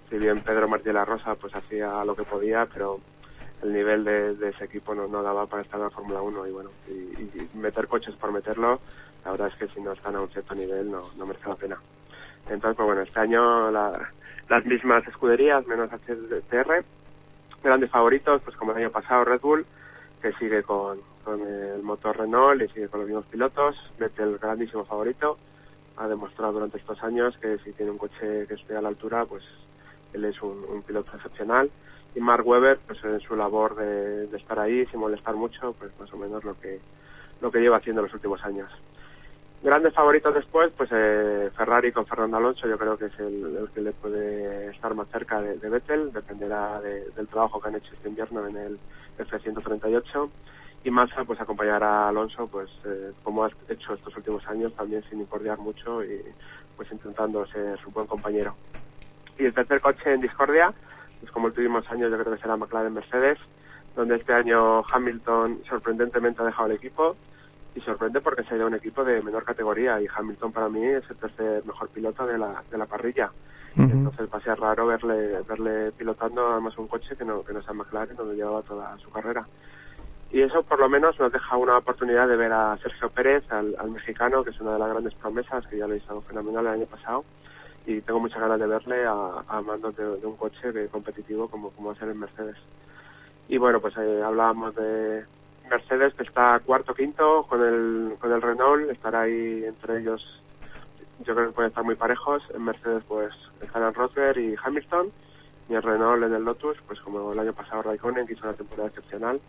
Si 0.07 0.17
bien 0.19 0.41
Pedro 0.41 0.67
Martí 0.67 0.91
La 0.91 1.03
Rosa 1.03 1.33
pues 1.33 1.55
hacía 1.55 2.05
lo 2.05 2.15
que 2.15 2.23
podía, 2.23 2.67
pero 2.71 2.99
el 3.63 3.73
nivel 3.73 4.03
de, 4.03 4.49
ese 4.49 4.65
equipo 4.65 4.93
no, 4.93 5.07
daba 5.23 5.47
para 5.47 5.63
estar 5.63 5.79
en 5.79 5.85
la 5.85 5.89
Fórmula 5.91 6.21
1 6.21 6.47
y 6.47 6.51
bueno, 6.51 6.69
y, 6.87 7.57
meter 7.57 7.87
coches 7.87 8.15
por 8.15 8.31
meterlo, 8.31 8.79
la 9.25 9.31
verdad 9.31 9.47
es 9.47 9.55
que 9.55 9.67
si 9.73 9.81
no 9.81 9.93
están 9.93 10.15
a 10.15 10.21
un 10.21 10.29
cierto 10.29 10.53
nivel 10.53 10.91
no, 10.91 11.09
no 11.17 11.25
merece 11.25 11.49
la 11.49 11.55
pena. 11.55 11.77
Entonces, 12.49 12.77
pues 12.77 12.85
bueno, 12.85 13.01
este 13.01 13.19
año 13.19 13.71
la- 13.71 14.11
las 14.47 14.65
mismas 14.65 15.07
escuderías, 15.07 15.65
menos 15.67 15.91
HTR, 15.91 16.83
grandes 17.63 17.89
favoritos, 17.89 18.41
pues 18.43 18.55
como 18.55 18.71
el 18.71 18.77
año 18.77 18.91
pasado 18.91 19.25
Red 19.25 19.41
Bull, 19.41 19.65
que 20.21 20.33
sigue 20.33 20.63
con, 20.63 20.99
con 21.23 21.41
el 21.41 21.81
motor 21.83 22.17
Renault 22.17 22.61
y 22.61 22.67
sigue 22.69 22.87
con 22.87 23.01
los 23.01 23.09
mismos 23.09 23.25
pilotos, 23.25 23.75
Vettel 23.97 24.37
grandísimo 24.37 24.85
favorito, 24.85 25.37
ha 25.97 26.07
demostrado 26.07 26.53
durante 26.53 26.77
estos 26.77 27.01
años 27.03 27.37
que 27.41 27.57
si 27.59 27.71
tiene 27.73 27.91
un 27.91 27.97
coche 27.97 28.45
que 28.47 28.53
esté 28.53 28.75
a 28.75 28.81
la 28.81 28.89
altura, 28.89 29.25
pues 29.25 29.43
él 30.13 30.25
es 30.25 30.41
un, 30.41 30.81
piloto 30.83 31.11
excepcional. 31.15 31.69
Y 32.15 32.19
Mark 32.21 32.45
Webber, 32.47 32.79
pues 32.87 33.03
en 33.03 33.19
su 33.19 33.35
labor 33.35 33.75
de, 33.75 34.27
de 34.27 34.37
estar 34.37 34.57
ahí 34.59 34.85
sin 34.87 34.99
molestar 34.99 35.35
mucho, 35.35 35.73
pues 35.77 35.91
más 35.99 36.11
o 36.13 36.17
menos 36.17 36.43
lo 36.43 36.59
que, 36.59 36.79
lo 37.41 37.51
que 37.51 37.59
lleva 37.59 37.77
haciendo 37.77 38.01
los 38.01 38.13
últimos 38.13 38.43
años. 38.43 38.71
Grandes 39.61 39.93
favoritos 39.93 40.33
después, 40.33 40.71
pues 40.77 40.89
eh, 40.93 41.51
Ferrari 41.55 41.91
con 41.91 42.05
Fernando 42.07 42.37
Alonso, 42.37 42.65
yo 42.67 42.77
creo 42.77 42.97
que 42.97 43.07
es 43.07 43.19
el, 43.19 43.57
el 43.57 43.69
que 43.73 43.81
le 43.81 43.91
puede 43.91 44.69
estar 44.71 44.95
más 44.95 45.09
cerca 45.09 45.41
de, 45.41 45.57
de 45.57 45.69
Vettel, 45.69 46.13
dependerá 46.13 46.79
de- 46.79 47.09
del 47.11 47.27
trabajo 47.27 47.59
que 47.59 47.67
han 47.67 47.75
hecho 47.75 47.93
este 47.93 48.07
invierno 48.07 48.47
en 48.47 48.55
el 48.55 48.79
F138. 49.19 50.29
Y 50.83 50.91
Massa 50.91 51.25
pues 51.25 51.39
acompañará 51.41 52.05
a 52.05 52.09
Alonso, 52.09 52.47
pues 52.47 52.69
eh, 52.85 53.11
como 53.23 53.43
ha 53.43 53.49
hecho 53.67 53.93
estos 53.93 54.15
últimos 54.15 54.47
años, 54.47 54.73
también 54.75 55.03
sin 55.09 55.19
incordiar 55.19 55.57
mucho 55.57 56.03
y 56.03 56.23
pues 56.77 56.89
intentando 56.91 57.45
ser 57.47 57.77
su 57.81 57.91
buen 57.91 58.07
compañero. 58.07 58.55
Y 59.37 59.45
el 59.45 59.53
tercer 59.53 59.81
coche 59.81 60.13
en 60.13 60.21
discordia, 60.21 60.73
pues 61.19 61.31
como 61.31 61.47
últimos 61.47 61.89
años 61.91 62.09
yo 62.09 62.17
creo 62.17 62.33
que 62.33 62.41
será 62.41 62.55
McLaren 62.55 62.93
Mercedes, 62.93 63.37
donde 63.95 64.15
este 64.15 64.33
año 64.33 64.83
Hamilton 64.89 65.63
sorprendentemente 65.67 66.41
ha 66.41 66.45
dejado 66.45 66.69
el 66.69 66.77
equipo 66.77 67.17
y 67.75 67.81
sorprende 67.81 68.21
porque 68.21 68.43
se 68.43 68.63
un 68.63 68.73
equipo 68.73 69.03
de 69.03 69.21
menor 69.21 69.43
categoría 69.43 70.01
y 70.01 70.07
Hamilton 70.13 70.51
para 70.51 70.69
mí 70.69 70.85
es 70.85 71.03
el 71.09 71.17
tercer 71.17 71.65
mejor 71.65 71.89
piloto 71.89 72.25
de 72.25 72.37
la, 72.37 72.63
de 72.71 72.77
la 72.77 72.85
parrilla. 72.85 73.31
Entonces 73.75 74.27
va 74.33 74.39
a 74.39 74.41
ser 74.41 74.59
raro 74.59 74.87
verle, 74.87 75.41
verle 75.47 75.91
pilotando 75.91 76.51
además 76.51 76.77
un 76.77 76.87
coche 76.87 77.15
que 77.15 77.23
no, 77.23 77.43
que 77.43 77.53
no 77.53 77.61
sea 77.61 77.73
McLaren 77.73 78.15
donde 78.15 78.35
llevaba 78.35 78.61
toda 78.63 78.97
su 78.97 79.09
carrera. 79.11 79.45
Y 80.31 80.41
eso 80.41 80.63
por 80.63 80.79
lo 80.79 80.89
menos 80.89 81.19
nos 81.19 81.31
deja 81.31 81.57
una 81.57 81.77
oportunidad 81.77 82.27
de 82.27 82.35
ver 82.35 82.51
a 82.51 82.77
Sergio 82.77 83.09
Pérez, 83.09 83.43
al, 83.51 83.75
mexicano, 83.91 84.43
que 84.43 84.51
es 84.51 84.59
una 84.61 84.73
de 84.73 84.79
las 84.79 84.89
grandes 84.89 85.13
promesas, 85.15 85.65
que 85.67 85.77
ya 85.77 85.87
lo 85.87 85.95
hizo 85.95 86.21
fenomenal 86.21 86.67
el 86.67 86.73
año 86.73 86.85
pasado. 86.85 87.25
Y 87.85 88.01
tengo 88.01 88.19
muchas 88.19 88.39
ganas 88.39 88.59
de 88.59 88.67
verle 88.67 89.05
a, 89.05 89.43
a 89.47 89.61
mando 89.61 89.91
de, 89.91 90.17
de 90.19 90.27
un 90.27 90.35
coche 90.35 90.71
que- 90.73 90.87
competitivo 90.87 91.47
como, 91.47 91.71
como 91.71 91.89
va 91.89 91.93
a 91.95 91.99
ser 91.99 92.09
el 92.09 92.15
Mercedes. 92.15 92.57
Y 93.47 93.57
bueno, 93.57 93.79
pues 93.79 93.95
eh, 93.97 94.21
hablábamos 94.23 94.75
de 94.75 95.25
Mercedes, 95.69 96.13
que 96.13 96.23
está 96.23 96.59
cuarto, 96.65 96.93
quinto 96.93 97.43
con 97.49 97.63
el, 97.63 98.15
con 98.19 98.31
el 98.31 98.41
Renault, 98.41 98.91
estará 98.91 99.21
ahí 99.21 99.63
entre 99.65 99.99
ellos, 99.99 100.21
yo 101.25 101.35
creo 101.35 101.47
que 101.47 101.53
pueden 101.53 101.69
estar 101.69 101.83
muy 101.83 101.95
parejos. 101.95 102.43
En 102.53 102.63
Mercedes 102.63 103.03
pues 103.07 103.33
estarán 103.61 103.93
Rosberg 103.93 104.37
y 104.37 104.55
Hamilton, 104.63 105.11
y 105.69 105.73
el 105.73 105.83
Renault 105.83 106.23
en 106.23 106.33
el 106.33 106.43
Lotus, 106.43 106.77
pues 106.87 106.99
como 107.01 107.31
el 107.31 107.39
año 107.39 107.53
pasado 107.53 107.83
Raikkonen, 107.83 108.25
que 108.25 108.33
hizo 108.33 108.47
una 108.47 108.57
temporada 108.57 108.89
excepcional, 108.89 109.39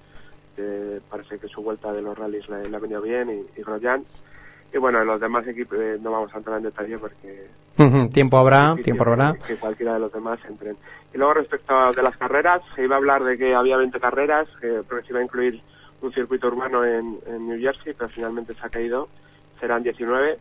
que 0.57 1.01
parece 1.09 1.39
que 1.39 1.49
su 1.49 1.63
vuelta 1.63 1.93
de 1.93 2.03
los 2.03 2.17
rallies 2.17 2.49
le, 2.49 2.69
le 2.69 2.77
ha 2.77 2.81
venido 2.81 3.01
bien, 3.03 3.31
y, 3.31 3.61
y 3.61 3.63
Grosjean. 3.63 4.05
Y 4.73 4.79
bueno, 4.79 5.05
los 5.05 5.21
demás 5.21 5.47
equipos 5.49 5.79
eh, 5.81 5.99
no 6.01 6.13
vamos 6.13 6.33
a 6.33 6.39
entrar 6.39 6.59
en 6.59 6.65
detalle 6.65 6.97
porque 6.99 7.49
Tiempo 8.13 8.39
habrá, 8.39 8.77
tiempo 8.85 9.05
habrá. 9.05 9.35
Que, 9.47 9.57
cualquiera 9.57 9.95
de 9.95 10.01
los 10.01 10.13
demás 10.13 10.39
entren. 10.47 10.77
Y 11.15 11.19
luego 11.19 11.35
respecto 11.35 11.75
a 11.75 11.93
de 11.93 12.03
las 12.03 12.17
carreras, 12.17 12.63
se 12.75 12.85
iba 12.85 12.95
a 12.95 12.99
hablar 12.99 13.25
de 13.25 13.39
que 13.39 13.55
había 13.55 13.77
20 13.79 13.99
carreras, 13.99 14.49
que, 14.61 14.83
se 14.89 15.11
iba 15.11 15.21
a 15.21 15.25
incluir 15.25 15.61
un 16.03 16.13
circuito 16.13 16.49
urbano 16.49 16.85
en, 16.85 17.19
en 17.27 17.49
New 17.49 17.59
Jersey, 17.59 17.95
pero 17.97 18.11
finalmente 18.11 18.55
se 18.55 18.67
ha 18.67 18.69
caído, 18.69 19.09
serán 19.59 19.83
19. 19.83 20.39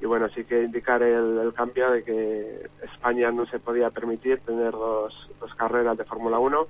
Y 0.00 0.06
bueno, 0.06 0.28
sí 0.30 0.44
que 0.44 0.62
indicar 0.62 1.02
el, 1.02 1.38
el 1.38 1.52
cambio 1.52 1.90
de 1.90 2.02
que 2.02 2.68
España 2.82 3.30
no 3.30 3.44
se 3.46 3.58
podía 3.58 3.90
permitir 3.90 4.38
tener 4.40 4.72
dos, 4.72 5.12
dos 5.40 5.54
carreras 5.56 5.96
de 5.98 6.04
Fórmula 6.04 6.38
1 6.38 6.66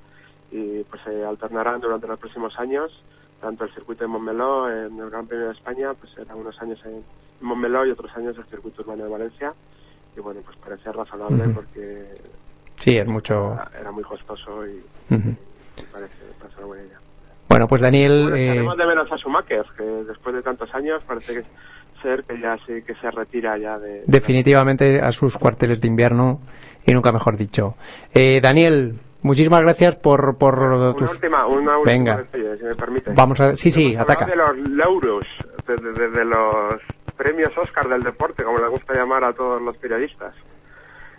y 0.52 0.82
pues 0.84 1.00
se 1.02 1.24
alternarán 1.24 1.80
durante 1.80 2.08
los 2.08 2.18
próximos 2.18 2.58
años, 2.58 2.90
tanto 3.40 3.64
el 3.64 3.72
circuito 3.72 4.02
de 4.02 4.08
Montmeló 4.08 4.68
en 4.68 4.98
el 4.98 5.10
Gran 5.10 5.26
Premio 5.28 5.46
de 5.46 5.52
España, 5.52 5.94
pues 5.94 6.12
será 6.12 6.34
unos 6.34 6.60
años 6.60 6.80
en 6.84 7.04
Montmeló 7.40 7.86
y 7.86 7.92
otros 7.92 8.10
años 8.16 8.36
el 8.36 8.44
circuito 8.46 8.82
urbano 8.82 9.04
de 9.04 9.10
Valencia 9.10 9.54
y 10.16 10.20
bueno, 10.20 10.40
pues 10.44 10.56
parecía 10.56 10.90
razonable 10.90 11.48
porque 11.54 12.16
Sí, 12.78 12.96
es 12.96 13.06
mucho. 13.06 13.52
era, 13.52 13.70
era 13.80 13.92
muy 13.92 14.02
costoso 14.02 14.66
y, 14.66 14.82
parece, 15.92 16.14
parece 16.40 16.56
una 16.58 16.66
buena 16.66 16.84
idea. 16.84 16.98
Bueno, 17.48 17.66
pues 17.68 17.80
Daniel, 17.82 18.28
Bueno, 18.30 18.72
eh, 18.72 18.76
de 18.76 18.86
menos 18.86 19.10
a 19.12 19.16
Schumacher, 19.16 19.66
que 19.76 19.82
después 19.84 20.34
de 20.34 20.42
tantos 20.42 20.72
años 20.74 21.02
parece 21.06 21.34
que 21.34 21.44
ser 22.02 22.24
que 22.24 22.38
ya 22.40 22.56
sí 22.66 22.82
que 22.86 22.94
se 22.96 23.10
retira 23.10 23.56
ya 23.58 23.78
de... 23.78 24.02
definitivamente 24.06 25.00
a 25.00 25.12
sus 25.12 25.36
cuarteles 25.36 25.80
de 25.80 25.88
invierno 25.88 26.40
y 26.86 26.92
nunca 26.92 27.12
mejor 27.12 27.36
dicho. 27.36 27.74
Eh, 28.14 28.40
Daniel, 28.42 28.98
muchísimas 29.22 29.60
gracias 29.60 29.96
por, 29.96 30.38
por 30.38 30.58
Una 30.58 30.94
tus... 30.94 31.10
última, 31.10 31.46
una 31.46 31.78
última 31.78 31.92
Venga. 31.92 32.16
detalle, 32.18 32.56
si 32.58 32.64
me 32.64 32.74
permite. 32.74 33.12
Vamos 33.14 33.40
a... 33.40 33.54
Sí, 33.56 33.70
sí, 33.70 33.94
ataca. 33.96 34.26
de 34.26 34.36
los 34.36 34.56
lauros, 34.56 35.24
de, 35.66 35.76
de- 35.76 36.24
los 36.24 36.80
premios 37.16 37.52
Oscar 37.58 37.88
del 37.88 38.02
deporte, 38.02 38.42
como 38.44 38.58
le 38.58 38.68
gusta 38.68 38.94
llamar 38.94 39.24
a 39.24 39.32
todos 39.34 39.60
los 39.60 39.76
periodistas, 39.76 40.34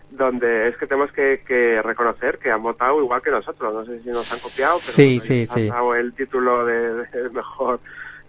donde 0.09 0.67
es 0.69 0.77
que 0.77 0.87
tenemos 0.87 1.11
que, 1.13 1.43
que 1.47 1.79
reconocer 1.83 2.37
que 2.39 2.51
han 2.51 2.63
votado 2.63 2.99
igual 3.01 3.21
que 3.21 3.29
nosotros. 3.31 3.73
No 3.73 3.85
sé 3.85 4.01
si 4.01 4.09
nos 4.09 4.31
han 4.33 4.39
copiado, 4.39 4.79
pero 4.79 4.91
Sí, 4.91 5.19
sí, 5.19 5.45
han 5.49 5.55
sí. 5.55 5.67
dado 5.69 5.93
el 5.95 6.13
título 6.13 6.65
de, 6.65 7.05
de 7.05 7.29
mejor 7.31 7.79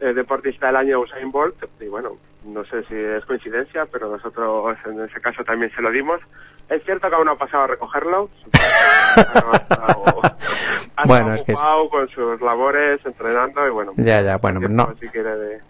eh, 0.02 0.12
deportista 0.14 0.66
del 0.66 0.76
año 0.76 1.00
Usain 1.00 1.30
Bolt 1.30 1.56
y 1.80 1.86
bueno, 1.86 2.16
no 2.44 2.64
sé 2.64 2.82
si 2.84 2.94
es 2.94 3.24
coincidencia, 3.24 3.86
pero 3.86 4.08
nosotros 4.10 4.76
en 4.84 5.00
ese 5.00 5.20
caso 5.20 5.44
también 5.44 5.70
se 5.74 5.80
lo 5.82 5.90
dimos. 5.90 6.20
Es 6.68 6.82
cierto 6.84 7.08
que 7.08 7.14
aún 7.14 7.26
no 7.26 7.32
ha 7.32 7.38
pasado 7.38 7.64
a 7.64 7.66
recogerlo. 7.68 8.28
Ha 8.52 9.20
estado, 9.20 10.20
ha 10.96 11.06
Bueno, 11.06 11.34
es 11.34 11.42
que 11.42 11.54
con 11.90 12.08
sus 12.08 12.40
labores, 12.40 13.04
entrenando 13.04 13.66
y 13.66 13.70
bueno. 13.70 13.92
Ya, 13.96 14.20
ya, 14.22 14.36
bueno, 14.38 14.60
no. 14.68 14.94
Si 15.00 15.08
quiere 15.08 15.36
de, 15.36 15.60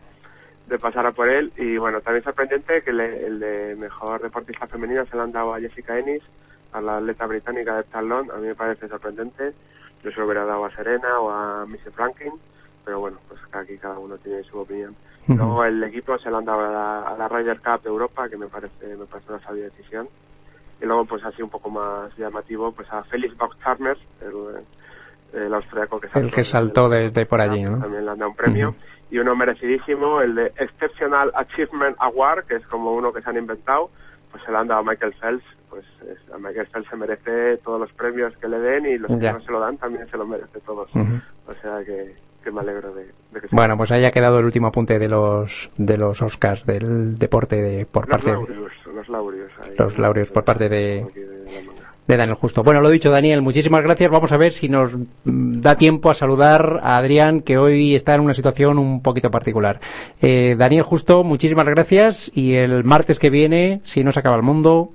de 0.67 0.79
pasar 0.79 1.07
a 1.07 1.13
por 1.13 1.29
él. 1.29 1.53
Y 1.57 1.77
bueno, 1.77 2.01
también 2.01 2.25
sorprendente 2.25 2.83
que 2.83 2.93
le- 2.93 3.27
el 3.27 3.41
de 3.41 3.77
mejor 3.77 4.23
deportista 4.23 4.67
femenina 4.67 5.05
se 5.07 5.17
lo 5.17 5.23
han 5.23 5.33
dado 5.33 5.55
a 5.55 5.61
Jessica 5.61 5.99
Ennis, 5.99 6.23
a 6.73 6.81
la 6.81 6.99
atleta 6.99 7.27
británica 7.27 7.77
de 7.77 7.85
talón. 7.85 8.31
A 8.31 8.37
mí 8.37 8.47
me 8.47 8.55
parece 8.55 8.89
sorprendente. 8.89 9.53
Yo 10.05 10.11
se 10.11 10.19
lo 10.19 10.27
hubiera 10.27 10.45
dado 10.45 10.65
a 10.65 10.71
Serena 10.75 11.19
o 11.21 11.31
a 11.31 11.67
Missy 11.67 11.91
Franklin, 11.91 12.33
pero 12.85 13.01
bueno, 13.01 13.19
pues 13.29 13.41
aquí 13.53 13.77
cada 13.79 13.99
uno 13.99 14.17
tiene 14.19 14.43
su 14.45 14.59
opinión. 14.59 14.95
Luego 15.29 15.65
el 15.65 15.83
equipo 15.85 16.19
se 16.19 16.31
lo 16.31 16.39
han 16.39 16.45
dado 16.45 16.61
a 16.61 16.71
la, 16.71 17.03
a 17.09 17.17
la 17.17 17.29
Ryder 17.29 17.61
Cup 17.61 17.83
de 17.83 17.89
Europa, 17.89 18.29
que 18.29 18.37
me 18.37 18.49
parece, 18.49 18.97
me 18.97 19.07
parece 19.07 19.33
una 19.33 19.41
sabia 19.43 19.65
decisión. 19.65 20.09
Y 20.81 20.85
luego, 20.85 21.05
pues 21.05 21.25
así 21.25 21.41
un 21.43 21.49
poco 21.51 21.71
más 21.71 22.17
llamativo, 22.19 22.73
pues 22.73 22.93
a 22.93 23.05
Felix 23.05 23.37
Bock-Charmers, 23.39 24.01
el, 24.21 25.41
el 25.41 25.55
austriaco 25.55 26.01
que 26.01 26.09
El 26.09 26.31
que 26.33 26.43
saltó 26.45 26.89
desde 26.89 27.25
por 27.27 27.41
allí, 27.41 27.63
¿no? 27.63 27.79
También 27.81 28.05
le 28.05 28.11
han 28.11 28.19
dado 28.19 28.31
un 28.31 28.37
premio. 28.37 28.75
Y 29.11 29.19
uno 29.19 29.37
merecidísimo, 29.37 30.21
el 30.23 30.35
de 30.35 30.47
Exceptional 30.57 31.31
Achievement 31.35 31.97
Award, 32.01 32.47
que 32.47 32.57
es 32.57 32.67
como 32.67 32.93
uno 32.95 33.13
que 33.13 33.23
se 33.23 33.31
han 33.31 33.37
inventado, 33.37 33.91
pues 34.31 34.43
se 34.45 34.51
lo 34.51 34.59
han 34.59 34.67
dado 34.69 34.81
a 34.81 34.85
Michael 34.85 35.15
Phelps. 35.21 35.45
Pues 35.71 35.85
es- 36.09 36.33
a 36.33 36.39
Michael 36.39 36.67
Phelps 36.67 36.89
se 36.91 36.97
merece 36.97 37.59
todos 37.59 37.79
los 37.81 37.93
premios 37.93 38.37
que 38.39 38.49
le 38.49 38.59
den 38.59 38.87
y 38.87 38.99
los 38.99 39.11
que 39.19 39.27
no 39.35 39.41
se 39.41 39.53
lo 39.53 39.61
dan 39.61 39.79
también 39.79 40.09
se 40.11 40.17
lo 40.17 40.27
merece 40.27 40.61
todos. 40.61 40.91
O 41.47 41.55
sea 41.63 41.85
que, 41.85 42.15
que 42.43 42.51
me 42.51 42.61
alegro 42.61 42.93
de, 42.95 43.05
de 43.33 43.41
que 43.41 43.49
se 43.49 43.55
Bueno, 43.57 43.77
pues 43.77 43.91
ahí 43.93 44.05
ha 44.05 44.11
quedado 44.11 44.39
el 44.39 44.45
último 44.45 44.67
apunte 44.69 44.99
de 44.99 45.09
los 45.09 45.71
de 45.77 45.97
los 45.97 46.21
Oscars 46.23 46.65
del 46.67 47.19
deporte 47.19 47.57
de, 47.61 47.87
por 47.87 48.09
los 48.09 48.11
parte 48.11 48.31
de, 48.31 48.37
los 48.95 49.09
laureos. 49.09 49.51
ahí. 49.63 49.75
Los 49.79 49.99
laureos 49.99 50.31
por 50.31 50.45
parte 50.45 50.69
de- 50.69 51.07
de 52.07 52.17
Daniel 52.17 52.37
Justo. 52.37 52.65
Bueno, 52.65 52.81
lo 52.81 52.91
dicho, 52.91 53.11
Daniel, 53.11 53.43
muchísimas 53.43 53.81
gracias. 53.85 54.11
Vamos 54.11 54.33
a 54.33 54.37
ver 54.37 54.53
si 54.53 54.69
nos 54.69 54.93
mm, 55.25 55.61
da 55.61 55.77
tiempo 55.77 56.11
a 56.11 56.15
saludar 56.15 56.81
a 56.83 56.97
Adrián, 56.99 57.43
que 57.43 57.59
hoy 57.59 57.95
está 57.95 58.15
en 58.17 58.23
una 58.23 58.35
situación 58.35 58.77
un 58.79 59.03
poquito 59.03 59.31
particular. 59.31 59.81
Eh, 60.21 60.57
Daniel 60.59 60.83
Justo, 60.83 61.23
muchísimas 61.23 61.65
gracias 61.67 62.29
y 62.35 62.55
el 62.55 62.83
martes 62.83 63.21
que 63.21 63.31
viene, 63.31 63.83
si 63.85 64.03
no 64.03 64.11
se 64.11 64.19
acaba 64.19 64.35
el 64.35 64.43
mundo, 64.43 64.91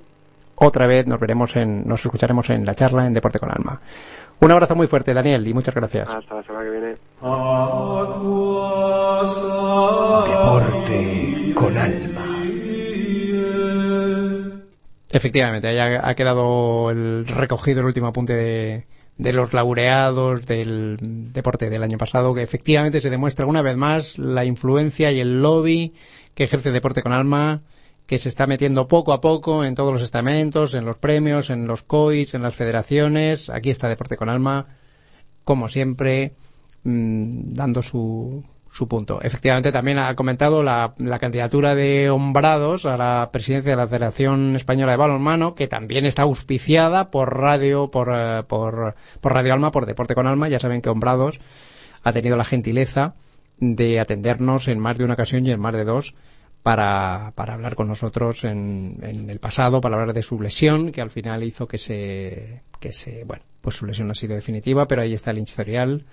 otra 0.54 0.86
vez 0.86 1.06
nos 1.06 1.18
veremos 1.18 1.56
en, 1.56 1.88
nos 1.88 2.04
escucharemos 2.04 2.50
en 2.50 2.66
la 2.66 2.74
charla 2.74 3.06
en 3.06 3.14
Deporte 3.14 3.38
con 3.38 3.50
Alma. 3.50 3.80
Un 4.40 4.52
abrazo 4.52 4.74
muy 4.76 4.86
fuerte, 4.86 5.12
Daniel, 5.12 5.46
y 5.46 5.52
muchas 5.52 5.74
gracias. 5.74 6.08
Hasta 6.08 6.36
la 6.36 6.42
semana 6.42 6.64
que 6.64 6.70
viene. 6.70 6.96
Deporte 10.26 11.52
con 11.54 11.76
alma. 11.76 12.24
Efectivamente, 15.10 15.80
ha, 15.80 16.08
ha 16.08 16.14
quedado 16.14 16.90
el 16.90 17.26
recogido 17.26 17.80
el 17.80 17.86
último 17.86 18.08
apunte 18.08 18.34
de, 18.34 18.84
de 19.18 19.32
los 19.32 19.52
laureados 19.52 20.46
del 20.46 20.96
deporte 21.32 21.68
del 21.68 21.82
año 21.82 21.98
pasado, 21.98 22.34
que 22.34 22.42
efectivamente 22.42 23.00
se 23.00 23.10
demuestra 23.10 23.46
una 23.46 23.62
vez 23.62 23.76
más 23.76 24.16
la 24.18 24.44
influencia 24.44 25.10
y 25.10 25.20
el 25.20 25.42
lobby 25.42 25.94
que 26.34 26.44
ejerce 26.44 26.70
Deporte 26.70 27.02
con 27.02 27.12
Alma, 27.12 27.62
que 28.08 28.18
se 28.18 28.30
está 28.30 28.46
metiendo 28.46 28.88
poco 28.88 29.12
a 29.12 29.20
poco 29.20 29.64
en 29.64 29.74
todos 29.74 29.92
los 29.92 30.00
estamentos, 30.00 30.72
en 30.72 30.86
los 30.86 30.96
premios, 30.96 31.50
en 31.50 31.66
los 31.66 31.82
COIs, 31.82 32.32
en 32.32 32.42
las 32.42 32.56
federaciones. 32.56 33.50
Aquí 33.50 33.68
está 33.68 33.86
Deporte 33.86 34.16
con 34.16 34.30
Alma, 34.30 34.66
como 35.44 35.68
siempre, 35.68 36.32
mm, 36.84 37.52
dando 37.52 37.82
su, 37.82 38.42
su 38.70 38.88
punto. 38.88 39.20
Efectivamente, 39.20 39.72
también 39.72 39.98
ha 39.98 40.14
comentado 40.14 40.62
la, 40.62 40.94
candidatura 41.20 41.74
de 41.74 42.08
Hombrados 42.08 42.86
a 42.86 42.96
la 42.96 43.28
presidencia 43.30 43.72
de 43.72 43.76
la 43.76 43.86
Federación 43.86 44.56
Española 44.56 44.92
de 44.92 44.98
Balonmano, 44.98 45.54
que 45.54 45.68
también 45.68 46.06
está 46.06 46.22
auspiciada 46.22 47.10
por 47.10 47.36
Radio, 47.36 47.90
por, 47.90 48.08
eh, 48.10 48.42
por, 48.48 48.94
por 49.20 49.34
Radio 49.34 49.52
Alma, 49.52 49.70
por 49.70 49.84
Deporte 49.84 50.14
con 50.14 50.26
Alma. 50.26 50.48
Ya 50.48 50.60
saben 50.60 50.80
que 50.80 50.88
Hombrados 50.88 51.40
ha 52.02 52.12
tenido 52.14 52.38
la 52.38 52.46
gentileza 52.46 53.16
de 53.58 54.00
atendernos 54.00 54.66
en 54.66 54.78
más 54.78 54.96
de 54.96 55.04
una 55.04 55.12
ocasión 55.12 55.44
y 55.44 55.50
en 55.50 55.60
más 55.60 55.74
de 55.74 55.84
dos 55.84 56.14
para, 56.68 57.32
para 57.34 57.54
hablar 57.54 57.74
con 57.76 57.88
nosotros 57.88 58.44
en, 58.44 58.98
en 59.00 59.30
el 59.30 59.38
pasado, 59.38 59.80
para 59.80 59.94
hablar 59.94 60.12
de 60.12 60.22
su 60.22 60.38
lesión, 60.38 60.92
que 60.92 61.00
al 61.00 61.08
final 61.08 61.42
hizo 61.42 61.66
que 61.66 61.78
se, 61.78 62.60
que 62.78 62.92
se, 62.92 63.24
bueno, 63.24 63.42
pues 63.62 63.76
su 63.76 63.86
lesión 63.86 64.10
ha 64.10 64.14
sido 64.14 64.34
definitiva, 64.34 64.86
pero 64.86 65.00
ahí 65.00 65.14
está 65.14 65.30
el 65.30 65.38
historial 65.38 66.04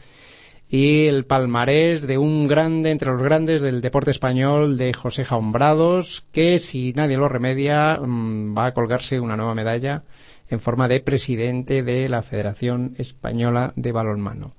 y 0.69 1.07
el 1.07 1.25
palmarés 1.25 2.07
de 2.07 2.17
un 2.17 2.47
grande 2.47 2.91
entre 2.91 3.11
los 3.11 3.21
grandes 3.21 3.61
del 3.61 3.81
deporte 3.81 4.11
español 4.11 4.77
de 4.77 4.93
José 4.93 5.25
Jaumbrados, 5.25 6.23
que 6.31 6.57
si 6.59 6.93
nadie 6.93 7.17
lo 7.17 7.27
remedia 7.27 7.99
mm, 7.99 8.57
va 8.57 8.67
a 8.67 8.73
colgarse 8.73 9.19
una 9.19 9.35
nueva 9.35 9.55
medalla 9.55 10.05
en 10.47 10.61
forma 10.61 10.87
de 10.87 11.01
presidente 11.01 11.83
de 11.83 12.07
la 12.07 12.23
Federación 12.23 12.95
Española 12.97 13.73
de 13.75 13.91
Balonmano. 13.91 14.55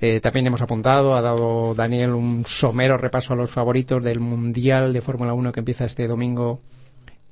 Eh, 0.00 0.20
también 0.20 0.46
hemos 0.46 0.60
apuntado, 0.60 1.14
ha 1.14 1.22
dado 1.22 1.74
Daniel 1.74 2.10
un 2.10 2.44
somero 2.46 2.98
repaso 2.98 3.32
a 3.32 3.36
los 3.36 3.50
favoritos 3.50 4.02
del 4.04 4.20
Mundial 4.20 4.92
de 4.92 5.00
Fórmula 5.00 5.32
1 5.32 5.52
que 5.52 5.60
empieza 5.60 5.86
este 5.86 6.06
domingo 6.06 6.60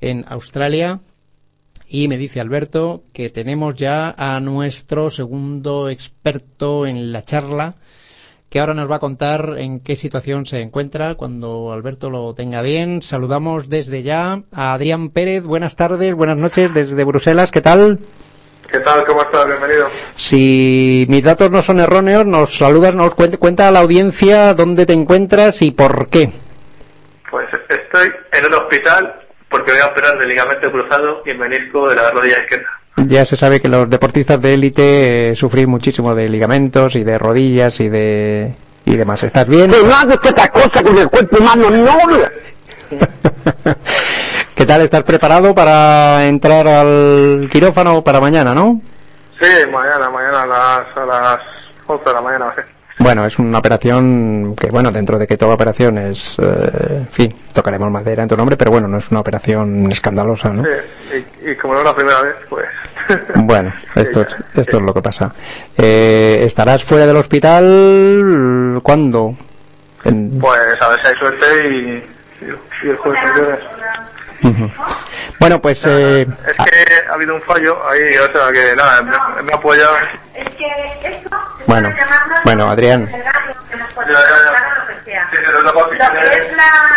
en 0.01 0.25
Australia. 0.29 1.01
Y 1.87 2.09
me 2.09 2.17
dice 2.17 2.41
Alberto 2.41 3.05
que 3.13 3.29
tenemos 3.29 3.75
ya 3.75 4.15
a 4.17 4.41
nuestro 4.41 5.11
segundo 5.11 5.91
experto 5.91 6.87
en 6.87 7.13
la 7.13 7.25
charla, 7.25 7.75
que 8.49 8.61
ahora 8.61 8.73
nos 8.73 8.91
va 8.91 8.97
a 8.97 9.01
contar 9.01 9.57
en 9.59 9.81
qué 9.81 9.95
situación 9.95 10.47
se 10.47 10.63
encuentra 10.63 11.17
cuando 11.17 11.71
Alberto 11.71 12.09
lo 12.09 12.35
tenga 12.35 12.63
bien. 12.63 13.03
Saludamos 13.03 13.69
desde 13.69 14.03
ya 14.03 14.43
a 14.53 14.73
Adrián 14.73 15.11
Pérez. 15.11 15.45
Buenas 15.45 15.77
tardes, 15.77 16.15
buenas 16.15 16.39
noches 16.39 16.73
desde 16.73 17.05
Bruselas. 17.05 17.51
¿Qué 17.51 17.61
tal? 17.61 18.01
¿Qué 18.75 18.81
tal? 18.81 19.05
¿Cómo 19.05 19.23
estás? 19.23 19.47
Bienvenido. 19.47 19.89
Si 20.17 21.07
mis 21.09 21.23
datos 21.23 21.49
no 21.49 21.63
son 21.63 21.79
erróneos, 21.79 22.27
nos 22.27 22.59
saludas, 22.59 22.93
nos 22.93 23.15
cuenta, 23.15 23.37
cuenta 23.37 23.69
a 23.69 23.71
la 23.71 23.79
audiencia 23.79 24.53
dónde 24.53 24.85
te 24.85 24.93
encuentras 24.93 25.63
y 25.63 25.71
por 25.71 26.09
qué. 26.09 26.33
Pues 27.31 27.47
estoy 27.69 28.11
en 28.33 28.45
el 28.47 28.53
hospital 28.53 29.15
porque 29.49 29.71
voy 29.71 29.81
a 29.81 29.87
operar 29.87 30.19
de 30.19 30.27
ligamento 30.27 30.73
cruzado 30.73 31.23
y 31.25 31.35
menisco 31.35 31.89
de 31.89 31.95
la 31.95 32.11
rodilla 32.11 32.41
izquierda. 32.43 32.67
Ya 32.97 33.25
se 33.25 33.37
sabe 33.37 33.61
que 33.61 33.69
los 33.69 33.89
deportistas 33.89 34.43
de 34.43 34.55
élite 34.55 35.31
eh, 35.31 35.37
sufren 35.37 35.71
muchísimo 35.71 36.13
de 36.17 36.29
ligamentos 36.29 36.97
y 36.97 37.05
de 37.05 37.17
rodillas 37.17 37.79
y 37.79 37.89
de 37.89 38.57
y 38.87 38.97
demás. 38.97 39.23
¿Estás 39.23 39.47
bien? 39.47 39.71
no 39.71 39.95
hagas 39.95 40.19
esta 40.21 40.49
cosa 40.49 40.83
con 40.83 40.99
el 40.99 41.09
cuerpo 41.09 41.37
humano, 41.39 41.71
no. 41.71 41.87
¿Qué 44.55 44.67
tal? 44.67 44.83
¿Estás 44.83 45.03
preparado 45.03 45.55
para 45.55 46.27
entrar 46.27 46.67
al 46.69 47.49
quirófano 47.53 48.03
para 48.05 48.21
mañana, 48.21 48.55
no? 48.55 48.81
Sí, 49.41 49.49
mañana, 49.71 50.09
mañana 50.11 50.43
a 50.43 50.47
las, 50.47 50.97
a 50.97 51.05
las 51.07 51.39
11 51.87 52.05
de 52.05 52.13
la 52.15 52.21
mañana. 52.23 52.55
Bueno, 53.01 53.27
es 53.27 53.37
una 53.41 53.59
operación 53.59 54.55
que, 54.55 54.71
bueno, 54.71 54.93
dentro 54.93 55.19
de 55.19 55.27
que 55.27 55.37
toda 55.37 55.55
operación 55.55 55.99
es, 55.99 56.37
eh, 56.39 56.99
en 57.01 57.09
fin, 57.09 57.35
tocaremos 57.53 57.91
madera 57.91 58.23
en 58.23 58.29
tu 58.29 58.37
nombre, 58.37 58.57
pero 58.57 58.71
bueno, 58.71 58.87
no 58.87 58.99
es 58.99 59.11
una 59.11 59.19
operación 59.21 59.91
escandalosa, 59.91 60.51
¿no? 60.51 60.63
Sí, 60.63 61.25
y, 61.45 61.51
y 61.51 61.57
como 61.57 61.75
no 61.75 61.81
es 61.81 61.87
la 61.87 61.95
primera 61.97 62.23
vez, 62.23 62.37
pues... 62.49 62.65
Bueno, 63.35 63.75
esto, 63.97 64.21
Sí, 64.21 64.27
es, 64.55 64.61
esto 64.61 64.77
sí. 64.77 64.83
es 64.83 64.83
lo 64.87 64.95
que 64.95 65.03
pasa. 65.03 65.35
Eh, 65.77 66.43
¿Estarás 66.47 66.85
fuera 66.85 67.05
del 67.07 67.17
hospital 67.17 68.81
cuándo? 68.85 69.37
En- 70.05 70.39
Pues 70.39 70.61
a 70.81 70.89
ver 70.89 71.01
si 71.03 71.09
hay 71.09 71.15
suerte 71.17 71.47
y, 71.69 72.14
y 72.41 72.89
el 72.89 72.97
jueves 72.97 73.21
que 73.35 73.41
viene. 73.41 73.59
Ujú. 74.43 74.71
Bueno, 75.41 75.61
pues 75.63 75.85
eh, 75.87 76.23
Es 76.47 76.57
que 76.57 77.09
ha 77.11 77.15
habido 77.15 77.35
un 77.37 77.43
fallo 77.43 77.79
ahí, 77.89 78.01
o 78.17 78.33
sea 78.33 78.53
que 78.53 78.77
nada, 78.77 79.03
me, 79.03 79.43
me 79.43 79.53
he 79.53 79.55
apoyado... 79.55 79.95
bueno, 81.67 81.95
bueno, 82.45 82.71
Adrián, 82.71 83.07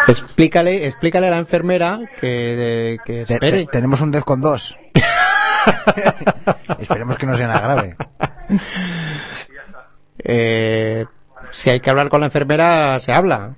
que- 0.05 0.11
explícale, 0.11 0.85
explícale 0.87 1.27
a 1.27 1.31
la 1.31 1.37
enfermera 1.37 1.99
que, 2.19 2.97
que 3.05 3.21
espere. 3.21 3.51
te- 3.51 3.65
tenemos 3.71 4.01
un 4.01 4.11
Defcon 4.11 4.41
2. 4.41 4.79
Esperemos 6.79 7.17
que 7.17 7.25
no 7.25 7.35
sea 7.35 7.47
nada 7.47 7.61
grave. 7.61 7.95
Eh, 10.19 11.05
si 11.51 11.69
hay 11.69 11.79
que 11.79 11.89
hablar 11.89 12.09
con 12.09 12.19
la 12.21 12.27
enfermera, 12.27 12.99
se 12.99 13.13
habla. 13.13 13.55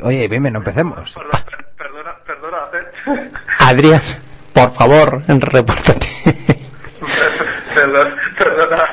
Oye, 0.00 0.28
bien, 0.28 0.42
no 0.44 0.58
empecemos. 0.58 1.14
Perdona, 1.14 1.44
perdona, 1.76 2.16
perdona, 2.26 2.58
¿eh? 2.74 3.30
Adrián, 3.58 4.02
por 4.52 4.72
favor, 4.74 5.22
repórtate. 5.26 6.08
Perdona, 7.74 8.16
perdona. 8.36 8.92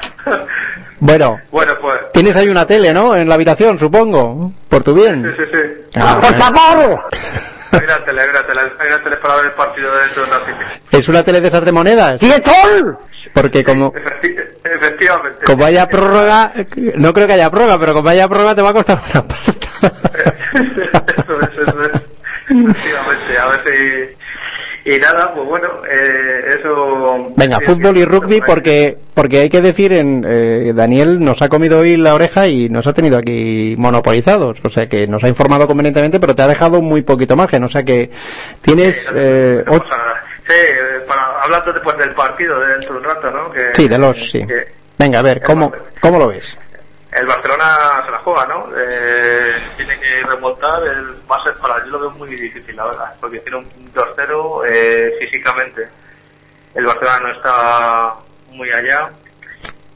bueno, 1.00 1.40
Bueno, 1.52 1.74
pues... 1.82 1.96
tienes 2.14 2.36
ahí 2.36 2.48
una 2.50 2.68
tele, 2.68 2.94
¿no? 2.94 3.16
En 3.16 3.28
la 3.28 3.34
habitación, 3.36 3.80
supongo, 3.80 4.52
por 4.70 4.84
tu 4.84 4.94
bien. 4.94 5.24
Sí, 5.24 5.44
sí, 5.44 5.58
sí. 5.58 6.00
Ah, 6.00 6.20
¡Por 6.22 6.36
favor! 6.36 7.04
Hay 7.72 7.80
una 7.84 8.06
tele, 8.06 8.22
hay 8.22 8.30
una 8.30 8.46
tele, 8.46 8.62
hay 8.80 8.88
una 8.88 9.04
tele 9.04 9.18
para 9.18 9.36
ver 9.38 9.46
el 9.48 9.52
partido 9.54 9.92
dentro 9.98 10.22
de 10.24 10.28
un 10.30 10.34
ratito. 10.38 10.58
¿Es 10.92 11.08
una 11.10 11.24
tele 11.24 11.42
de 11.42 11.48
esas 11.48 11.66
de 11.66 11.72
monedas? 11.72 12.20
Porque 13.36 13.64
como, 13.64 13.92
Efecti- 13.94 14.36
efectivamente. 14.64 15.46
como 15.46 15.66
haya 15.66 15.88
prórroga, 15.88 16.54
no 16.96 17.14
creo 17.14 17.28
que 17.28 17.34
haya 17.34 17.52
prórroga, 17.52 17.78
pero 17.80 17.94
como 17.94 18.10
haya 18.10 18.28
prórroga 18.28 18.56
te 18.56 18.62
va 18.62 18.70
a 18.70 18.74
costar 18.74 19.04
una 19.14 19.28
pasta. 19.28 19.68
eso 20.54 21.40
es, 21.42 21.68
eso 21.68 21.82
es. 21.82 22.02
Efectivamente, 22.50 23.38
a 23.40 23.48
ver 23.50 23.62
si... 23.66 24.16
Y 24.88 25.00
nada, 25.00 25.34
pues 25.34 25.48
bueno, 25.48 25.68
eh, 25.92 26.60
eso... 26.60 27.34
Venga, 27.36 27.58
sí, 27.58 27.66
fútbol 27.66 27.98
y 27.98 28.06
rugby 28.06 28.40
porque 28.46 28.98
porque 29.16 29.40
hay 29.40 29.50
que 29.50 29.62
decir 29.62 29.92
en 29.94 30.24
eh, 30.30 30.74
Daniel 30.76 31.20
nos 31.22 31.42
ha 31.42 31.50
comido 31.50 31.80
hoy 31.80 31.98
la 31.98 32.14
oreja 32.14 32.48
y 32.48 32.70
nos 32.70 32.86
ha 32.86 32.94
tenido 32.94 33.18
aquí 33.18 33.74
monopolizados, 33.80 34.60
o 34.64 34.70
sea 34.70 34.88
que 34.88 35.08
nos 35.08 35.24
ha 35.24 35.28
informado 35.28 35.66
convenientemente, 35.68 36.20
pero 36.20 36.36
te 36.36 36.44
ha 36.44 36.48
dejado 36.48 36.82
muy 36.82 37.02
poquito 37.02 37.36
margen, 37.36 37.64
o 37.64 37.70
sea 37.70 37.82
que 37.84 38.12
tienes 38.62 39.10
eh, 39.16 39.64
ocho-. 39.68 39.86
Sí, 40.48 40.54
eh, 40.54 41.04
para, 41.08 41.42
hablando 41.42 41.74
después 41.74 41.98
del 41.98 42.14
partido 42.14 42.60
de 42.60 42.68
dentro 42.74 42.94
de 42.94 43.00
un 43.00 43.06
rato, 43.06 43.32
¿no? 43.32 43.52
Que, 43.52 43.72
sí 43.74 43.88
de 43.88 43.98
los 43.98 44.30
sí. 44.32 44.46
que 44.46 44.74
Venga, 44.98 45.20
a 45.20 45.24
ver, 45.24 45.42
¿cómo 45.44 45.72
cómo 46.02 46.20
lo 46.20 46.28
ves? 46.30 46.58
el 47.16 47.26
Barcelona 47.28 48.04
se 48.06 48.12
la 48.12 48.18
juega, 48.20 48.46
¿no? 48.46 48.68
Eh, 48.78 49.56
tiene 49.78 49.98
que 50.00 50.24
remontar, 50.24 50.84
el, 50.84 51.16
va 51.32 51.38
a 51.38 51.44
ser 51.44 51.56
para 51.56 51.80
yo 51.86 51.92
lo 51.92 52.00
veo 52.02 52.12
muy 52.12 52.30
difícil, 52.30 52.76
la 52.76 52.86
verdad, 52.86 53.16
porque 53.22 53.40
tiene 53.40 53.58
un 53.60 53.94
2-0 53.94 54.64
eh, 54.70 55.14
físicamente. 55.20 55.88
El 56.74 56.86
Barcelona 56.86 57.20
no 57.22 57.32
está 57.32 58.16
muy 58.50 58.70
allá. 58.70 59.12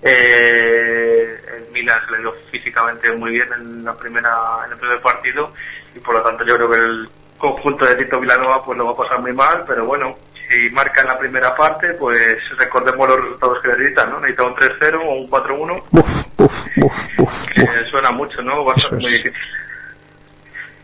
Eh, 0.02 1.42
el 1.58 1.72
Milan 1.74 2.00
se 2.06 2.12
le 2.14 2.20
dio 2.20 2.34
físicamente 2.52 3.12
muy 3.12 3.32
bien 3.32 3.52
en 3.52 3.84
la 3.84 3.94
primera 3.96 4.62
en 4.66 4.72
el 4.72 4.78
primer 4.78 5.02
partido 5.02 5.52
y 5.94 6.00
por 6.00 6.16
lo 6.16 6.24
tanto 6.24 6.46
yo 6.46 6.56
creo 6.56 6.72
que 6.72 6.78
el 6.78 7.10
conjunto 7.38 7.86
de 7.86 7.96
Tito 7.96 8.18
Vilanova 8.18 8.64
pues 8.64 8.78
lo 8.78 8.86
va 8.86 8.92
a 8.92 8.96
pasar 8.96 9.20
muy 9.20 9.34
mal, 9.34 9.66
pero 9.68 9.86
bueno, 9.86 10.16
si 10.50 10.70
marca 10.72 11.02
en 11.02 11.08
la 11.08 11.18
primera 11.18 11.56
parte, 11.56 11.94
pues 11.94 12.38
recordemos 12.58 13.08
los 13.08 13.22
resultados 13.22 13.62
que 13.62 13.68
necesitan, 13.70 14.10
¿no? 14.12 14.20
Necesita 14.20 14.46
un 14.48 14.56
3-0 14.56 14.96
o 14.96 15.14
un 15.14 15.30
4-1 15.30 15.84
Uf, 15.92 16.26
uf, 16.38 16.68
uf, 16.78 17.20
uf, 17.20 17.48
que 17.54 17.62
uf. 17.62 17.88
suena 17.92 18.12
mucho, 18.12 18.42
¿no? 18.42 18.66
Va 18.66 18.74
a 18.74 18.78
es. 18.78 18.92
muy 18.92 19.00
difícil. 19.12 19.34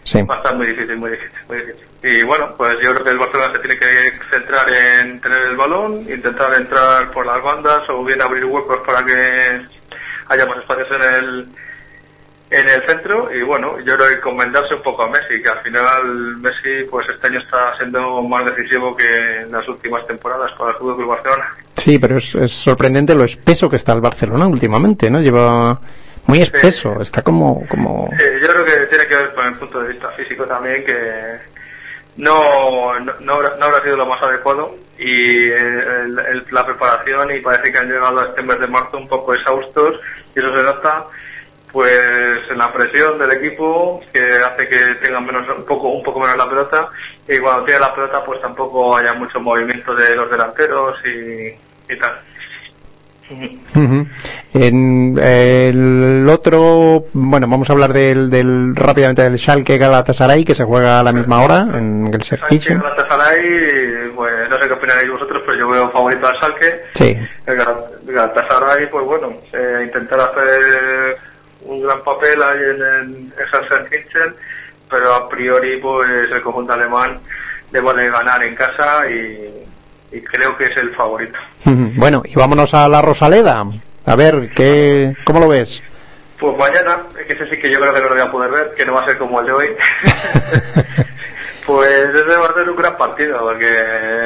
Sí. 0.03 0.21
Va 0.21 0.35
a 0.35 0.37
estar 0.37 0.55
muy 0.55 0.67
difícil, 0.67 0.97
muy 0.97 1.11
difícil, 1.11 1.39
muy 1.47 1.57
difícil. 1.57 1.87
Y 2.03 2.23
bueno, 2.23 2.53
pues 2.55 2.75
yo 2.83 2.91
creo 2.93 3.03
que 3.03 3.09
el 3.09 3.17
Barcelona 3.17 3.53
se 3.53 3.59
tiene 3.59 3.79
que 3.79 4.19
centrar 4.31 4.71
en 4.71 5.19
tener 5.19 5.39
el 5.39 5.55
balón, 5.57 6.01
intentar 6.01 6.53
entrar 6.53 7.09
por 7.09 7.25
las 7.25 7.41
bandas 7.41 7.81
o 7.89 8.03
bien 8.03 8.21
abrir 8.21 8.45
huecos 8.45 8.77
para 8.85 9.03
que 9.03 9.65
haya 10.27 10.45
más 10.45 10.59
espacios 10.59 10.87
en 10.91 11.23
el 11.23 11.47
en 12.51 12.69
el 12.69 12.85
centro 12.87 13.33
y 13.35 13.41
bueno, 13.41 13.79
yo 13.79 13.95
creo 13.95 14.07
que 14.09 14.13
encomendarse 14.15 14.75
un 14.75 14.83
poco 14.83 15.03
a 15.03 15.09
Messi, 15.09 15.41
que 15.41 15.49
al 15.49 15.61
final 15.63 16.37
Messi 16.37 16.83
pues 16.91 17.07
este 17.09 17.27
año 17.27 17.39
está 17.39 17.75
siendo 17.77 18.21
más 18.21 18.45
decisivo 18.45 18.95
que 18.95 19.05
en 19.41 19.51
las 19.51 19.67
últimas 19.67 20.05
temporadas 20.07 20.51
para 20.57 20.71
el 20.71 20.77
Fútbol 20.77 20.95
Club 20.97 21.09
Barcelona. 21.09 21.55
Sí, 21.75 21.97
pero 21.99 22.17
es, 22.17 22.35
es 22.35 22.51
sorprendente 22.51 23.15
lo 23.15 23.23
espeso 23.23 23.69
que 23.69 23.77
está 23.77 23.93
el 23.93 24.01
Barcelona 24.01 24.47
últimamente, 24.47 25.09
¿no? 25.09 25.19
Lleva 25.21 25.79
muy 26.27 26.39
espeso, 26.41 27.01
está 27.01 27.21
como 27.23 27.65
como 27.67 28.09
yo 28.11 28.47
creo 28.47 28.63
que 28.63 28.85
tiene 28.87 29.05
que 29.07 29.15
ver 29.17 29.33
con 29.33 29.47
el 29.47 29.57
punto 29.57 29.79
de 29.81 29.89
vista 29.89 30.09
físico 30.11 30.45
también, 30.45 30.83
que 30.85 31.39
no, 32.17 32.97
no, 32.99 33.13
no 33.19 33.33
habrá, 33.33 33.57
no 33.57 33.65
habrá 33.65 33.81
sido 33.81 33.97
lo 33.97 34.05
más 34.05 34.21
adecuado 34.23 34.75
y 34.97 35.49
el- 35.49 36.19
el- 36.29 36.45
la 36.51 36.65
preparación 36.65 37.35
y 37.35 37.41
parece 37.41 37.71
que 37.71 37.77
han 37.77 37.89
llegado 37.91 38.19
a 38.21 38.25
este 38.29 38.41
mes 38.41 38.59
de 38.59 38.67
marzo 38.67 38.97
un 38.97 39.07
poco 39.07 39.33
exhaustos 39.33 39.99
y 40.35 40.39
eso 40.39 40.57
se 40.57 40.63
nota 40.63 41.05
pues 41.75 41.99
en 42.49 42.57
la 42.57 42.71
presión 42.71 43.19
del 43.19 43.33
equipo 43.33 43.99
que 44.13 44.23
hace 44.23 44.65
que 44.69 44.95
tengan 45.05 45.25
menos 45.25 45.45
un 45.57 45.65
poco 45.65 45.89
un 45.89 46.01
poco 46.03 46.21
menos 46.21 46.37
la 46.37 46.47
pelota 46.49 46.87
y 47.27 47.37
cuando 47.39 47.65
tiene 47.65 47.81
la 47.81 47.93
pelota 47.93 48.23
pues 48.25 48.39
tampoco 48.41 48.95
haya 48.95 49.13
mucho 49.15 49.41
movimiento 49.41 49.93
de 49.93 50.15
los 50.15 50.31
delanteros 50.31 50.97
y, 51.05 51.47
y 51.93 51.99
tal. 51.99 52.17
En 54.53 55.17
el 55.19 56.25
otro, 56.29 57.05
bueno, 57.11 57.47
vamos 57.49 57.69
a 57.69 57.73
hablar 57.73 57.91
del, 57.91 58.29
del 58.29 58.73
rápidamente 58.73 59.23
del 59.23 59.37
Schalke 59.37 59.77
Galatasaray 59.77 60.45
que 60.45 60.55
se 60.55 60.63
juega 60.63 61.01
a 61.01 61.03
la 61.03 61.11
misma 61.11 61.43
hora 61.43 61.59
en 61.77 62.07
el 62.13 62.23
Serkischen. 62.23 62.79
Galatasaray, 62.79 64.11
pues 64.15 64.49
no 64.49 64.55
sé 64.55 64.67
qué 64.67 64.73
opinaréis 64.73 65.11
vosotros, 65.11 65.43
pero 65.45 65.59
yo 65.59 65.69
veo 65.69 65.91
favorito 65.91 66.25
al 66.25 66.39
Salque. 66.39 66.83
Sí. 66.93 67.17
El 67.47 67.55
Gal- 67.57 67.85
Galatasaray, 68.05 68.89
pues 68.89 69.05
bueno, 69.05 69.33
eh, 69.51 69.81
intentar 69.85 70.19
hacer 70.21 71.17
un 71.65 71.81
gran 71.81 72.03
papel 72.03 72.41
ahí 72.41 72.59
en, 72.63 72.81
en 72.81 73.69
Serkischen, 73.69 74.35
pero 74.89 75.13
a 75.13 75.29
priori 75.29 75.77
pues 75.81 76.31
el 76.31 76.41
conjunto 76.41 76.73
alemán 76.73 77.19
le 77.71 77.81
vale 77.81 78.09
ganar 78.09 78.43
en 78.43 78.55
casa 78.55 79.09
y, 79.09 79.65
y 80.11 80.21
creo 80.21 80.55
que 80.57 80.65
es 80.65 80.77
el 80.77 80.95
favorito. 80.95 81.37
Bueno, 81.65 82.23
y 82.25 82.35
vámonos 82.35 82.73
a 82.73 82.87
la 82.87 83.01
Rosaleda. 83.01 83.65
A 84.05 84.15
ver, 84.15 84.49
¿qué, 84.55 85.15
¿cómo 85.25 85.39
lo 85.39 85.49
ves? 85.49 85.83
Pues 86.39 86.57
mañana, 86.57 87.03
que 87.27 87.33
ese 87.33 87.49
sí 87.49 87.57
que 87.57 87.71
yo 87.71 87.79
creo 87.79 87.93
que 87.93 88.01
no 88.01 88.09
lo 88.09 88.15
voy 88.15 88.23
a 88.23 88.31
poder 88.31 88.51
ver, 88.51 88.73
que 88.75 88.85
no 88.85 88.93
va 88.93 89.01
a 89.01 89.07
ser 89.07 89.17
como 89.17 89.39
el 89.39 89.47
de 89.47 89.51
hoy. 89.51 89.67
pues 91.65 91.89
ese 91.89 92.37
va 92.37 92.47
a 92.47 92.53
ser 92.53 92.69
un 92.69 92.75
gran 92.75 92.97
partido, 92.97 93.39
porque 93.39 93.69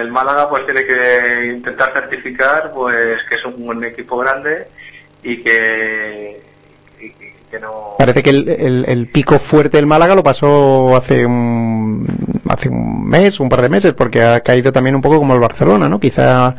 el 0.01 0.11
Málaga 0.11 0.49
pues 0.49 0.65
tiene 0.65 0.85
que 0.85 1.53
intentar 1.53 1.93
certificar 1.93 2.71
pues 2.73 3.23
que 3.29 3.35
es 3.35 3.45
un, 3.45 3.65
buen 3.65 3.83
equipo 3.83 4.17
grande 4.17 4.67
y 5.23 5.41
que, 5.43 6.41
y 6.99 7.13
que 7.49 7.59
no... 7.59 7.95
Parece 7.97 8.23
que 8.23 8.29
el, 8.29 8.47
el- 8.49 8.85
el 8.87 9.07
pico 9.07 9.39
fuerte 9.39 9.77
del 9.77 9.85
Málaga 9.87 10.15
lo 10.15 10.23
pasó 10.23 10.95
hace 10.95 11.25
un, 11.25 12.05
hace 12.49 12.69
un 12.69 13.07
mes, 13.07 13.39
un 13.39 13.49
par 13.49 13.61
de 13.61 13.69
meses, 13.69 13.93
porque 13.93 14.21
ha 14.21 14.39
caído 14.41 14.71
también 14.71 14.95
un 14.95 15.01
poco 15.01 15.17
como 15.17 15.33
el 15.33 15.39
Barcelona, 15.39 15.89
¿no? 15.89 15.99
Quizá 15.99 16.53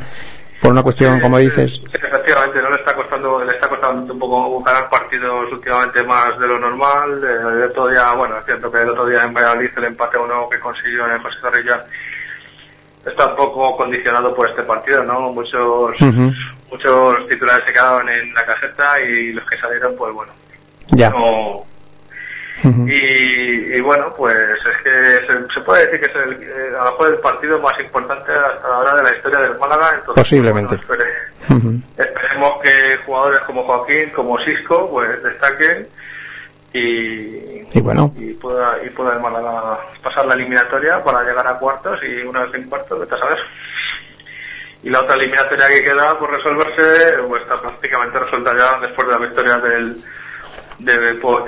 por 0.60 0.72
una 0.72 0.82
cuestión, 0.82 1.20
como 1.20 1.38
dices. 1.38 1.80
Efectivamente, 1.92 2.60
no 2.60 2.68
le 2.70 2.76
está 2.76 2.94
costando, 2.94 3.42
le 3.44 3.52
está 3.52 3.68
costando 3.68 4.12
un 4.12 4.18
poco 4.18 4.62
ganar 4.62 4.90
partidos 4.90 5.50
últimamente 5.52 6.04
más 6.04 6.38
de 6.38 6.46
lo 6.46 6.58
normal. 6.58 7.22
Eh, 7.24 7.62
El 7.64 7.70
otro 7.70 7.88
día, 7.88 8.12
bueno, 8.14 8.38
es 8.38 8.44
cierto 8.44 8.70
que 8.70 8.82
el 8.82 8.90
otro 8.90 9.06
día 9.06 9.22
en 9.24 9.32
Valladolid 9.32 9.70
el 9.76 9.84
empate 9.84 10.18
a 10.18 10.20
uno 10.20 10.48
que 10.50 10.60
consiguió 10.60 11.06
en 11.06 11.12
el 11.12 11.22
José 11.22 11.36
Zorrilla 11.40 11.84
está 13.06 13.28
un 13.30 13.36
poco 13.36 13.76
condicionado 13.78 14.34
por 14.34 14.50
este 14.50 14.62
partido, 14.64 15.02
¿no? 15.04 15.32
Muchos, 15.32 15.92
muchos 16.70 17.26
titulares 17.28 17.64
se 17.66 17.72
quedaron 17.72 18.06
en 18.10 18.34
la 18.34 18.44
caseta 18.44 19.00
y 19.00 19.32
los 19.32 19.48
que 19.48 19.58
salieron, 19.58 19.96
pues 19.96 20.12
bueno, 20.12 20.32
Ya. 20.92 21.10
no, 21.10 21.64
y, 22.86 23.74
y 23.76 23.80
bueno, 23.80 24.12
pues 24.16 24.34
es 24.34 24.82
que 24.84 25.26
se, 25.26 25.54
se 25.54 25.60
puede 25.64 25.86
decir 25.86 26.00
que 26.00 26.06
es 26.06 26.26
el, 26.26 26.42
eh, 26.42 26.76
a 26.78 26.84
lo 26.84 26.90
mejor 26.92 27.14
el 27.14 27.20
partido 27.20 27.58
más 27.60 27.74
importante 27.80 28.30
hasta 28.32 28.68
ahora 28.68 28.94
de 28.96 29.02
la 29.04 29.16
historia 29.16 29.38
del 29.40 29.58
Málaga. 29.58 29.90
Entonces, 29.94 30.22
Posiblemente. 30.24 30.76
bueno, 30.86 31.02
espere- 31.04 31.56
Ujú. 31.56 31.80
esperemos 31.96 32.52
que 32.62 32.96
jugadores 33.06 33.40
como 33.40 33.64
Joaquín, 33.64 34.10
como 34.10 34.38
Cisco, 34.44 34.90
pues 34.90 35.22
destaquen 35.22 35.88
y, 36.74 37.62
Y 37.72 37.80
bueno. 37.80 38.12
y 38.16 38.34
pueda, 38.34 38.76
y 38.84 38.90
pueda 38.90 39.14
el 39.14 39.20
Málaga 39.20 39.80
pasar 40.02 40.26
la 40.26 40.34
eliminatoria 40.34 41.02
para 41.02 41.22
llegar 41.24 41.46
a 41.46 41.58
cuartos 41.58 41.98
y 42.02 42.20
una 42.26 42.44
vez 42.44 42.54
en 42.56 42.68
cuartos, 42.68 43.00
vete 43.00 43.14
a 43.14 43.20
saber. 43.20 43.38
Y 44.82 44.90
la 44.90 45.00
otra 45.00 45.14
eliminatoria 45.16 45.66
que 45.68 45.82
queda 45.84 46.18
por 46.18 46.30
resolverse 46.30 47.22
pues, 47.26 47.42
está 47.42 47.58
prácticamente 47.60 48.18
resuelta 48.18 48.52
ya 48.58 48.80
después 48.86 49.06
de 49.08 49.12
la 49.14 49.18
victoria 49.26 49.56
del 49.56 50.04
de- 50.84 50.98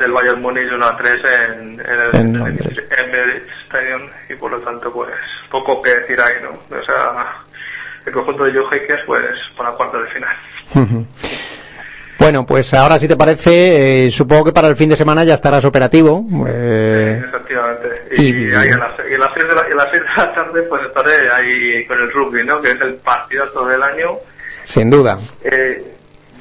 del 0.01 0.13
Bayern 0.13 0.41
Múnich 0.43 0.71
1 0.73 0.87
a 0.87 0.97
3 0.97 1.17
en, 1.49 1.81
en 1.81 2.01
el 2.01 2.17
En 2.17 3.43
Stadium 3.67 4.03
y 4.29 4.35
por 4.37 4.51
lo 4.51 4.61
tanto 4.61 4.93
pues 4.93 5.11
poco 5.51 5.81
que 5.83 5.91
decir 5.95 6.21
ahí, 6.21 6.35
¿no? 6.43 6.51
O 6.77 6.85
sea, 6.85 7.43
el 8.07 8.13
conjunto 8.13 8.45
de 8.45 8.53
Joe 8.53 8.67
Hakers 8.71 9.03
pues 9.07 9.23
para 9.57 9.71
cuartos 9.73 10.03
de 10.05 10.11
final. 10.11 10.37
Bueno, 12.19 12.47
pues 12.47 12.73
ahora 12.75 12.99
si 13.01 13.09
te 13.09 13.17
parece, 13.17 14.07
eh, 14.07 14.11
supongo 14.13 14.45
que 14.45 14.53
para 14.53 14.69
el 14.69 14.77
fin 14.77 14.89
de 14.91 14.97
semana 14.97 15.25
ya 15.25 15.35
estarás 15.35 15.65
operativo. 15.65 16.25
eh, 16.47 17.21
Efectivamente. 17.27 17.89
y- 18.13 18.51
Y, 18.51 18.55
ahí 18.55 18.69
a 18.71 18.77
las, 18.79 18.93
y 19.11 19.15
a 19.15 19.19
las 19.19 19.31
6 19.35 19.49
de 19.49 19.55
la, 19.57 19.63
y 19.69 19.73
a 19.73 19.75
las 19.75 19.89
seis 19.91 20.03
de 20.03 20.23
la 20.25 20.35
tarde 20.35 20.63
pues 20.63 20.83
estaré 20.87 21.13
ahí 21.33 21.85
con 21.87 22.01
el 22.01 22.13
rugby, 22.13 22.45
¿no? 22.45 22.61
Que 22.61 22.69
es 22.69 22.81
el 22.81 22.95
partidazo 22.97 23.67
del 23.67 23.83
año. 23.83 24.19
sin 24.65 24.89
duda. 24.91 25.19
Eh, 25.43 25.83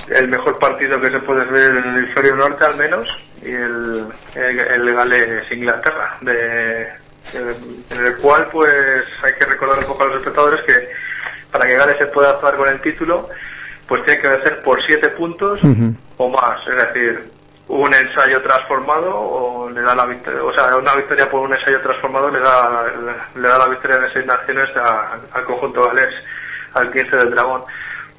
el 0.10 0.28
mejor 0.28 0.58
partido 0.60 0.99
que 0.99 1.12
se 1.12 1.20
puede 1.20 1.45
ver 1.45 1.72
en 1.72 1.78
el 1.78 1.97
hemisferio 1.97 2.36
norte 2.36 2.66
al 2.66 2.78
menos 2.78 3.08
y 3.41 3.52
el, 3.52 4.08
el, 4.36 4.60
el 4.60 4.95
Gales 4.95 5.52
Inglaterra 5.52 6.18
de, 6.22 6.89
en 7.34 8.06
el 8.06 8.18
cual 8.18 8.47
pues 8.52 9.04
hay 9.24 9.34
que 9.34 9.45
recordar 9.45 9.80
un 9.80 9.86
poco 9.86 10.04
a 10.04 10.08
los 10.08 10.18
espectadores 10.18 10.62
que 10.66 10.89
para 11.52 11.68
que 11.68 11.76
Gales 11.76 11.97
se 11.99 12.08
pueda 12.08 12.32
actuar 12.32 12.56
con 12.56 12.68
el 12.68 12.82
título 12.82 13.30
pues 13.88 14.04
tiene 14.06 14.22
que 14.22 14.30
vencer 14.30 14.62
por 14.64 14.82
siete 14.86 15.10
puntos 15.10 15.62
o 16.18 16.30
más 16.30 16.68
es 16.68 16.88
decir 16.88 17.32
un 17.68 17.93
ensayo 17.93 18.41
transformado 18.41 19.16
o 19.16 19.70
le 19.70 19.82
da 19.82 19.95
la 19.95 20.06
victoria 20.06 20.43
o 20.43 20.54
sea 20.54 20.76
una 20.76 20.95
victoria 20.95 21.30
por 21.30 21.41
un 21.41 21.54
ensayo 21.54 21.80
transformado 21.82 22.30
le 22.30 22.39
da 22.39 22.86
le 23.36 23.47
da 23.47 23.58
la 23.58 23.68
victoria 23.68 23.97
en 23.97 24.14
seis 24.14 24.26
naciones 24.26 24.70
al 25.32 25.45
conjunto 25.45 25.88
galés 25.88 26.14
al 26.74 26.91
15 26.91 27.16
del 27.18 27.32
dragón 27.32 27.64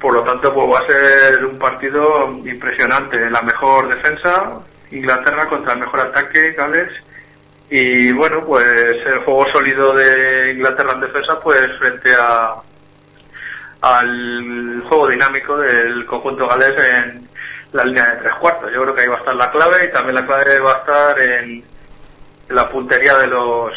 por 0.03 0.15
lo 0.15 0.23
tanto, 0.25 0.53
pues 0.53 0.67
va 0.67 0.79
a 0.79 0.91
ser 0.91 1.45
un 1.45 1.57
partido 1.57 2.29
impresionante. 2.43 3.17
La 3.29 3.41
mejor 3.41 3.87
defensa, 3.87 4.59
Inglaterra 4.91 5.47
contra 5.47 5.75
el 5.75 5.79
mejor 5.79 6.01
ataque, 6.01 6.51
Gales. 6.51 6.91
Y 7.69 8.11
bueno, 8.11 8.43
pues 8.45 8.65
el 8.65 9.19
juego 9.19 9.45
sólido 9.53 9.93
de 9.93 10.51
Inglaterra 10.55 10.91
en 10.95 10.99
defensa, 10.99 11.39
pues 11.41 11.63
frente 11.79 12.11
a 12.19 12.55
al 13.79 14.83
juego 14.89 15.07
dinámico 15.07 15.57
del 15.57 16.05
conjunto 16.05 16.47
galés 16.49 16.73
en 16.97 17.29
la 17.71 17.85
línea 17.85 18.03
de 18.03 18.23
tres 18.23 18.33
cuartos. 18.41 18.71
Yo 18.73 18.81
creo 18.81 18.95
que 18.95 19.01
ahí 19.03 19.07
va 19.07 19.15
a 19.15 19.19
estar 19.19 19.35
la 19.35 19.51
clave 19.51 19.85
y 19.85 19.91
también 19.93 20.15
la 20.15 20.25
clave 20.25 20.59
va 20.59 20.71
a 20.71 20.79
estar 20.79 21.19
en, 21.21 21.63
la 22.49 22.69
puntería 22.69 23.17
de 23.19 23.27
los 23.27 23.73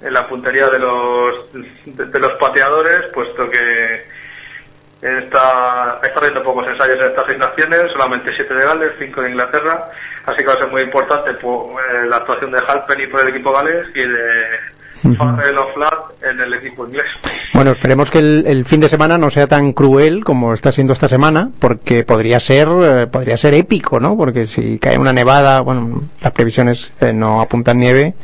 en 0.00 0.12
la 0.12 0.28
puntería 0.28 0.66
de 0.66 0.80
los 0.80 1.52
de 1.52 2.20
los 2.20 2.32
pateadores, 2.40 3.02
puesto 3.14 3.48
que 3.50 4.13
está, 5.04 6.00
está 6.02 6.18
habiendo 6.18 6.42
pocos 6.42 6.66
ensayos 6.66 6.96
en 6.96 7.06
estas 7.08 7.24
seis 7.28 7.38
naciones, 7.38 7.92
solamente 7.92 8.30
siete 8.34 8.54
de 8.54 8.64
Gales, 8.64 8.92
cinco 8.98 9.20
de 9.20 9.30
Inglaterra, 9.30 9.90
así 10.24 10.36
que 10.38 10.46
va 10.46 10.54
a 10.54 10.60
ser 10.60 10.70
muy 10.70 10.82
importante 10.82 11.34
pues, 11.34 11.66
eh, 11.92 12.06
la 12.08 12.16
actuación 12.16 12.50
de 12.50 12.62
Halpenny 12.66 13.06
por 13.08 13.20
el 13.20 13.28
equipo 13.28 13.52
galés 13.52 13.86
y 13.94 14.00
de 14.00 14.74
o 15.06 15.74
Flat 15.74 16.32
en 16.32 16.40
el 16.40 16.54
equipo 16.54 16.86
inglés. 16.86 17.04
Bueno, 17.52 17.72
esperemos 17.72 18.10
que 18.10 18.20
el, 18.20 18.44
el 18.46 18.64
fin 18.64 18.80
de 18.80 18.88
semana 18.88 19.18
no 19.18 19.30
sea 19.30 19.46
tan 19.46 19.72
cruel 19.72 20.24
como 20.24 20.54
está 20.54 20.72
siendo 20.72 20.94
esta 20.94 21.08
semana, 21.08 21.50
porque 21.60 22.04
podría 22.04 22.40
ser, 22.40 22.68
eh, 22.80 23.06
podría 23.06 23.36
ser 23.36 23.52
épico, 23.54 24.00
¿no? 24.00 24.16
Porque 24.16 24.46
si 24.46 24.78
cae 24.78 24.98
una 24.98 25.12
nevada, 25.12 25.60
bueno, 25.60 26.08
las 26.22 26.32
previsiones 26.32 26.90
eh, 27.00 27.12
no 27.12 27.42
apuntan 27.42 27.78
nieve, 27.78 28.14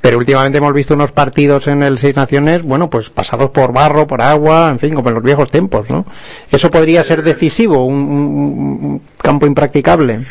pero 0.00 0.18
últimamente 0.18 0.58
hemos 0.58 0.72
visto 0.72 0.94
unos 0.94 1.12
partidos 1.12 1.66
en 1.68 1.82
el 1.82 1.98
Seis 1.98 2.16
Naciones, 2.16 2.62
bueno, 2.62 2.88
pues 2.88 3.10
pasados 3.10 3.50
por 3.50 3.72
barro, 3.72 4.06
por 4.06 4.22
agua, 4.22 4.68
en 4.68 4.78
fin, 4.78 4.94
como 4.94 5.08
en 5.08 5.16
los 5.16 5.24
viejos 5.24 5.50
tiempos, 5.50 5.88
¿no? 5.90 6.06
Eso 6.50 6.70
podría 6.70 7.04
ser 7.04 7.22
decisivo, 7.22 7.84
un, 7.84 9.02
campo 9.22 9.46
impracticable. 9.46 10.26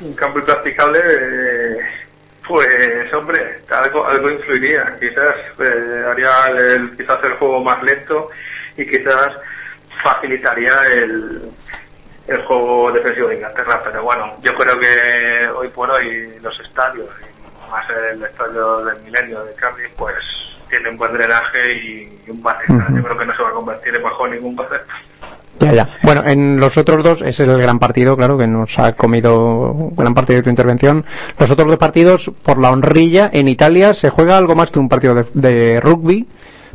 un 0.00 0.14
campo 0.14 0.40
impracticable, 0.40 0.98
eh, 0.98 1.76
pues 2.48 3.14
hombre, 3.14 3.60
algo, 3.70 4.06
algo 4.08 4.30
influiría. 4.30 4.96
Quizás 4.98 5.34
eh, 5.60 6.04
haría 6.10 6.74
el, 6.74 6.96
quizás 6.96 7.18
el 7.22 7.34
juego 7.34 7.62
más 7.62 7.82
lento 7.82 8.28
y 8.76 8.84
quizás 8.86 9.28
facilitaría 10.02 10.72
el, 10.94 11.42
el 12.26 12.42
juego 12.44 12.90
defensivo 12.92 13.28
de 13.28 13.36
Inglaterra. 13.36 13.82
Pero 13.84 14.02
bueno, 14.02 14.36
yo 14.42 14.52
creo 14.54 14.78
que 14.80 15.48
hoy 15.54 15.68
por 15.68 15.90
hoy 15.90 16.38
los 16.40 16.58
estadios, 16.60 17.08
más 17.72 17.84
el 18.12 18.22
estadio 18.22 18.84
del 18.84 19.02
Milenio 19.02 19.42
de 19.44 19.54
Cardiff, 19.54 19.90
pues 19.96 20.14
tienen 20.68 20.96
buen 20.96 21.12
drenaje 21.12 21.74
y, 21.74 22.30
un. 22.30 22.38
Ujú. 22.38 22.96
Yo 22.96 23.02
creo 23.02 23.18
que 23.18 23.24
no 23.24 23.36
se 23.36 23.42
va 23.42 23.48
a 23.48 23.52
convertir 23.52 23.96
en 23.96 24.02
bajo 24.02 24.28
ningún 24.28 24.54
concepto. 24.54 24.92
Ya, 25.58 25.72
ya. 25.72 25.88
Bueno, 26.02 26.22
en 26.26 26.58
los 26.58 26.76
otros 26.76 27.02
dos, 27.02 27.22
ese 27.22 27.44
es 27.44 27.48
el 27.48 27.60
gran 27.60 27.78
partido, 27.78 28.16
claro, 28.16 28.36
que 28.36 28.46
nos 28.46 28.78
ha 28.78 28.92
comido 28.92 29.90
gran 29.96 30.14
parte 30.14 30.34
de 30.34 30.42
tu 30.42 30.50
intervención. 30.50 31.04
Los 31.38 31.50
otros 31.50 31.68
dos 31.68 31.76
partidos, 31.78 32.30
por 32.42 32.58
la 32.58 32.70
honrilla, 32.70 33.30
en 33.32 33.48
Italia 33.48 33.94
se 33.94 34.10
juega 34.10 34.36
algo 34.36 34.54
más 34.54 34.70
que 34.70 34.78
un 34.78 34.88
partido 34.88 35.14
de, 35.14 35.26
de 35.34 35.80
rugby, 35.80 36.26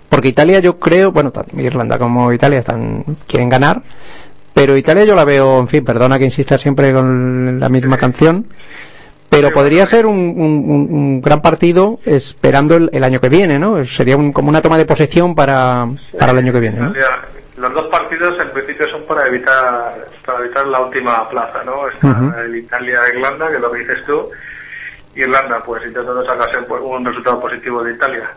porque 0.09 0.29
Italia 0.29 0.59
yo 0.59 0.79
creo, 0.79 1.11
bueno, 1.11 1.31
tanto 1.31 1.59
Irlanda 1.59 1.97
como 1.97 2.31
Italia 2.31 2.59
están, 2.59 3.03
quieren 3.27 3.49
ganar, 3.49 3.81
pero 4.53 4.77
Italia 4.77 5.03
yo 5.03 5.15
la 5.15 5.25
veo, 5.25 5.59
en 5.59 5.67
fin, 5.67 5.83
perdona 5.83 6.17
que 6.17 6.25
insista 6.25 6.57
siempre 6.57 6.93
con 6.93 7.59
la 7.59 7.69
misma 7.69 7.97
canción, 7.97 8.47
pero 9.41 9.53
podría 9.53 9.85
ser 9.85 10.05
un, 10.05 10.17
un- 10.17 11.21
gran 11.21 11.41
partido 11.41 11.99
esperando 12.05 12.75
el, 12.75 12.89
el 12.93 13.03
año 13.03 13.19
que 13.19 13.29
viene, 13.29 13.59
¿no? 13.59 13.83
Sería 13.85 14.17
un- 14.17 14.33
como 14.33 14.49
una 14.49 14.61
toma 14.61 14.77
de 14.77 14.85
posesión 14.85 15.35
para, 15.35 15.87
para 16.19 16.31
el 16.31 16.37
año 16.39 16.53
que 16.53 16.59
viene, 16.59 16.91
los 17.57 17.73
dos 17.73 17.87
partidos 17.87 18.35
en 18.39 18.51
principio 18.51 18.87
son 18.89 19.03
para 19.07 19.25
evitar 19.25 20.07
para 20.25 20.39
evitar 20.45 20.67
la 20.67 20.79
última 20.81 21.27
plaza, 21.29 21.63
¿no? 21.63 21.87
Está 21.87 22.41
el 22.45 22.55
Italia-Irlanda, 22.55 23.49
que 23.49 23.55
es 23.55 23.61
lo 23.61 23.71
que 23.71 23.79
dices 23.79 24.05
tú. 24.05 24.29
Irlanda, 25.15 25.63
pues 25.63 25.83
intentando 25.83 26.23
sacarse 26.23 26.59
un, 26.59 27.03
resultado 27.05 27.39
positivo 27.39 27.83
de 27.83 27.93
Italia, 27.93 28.29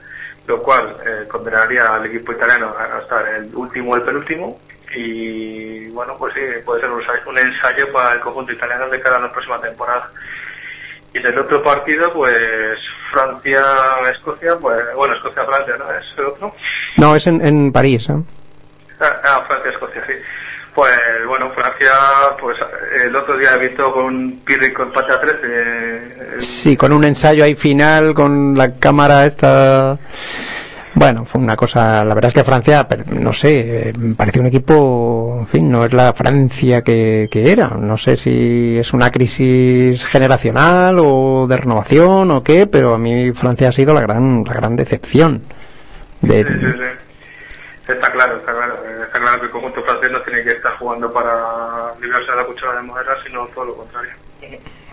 lo 0.46 0.62
cual 0.62 0.96
eh, 1.06 1.28
condenaría 1.28 1.86
al 1.94 2.06
equipo 2.06 2.32
italiano 2.32 2.74
a 2.78 3.00
estar 3.00 3.28
el 3.28 3.54
último 3.54 3.92
o 3.92 3.96
el 3.96 4.02
penúltimo. 4.02 4.58
Y 4.96 5.88
bueno, 5.90 6.16
pues 6.18 6.32
sí, 6.34 6.40
puede 6.64 6.80
ser 6.80 6.90
un 6.90 7.38
ensayo 7.38 7.92
para 7.92 8.14
el 8.14 8.20
conjunto 8.20 8.52
italiano 8.52 8.88
de 8.88 9.00
cara 9.00 9.18
a 9.18 9.20
la 9.20 9.32
próxima 9.32 9.60
temporada. 9.60 10.10
Y 11.12 11.18
en 11.18 11.26
el 11.26 11.38
otro 11.38 11.62
partido, 11.62 12.12
pues 12.12 12.78
Francia-Escocia, 13.12 14.56
pues 14.60 14.78
bueno, 14.94 15.14
Escocia-Francia, 15.16 15.74
¿no? 15.78 15.90
Es 15.92 16.04
el 16.18 16.24
otro. 16.26 16.54
No, 16.96 17.16
es 17.16 17.26
en, 17.26 17.44
en 17.44 17.72
París, 17.72 18.08
¿eh? 18.08 18.22
Ah, 19.00 19.20
ah, 19.24 19.44
Francia, 19.46 19.72
Escocia, 19.72 20.02
sí. 20.06 20.12
Pues 20.74 20.96
bueno, 21.26 21.50
Francia, 21.52 21.90
pues 22.40 22.56
el 23.02 23.14
otro 23.16 23.36
día 23.36 23.50
he 23.54 23.68
visto 23.68 23.92
con 23.92 24.04
un 24.04 24.40
pírrico 24.44 24.84
empate 24.84 25.12
a 25.12 25.20
13. 25.20 25.38
eh, 25.44 26.34
Sí, 26.38 26.76
con 26.76 26.92
un 26.92 27.02
ensayo 27.04 27.42
ahí 27.42 27.56
final, 27.56 28.14
con 28.14 28.56
la 28.56 28.76
cámara 28.78 29.26
esta... 29.26 29.98
Bueno, 31.00 31.24
fue 31.24 31.40
una 31.40 31.56
cosa, 31.56 32.04
la 32.04 32.14
verdad 32.14 32.28
es 32.28 32.34
que 32.34 32.44
Francia, 32.44 32.86
no 33.06 33.32
sé, 33.32 33.88
eh, 33.88 33.92
parece 34.14 34.38
un 34.38 34.48
equipo, 34.48 35.34
en 35.40 35.46
fin, 35.46 35.70
no 35.70 35.86
es 35.86 35.94
la 35.94 36.12
Francia 36.12 36.82
que, 36.82 37.26
que 37.30 37.50
era. 37.50 37.68
No 37.68 37.96
sé 37.96 38.18
si 38.18 38.76
es 38.76 38.92
una 38.92 39.10
crisis 39.10 40.04
generacional 40.04 40.98
o 40.98 41.46
de 41.48 41.56
renovación 41.56 42.30
o 42.30 42.44
qué, 42.44 42.66
pero 42.66 42.92
a 42.92 42.98
mí 42.98 43.32
Francia 43.32 43.70
ha 43.70 43.72
sido 43.72 43.94
la 43.94 44.02
gran, 44.02 44.44
la 44.44 44.52
gran 44.52 44.76
decepción. 44.76 45.42
De, 46.20 46.44
Sí, 46.44 46.52
sí, 46.60 46.66
sí. 46.66 47.92
Está 47.94 48.12
claro, 48.12 48.36
está 48.36 48.52
claro. 48.52 48.74
Eh, 48.84 49.04
Está 49.06 49.20
claro 49.22 49.40
que 49.40 49.46
el 49.46 49.52
conjunto 49.52 49.82
francés 49.82 50.12
no 50.12 50.20
tiene 50.20 50.42
que 50.42 50.50
estar 50.50 50.76
jugando 50.76 51.10
para 51.10 51.94
librarse 51.98 52.30
de 52.30 52.36
la 52.36 52.44
cuchara 52.44 52.76
de 52.76 52.82
madera, 52.82 53.16
sino 53.26 53.46
todo 53.54 53.64
lo 53.64 53.76
contrario. 53.76 54.12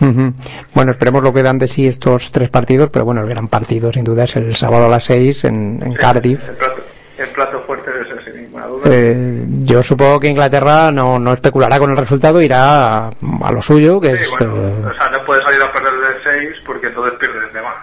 Bueno, 0.00 0.92
esperemos 0.92 1.22
lo 1.22 1.32
que 1.32 1.42
dan 1.42 1.58
de 1.58 1.66
sí 1.66 1.86
estos 1.86 2.30
tres 2.32 2.50
partidos, 2.50 2.90
pero 2.92 3.04
bueno, 3.04 3.22
el 3.22 3.28
gran 3.28 3.48
partido 3.48 3.92
sin 3.92 4.04
duda 4.04 4.24
es 4.24 4.36
el 4.36 4.54
sábado 4.56 4.86
a 4.86 4.88
las 4.88 5.04
seis 5.04 5.44
en, 5.44 5.80
en 5.84 5.94
Cardiff. 5.94 6.40
El 6.48 6.56
plato, 6.56 6.82
el 7.18 7.28
plato 7.30 7.60
fuerte 7.66 7.90
es 7.90 8.06
ese, 8.20 8.30
sin 8.32 8.42
ninguna 8.42 8.66
duda. 8.66 8.82
Eh, 8.92 9.44
yo 9.64 9.82
supongo 9.82 10.20
que 10.20 10.28
Inglaterra 10.28 10.92
no, 10.92 11.18
no 11.18 11.32
especulará 11.32 11.78
con 11.78 11.90
el 11.90 11.96
resultado, 11.96 12.40
irá 12.40 12.96
a, 12.96 13.10
a 13.42 13.52
lo 13.52 13.60
suyo, 13.60 14.00
que 14.00 14.08
Sí, 14.16 14.22
es... 14.22 14.30
bueno, 14.30 14.56
eh, 14.56 14.84
o 14.86 15.00
sea, 15.00 15.10
no 15.10 15.24
puede 15.24 15.42
salir 15.44 15.60
a 15.62 15.72
perder 15.72 15.92
de 15.92 16.46
6 16.48 16.56
porque 16.64 16.86
entonces 16.86 17.18
pierdes 17.18 17.52
de 17.52 17.60
más. 17.62 17.74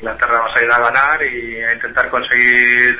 Inglaterra 0.00 0.40
va 0.40 0.46
a 0.46 0.54
salir 0.54 0.70
a 0.72 0.78
ganar 0.78 1.20
y 1.22 1.56
a 1.62 1.74
intentar 1.74 2.08
conseguir 2.08 2.96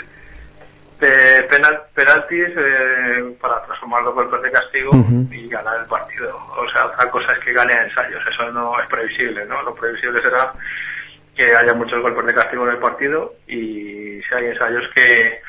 eh, 1.03 1.43
penal, 1.51 1.81
penaltis 1.95 2.49
eh, 2.57 3.37
para 3.41 3.63
transformarlo 3.65 4.15
por 4.15 4.41
de 4.43 4.51
castigo 4.51 4.91
y 5.31 5.49
ganar 5.49 5.81
el 5.81 5.87
partido. 5.87 6.37
O 6.37 6.69
sea, 6.73 6.87
otra 6.87 7.11
cosa 7.11 7.33
es 7.33 7.39
que 7.45 7.53
gane 7.53 7.73
a 7.75 7.85
ensayos. 7.85 8.23
Eso 8.31 8.51
no 8.53 8.81
es 8.81 8.89
previsible, 8.89 9.45
¿no? 9.47 9.63
Lo 9.63 9.75
previsible 9.75 10.21
será 10.23 10.53
que 11.37 11.45
haya 11.45 11.75
muchos 11.75 12.01
golpes 12.03 12.27
de 12.27 12.35
castigo 12.35 12.65
en 12.65 12.71
el 12.75 12.79
partido 12.79 13.35
y 13.49 14.21
si 14.21 14.35
hay 14.37 14.47
ensayos 14.47 14.83
que 14.95 15.41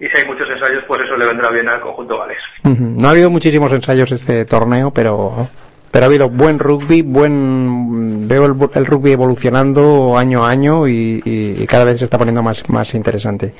y 0.00 0.08
si 0.08 0.16
hay 0.20 0.26
muchos 0.26 0.48
ensayos 0.48 0.84
pues 0.86 1.00
eso 1.02 1.16
le 1.16 1.26
vendrá 1.26 1.50
bien 1.50 1.68
al 1.68 1.80
conjunto 1.80 2.18
galés. 2.18 2.38
No 2.62 3.08
ha 3.08 3.10
habido 3.10 3.30
muchísimos 3.30 3.72
ensayos 3.72 4.10
este 4.12 4.44
torneo, 4.44 4.90
pero 4.92 5.48
pero 5.90 6.04
ha 6.04 6.08
habido 6.08 6.28
buen 6.28 6.58
rugby, 6.58 7.02
buen 7.02 8.26
veo 8.26 8.46
el, 8.46 8.54
el 8.74 8.86
rugby 8.86 9.12
evolucionando 9.12 10.18
año 10.18 10.44
a 10.44 10.50
año 10.50 10.88
y, 10.88 11.22
y- 11.24 11.62
y 11.62 11.66
cada 11.68 11.84
vez 11.84 11.98
se 11.98 12.04
está 12.04 12.18
poniendo 12.18 12.42
más 12.42 12.68
más 12.68 12.92
interesante. 12.94 13.54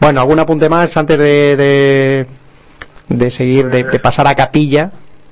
Bueno, 0.00 0.20
algún 0.20 0.38
apunte 0.38 0.68
más 0.68 0.96
antes 0.96 1.18
de 1.18 1.56
de, 1.56 2.26
de 3.08 3.30
seguir 3.30 3.68
de, 3.68 3.84
de 3.84 3.98
pasar 3.98 4.26
a 4.28 4.34
capilla 4.34 4.90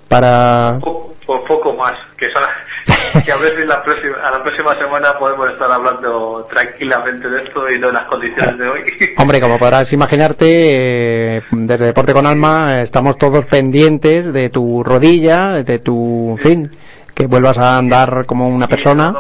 para 0.09 0.79
po- 0.81 1.15
po- 1.27 1.45
poco 1.45 1.75
más 1.75 1.93
que, 2.17 2.27
sa- 2.33 3.21
que 3.25 3.33
a 3.33 3.37
si 3.37 3.65
la 3.67 3.83
próxima, 3.83 4.17
a 4.25 4.31
la 4.31 4.43
próxima 4.43 4.75
semana 4.79 5.19
podemos 5.19 5.51
estar 5.51 5.71
hablando 5.71 6.47
tranquilamente 6.53 7.29
de 7.29 7.43
esto 7.45 7.61
y 7.75 7.79
no 7.79 7.89
de 7.89 7.93
las 7.95 8.03
condiciones 8.05 8.59
de 8.59 8.69
hoy. 8.69 8.81
Hombre, 9.19 9.41
como 9.41 9.59
podrás 9.59 9.93
imaginarte, 9.93 11.37
eh, 11.39 11.43
desde 11.51 11.87
Deporte 11.87 12.13
con 12.13 12.27
Alma 12.27 12.83
estamos 12.83 13.17
todos 13.19 13.45
pendientes 13.47 14.33
de 14.33 14.51
tu 14.51 14.83
rodilla, 14.83 15.63
de 15.63 15.79
tu, 15.79 16.33
en 16.33 16.39
fin, 16.39 16.77
que 17.15 17.27
vuelvas 17.27 17.59
a 17.59 17.79
andar 17.79 18.25
como 18.27 18.49
una 18.49 18.67
persona. 18.69 19.13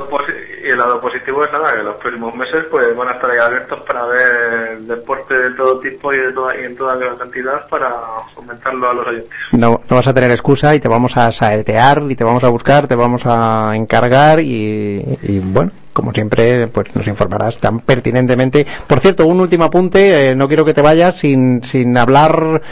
Y 0.64 0.70
el 0.70 0.78
lado 0.78 1.00
positivo 1.00 1.44
es 1.44 1.52
nada, 1.52 1.76
que 1.76 1.82
los 1.82 1.96
próximos 1.96 2.34
meses 2.34 2.64
pues 2.70 2.96
van 2.96 3.08
a 3.08 3.12
estar 3.12 3.30
ahí 3.30 3.38
abiertos 3.38 3.80
para 3.86 4.06
ver 4.06 4.78
deporte 4.80 5.34
de 5.34 5.50
todo 5.50 5.78
tipo 5.80 6.12
y, 6.12 6.16
de 6.16 6.32
toda, 6.32 6.58
y 6.58 6.64
en 6.64 6.76
toda 6.76 6.98
cantidad 7.18 7.68
para 7.68 7.90
fomentarlo 8.34 8.90
a 8.90 8.94
los 8.94 9.06
oyentes. 9.06 9.30
No, 9.52 9.80
no 9.88 9.96
vas 9.96 10.06
a 10.06 10.14
tener 10.14 10.30
excusa 10.30 10.74
y 10.74 10.80
te 10.80 10.88
vamos 10.88 11.16
a 11.16 11.30
saetear 11.32 12.04
y 12.08 12.16
te 12.16 12.24
vamos 12.24 12.42
a 12.44 12.48
buscar, 12.48 12.88
te 12.88 12.94
vamos 12.94 13.22
a 13.26 13.76
encargar 13.76 14.40
y, 14.40 15.18
y, 15.22 15.38
bueno, 15.40 15.70
como 15.92 16.12
siempre, 16.12 16.68
pues 16.68 16.94
nos 16.96 17.06
informarás 17.06 17.58
tan 17.58 17.80
pertinentemente. 17.80 18.66
Por 18.86 19.00
cierto, 19.00 19.26
un 19.26 19.40
último 19.40 19.64
apunte, 19.64 20.28
eh, 20.28 20.34
no 20.34 20.48
quiero 20.48 20.64
que 20.64 20.74
te 20.74 20.82
vayas 20.82 21.18
sin, 21.18 21.62
sin 21.62 21.96
hablar 21.98 22.62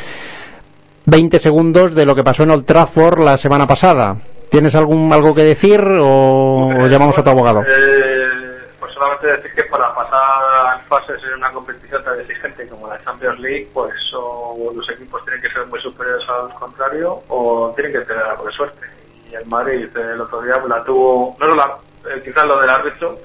20 1.04 1.38
segundos 1.40 1.94
de 1.94 2.06
lo 2.06 2.14
que 2.14 2.24
pasó 2.24 2.44
en 2.44 2.52
Old 2.52 2.64
Trafford 2.64 3.20
la 3.22 3.36
semana 3.36 3.66
pasada. 3.66 4.16
¿Tienes 4.52 4.74
algún 4.74 5.10
algo 5.10 5.34
que 5.34 5.42
decir 5.44 5.80
o, 5.82 6.68
o 6.68 6.86
llamamos 6.86 7.16
a 7.16 7.24
tu 7.24 7.30
abogado? 7.30 7.62
Eh, 7.62 8.68
pues 8.78 8.92
solamente 8.92 9.28
decir 9.28 9.50
que 9.54 9.62
para 9.70 9.94
pasar 9.94 10.84
fases 10.90 11.18
en 11.26 11.38
una 11.38 11.50
competición 11.52 12.04
tan 12.04 12.20
exigente 12.20 12.68
como 12.68 12.86
la 12.86 13.02
Champions 13.02 13.40
League, 13.40 13.70
pues 13.72 13.94
o 14.14 14.70
los 14.76 14.86
equipos 14.90 15.24
tienen 15.24 15.40
que 15.40 15.48
ser 15.48 15.64
muy 15.68 15.80
superiores 15.80 16.22
al 16.28 16.52
contrario 16.58 17.22
o 17.28 17.72
tienen 17.74 17.94
que 17.94 18.00
tener 18.00 18.22
algo 18.24 18.44
de 18.44 18.52
suerte. 18.52 18.86
Y 19.30 19.34
el 19.34 19.46
Madrid 19.46 19.88
eh, 19.96 20.10
el 20.12 20.20
otro 20.20 20.42
día 20.42 20.62
la 20.68 20.84
tuvo, 20.84 21.34
no 21.40 21.46
la- 21.54 21.78
eh, 22.10 22.20
quizás 22.22 22.44
lo 22.44 22.60
del 22.60 22.68
árbitro, 22.68 23.20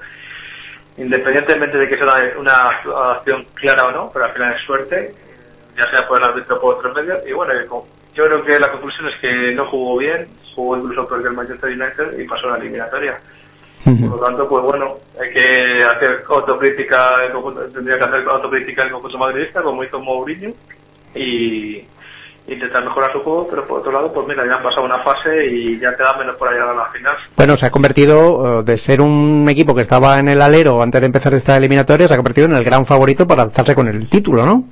independientemente 0.96 1.76
de 1.76 1.88
que 1.90 1.96
sea 1.96 2.14
una, 2.38 3.12
acción 3.12 3.44
clara 3.52 3.84
o 3.84 3.90
no, 3.92 4.10
pero 4.14 4.24
al 4.24 4.32
final 4.32 4.54
es 4.54 4.62
suerte, 4.64 5.14
ya 5.76 5.90
sea 5.90 6.08
por 6.08 6.16
el 6.18 6.24
árbitro 6.24 6.56
o 6.56 6.60
por 6.62 6.74
otros 6.76 6.94
medios. 6.96 7.18
Y 7.26 7.32
bueno, 7.32 7.52
yo 8.18 8.24
creo 8.26 8.44
que 8.44 8.58
la 8.58 8.70
conclusión 8.72 9.06
es 9.08 9.14
que 9.20 9.54
no 9.54 9.64
jugó 9.70 9.98
bien, 9.98 10.26
jugó 10.56 10.76
incluso 10.76 11.06
peor 11.06 11.22
que 11.22 11.28
el 11.28 11.34
Manchester 11.34 11.70
United 11.70 12.18
y 12.18 12.26
pasó 12.26 12.48
a 12.48 12.50
la 12.52 12.56
eliminatoria. 12.58 13.18
Por 13.84 14.10
lo 14.10 14.18
tanto, 14.18 14.48
pues 14.48 14.62
bueno, 14.64 14.96
hay 15.22 15.30
que 15.32 15.82
hacer 15.84 16.24
autocrítica, 16.28 17.24
el 17.26 17.32
conjunto- 17.32 17.64
tendría 17.72 17.96
que 17.96 18.04
hacer 18.04 18.28
autocrítica 18.28 18.82
el 18.82 18.90
conjunto 18.90 19.18
madridista, 19.18 19.62
como 19.62 19.84
hizo 19.84 20.00
Mourinho, 20.00 20.50
y 21.14 21.84
intentar 22.48 22.84
mejorar 22.84 23.12
su 23.12 23.20
juego, 23.20 23.46
pero 23.48 23.66
por 23.66 23.80
otro 23.80 23.92
lado, 23.92 24.12
pues 24.12 24.26
mira, 24.26 24.44
ya 24.46 24.56
han 24.56 24.62
pasado 24.64 24.84
una 24.84 24.98
fase 25.04 25.44
y 25.50 25.78
ya 25.78 25.94
queda 25.96 26.16
menos 26.18 26.36
para 26.36 26.52
llegar 26.52 26.70
a 26.70 26.74
la 26.74 26.86
final. 26.86 27.14
Bueno, 27.36 27.56
se 27.56 27.66
ha 27.66 27.70
convertido 27.70 28.60
eh, 28.60 28.62
de 28.64 28.76
ser 28.78 29.00
un 29.00 29.46
equipo 29.48 29.74
que 29.74 29.82
estaba 29.82 30.18
en 30.18 30.28
el 30.28 30.42
alero 30.42 30.82
antes 30.82 31.00
de 31.00 31.06
empezar 31.06 31.32
esta 31.34 31.56
eliminatoria, 31.56 32.08
se 32.08 32.14
ha 32.14 32.18
convertido 32.18 32.46
en 32.48 32.56
el 32.56 32.64
gran 32.64 32.84
favorito 32.84 33.26
para 33.28 33.42
alzarse 33.44 33.74
con 33.76 33.86
el 33.86 34.08
título, 34.08 34.44
¿no? 34.44 34.64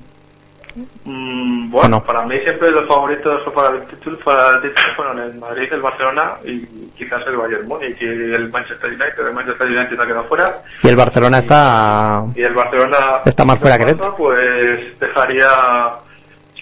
Mm, 1.05 1.56
bueno, 1.71 2.03
para 2.05 2.23
mí 2.27 2.39
siempre 2.41 2.71
los 2.71 2.87
favoritos 2.87 3.43
para 3.55 3.77
el 3.77 3.87
título, 3.87 4.19
para 4.25 4.51
el 4.57 4.63
título 4.63 4.95
fueron 4.97 5.19
el 5.21 5.35
Madrid, 5.35 5.73
el 5.73 5.83
Barcelona 5.83 6.37
y 6.45 6.67
quizás 6.97 7.27
el 7.27 7.37
Bayern 7.37 7.67
Múnich 7.69 8.01
y 8.01 8.05
el 8.05 8.49
Manchester 8.51 8.91
United. 8.91 9.27
El 9.27 9.35
Manchester 9.35 9.67
United 9.67 10.01
ha 10.01 10.07
quedado 10.07 10.25
fuera 10.25 10.63
Y 10.83 10.89
el 10.89 10.97
Barcelona 10.97 11.39
está... 11.39 12.25
y 12.35 12.43
el 12.43 12.55
Barcelona 12.55 12.99
Está 13.25 13.45
más 13.45 13.59
fuera 13.59 13.79
que 13.79 13.85
dentro. 13.87 14.15
pues 14.17 14.99
dejaría 14.99 15.49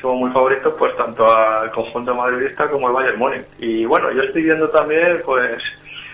como 0.05 0.17
muy 0.27 0.31
favorito 0.33 0.77
pues 0.77 0.95
tanto 0.99 1.25
al 1.35 1.71
conjunto 1.71 2.15
madridista 2.15 2.69
como 2.69 2.89
al 2.89 2.93
Bayern 2.93 3.19
Múnich 3.19 3.47
y 3.59 3.87
bueno 3.87 4.13
yo 4.13 4.21
estoy 4.23 4.43
viendo 4.43 4.69
también 4.69 5.23
pues 5.25 5.59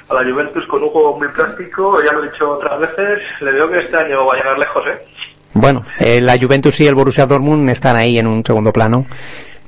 a 0.09 0.15
la 0.15 0.31
Juventus 0.31 0.65
con 0.69 0.85
un 0.85 0.91
juego 0.91 1.19
muy 1.19 1.27
práctico 1.29 2.01
ya 2.05 2.13
lo 2.13 2.23
he 2.23 2.31
dicho 2.31 2.53
otras 2.53 2.79
veces 2.79 3.19
le 3.41 3.53
veo 3.53 3.69
que 3.69 3.81
este 3.81 3.97
año 3.97 4.25
va 4.25 4.35
a 4.35 4.37
llegar 4.37 4.59
lejos 4.61 4.85
eh 4.87 5.07
Bueno, 5.53 5.85
eh, 5.99 6.21
la 6.21 6.39
Juventus 6.39 6.79
y 6.81 6.87
el 6.87 6.95
Borussia 6.95 7.27
Dortmund 7.27 7.69
están 7.71 7.97
ahí 7.97 8.19
en 8.19 8.27
un 8.27 8.45
segundo 8.45 8.73
plano. 8.73 9.07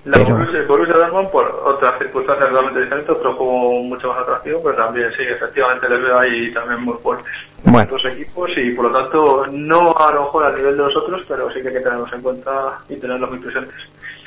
la 0.05 0.19
Pero- 0.19 0.35
Borussia, 0.37 0.59
el 0.61 0.67
Borussia 0.67 0.97
Dortmund 0.97 1.29
por 1.31 1.47
otras 1.65 1.99
circunstancias 1.99 2.49
totalmente 2.49 2.81
diferentes 2.83 3.11
otro 3.17 3.35
juego 3.37 3.83
mucho 3.85 4.09
más 4.09 4.19
atractivo 4.23 4.61
pero 4.65 4.77
también 4.77 5.11
sí 5.17 5.23
efectivamente 5.23 5.89
les 5.89 6.01
veo 6.01 6.19
ahí 6.19 6.53
también 6.53 6.81
muy 6.83 6.95
fuertes 7.03 7.33
Bueno. 7.65 7.89
dos 7.89 8.05
equipos 8.07 8.51
y 8.57 8.71
por 8.73 8.91
lo 8.91 8.99
tanto 8.99 9.47
no 9.53 9.95
a 9.97 10.13
lo 10.13 10.23
mejor 10.23 10.47
al 10.47 10.57
nivel 10.57 10.77
de 10.77 10.83
los 10.83 10.97
otros 10.97 11.23
pero 11.29 11.49
sí 11.53 11.63
que 11.63 11.69
hay 11.69 11.75
que 11.75 11.81
tenerlos 11.81 12.13
en 12.13 12.21
cuenta 12.23 12.79
y 12.89 12.97
tenerlos 12.97 13.31
muy 13.31 13.39
presentes. 13.39 13.75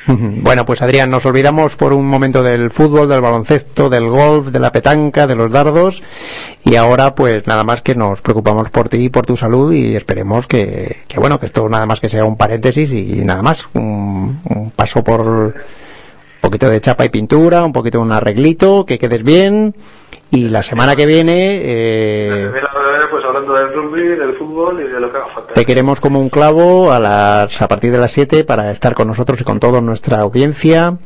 Bueno, 0.07 0.65
pues 0.65 0.81
Adrián, 0.81 1.09
nos 1.09 1.25
olvidamos 1.25 1.75
por 1.75 1.91
un 1.91 2.05
momento 2.07 2.43
del 2.43 2.69
fútbol, 2.69 3.09
del 3.09 3.21
baloncesto, 3.21 3.89
del 3.89 4.07
golf, 4.09 4.47
de 4.47 4.59
la 4.59 4.71
petanca, 4.71 5.25
de 5.25 5.35
los 5.35 5.51
dardos. 5.51 6.01
Y 6.63 6.75
ahora 6.75 7.15
pues 7.15 7.47
nada 7.47 7.63
más 7.63 7.81
que 7.81 7.95
nos 7.95 8.21
preocupamos 8.21 8.69
por 8.69 8.89
ti 8.89 9.05
y 9.05 9.09
por 9.09 9.25
tu 9.25 9.35
salud 9.35 9.73
y 9.73 9.95
esperemos 9.95 10.45
que, 10.45 11.03
que 11.07 11.19
bueno, 11.19 11.39
que 11.39 11.47
esto 11.47 11.67
nada 11.69 11.85
más 11.85 11.99
que 11.99 12.09
sea 12.09 12.25
un 12.25 12.37
paréntesis 12.37 12.91
y 12.91 13.23
nada 13.23 13.41
más, 13.41 13.59
un, 13.73 14.41
un 14.49 14.71
paso 14.75 15.03
por 15.03 15.25
un 15.25 15.53
poquito 16.41 16.69
de 16.69 16.81
chapa 16.81 17.05
y 17.05 17.09
pintura, 17.09 17.65
un 17.65 17.73
poquito 17.73 17.97
de 17.97 18.03
un 18.03 18.11
arreglito, 18.11 18.85
que 18.85 18.99
quedes 18.99 19.23
bien 19.23 19.75
y 20.31 20.49
la 20.49 20.61
semana 20.61 20.95
que 20.95 21.05
viene 21.05 21.61
eh, 21.63 22.51
pues 23.09 23.23
hablando 23.23 23.53
del 23.53 23.73
rugby, 23.73 24.07
del 24.17 24.35
fútbol 24.37 24.81
y 24.81 24.91
de 24.91 24.99
lo 24.99 25.11
que 25.11 25.17
haga 25.17 25.33
falta. 25.33 25.53
te 25.53 25.65
queremos 25.65 25.99
como 25.99 26.19
un 26.19 26.29
clavo 26.29 26.91
a 26.91 26.99
las 26.99 27.61
a 27.61 27.67
partir 27.67 27.91
de 27.91 27.99
las 27.99 28.11
7 28.11 28.43
para 28.43 28.71
estar 28.71 28.95
con 28.95 29.07
nosotros 29.07 29.39
y 29.41 29.43
con 29.43 29.59
toda 29.59 29.81
nuestra 29.81 30.21
audiencia 30.21 30.97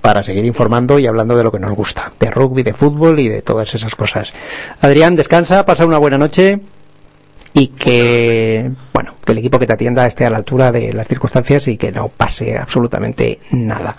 para 0.00 0.22
seguir 0.22 0.44
informando 0.44 0.98
y 0.98 1.06
hablando 1.06 1.36
de 1.36 1.44
lo 1.44 1.50
que 1.50 1.58
nos 1.58 1.72
gusta, 1.72 2.12
de 2.18 2.30
rugby, 2.30 2.62
de 2.62 2.72
fútbol 2.72 3.18
y 3.18 3.28
de 3.28 3.42
todas 3.42 3.74
esas 3.74 3.94
cosas. 3.94 4.32
Adrián, 4.80 5.16
descansa, 5.16 5.66
pasa 5.66 5.84
una 5.84 5.98
buena 5.98 6.18
noche 6.18 6.60
y 7.52 7.68
que 7.68 8.70
bueno, 8.92 9.14
que 9.24 9.32
el 9.32 9.38
equipo 9.38 9.58
que 9.58 9.66
te 9.66 9.74
atienda 9.74 10.06
esté 10.06 10.24
a 10.24 10.30
la 10.30 10.38
altura 10.38 10.72
de 10.72 10.92
las 10.92 11.08
circunstancias 11.08 11.66
y 11.68 11.76
que 11.76 11.92
no 11.92 12.08
pase 12.08 12.56
absolutamente 12.56 13.40
nada. 13.52 13.96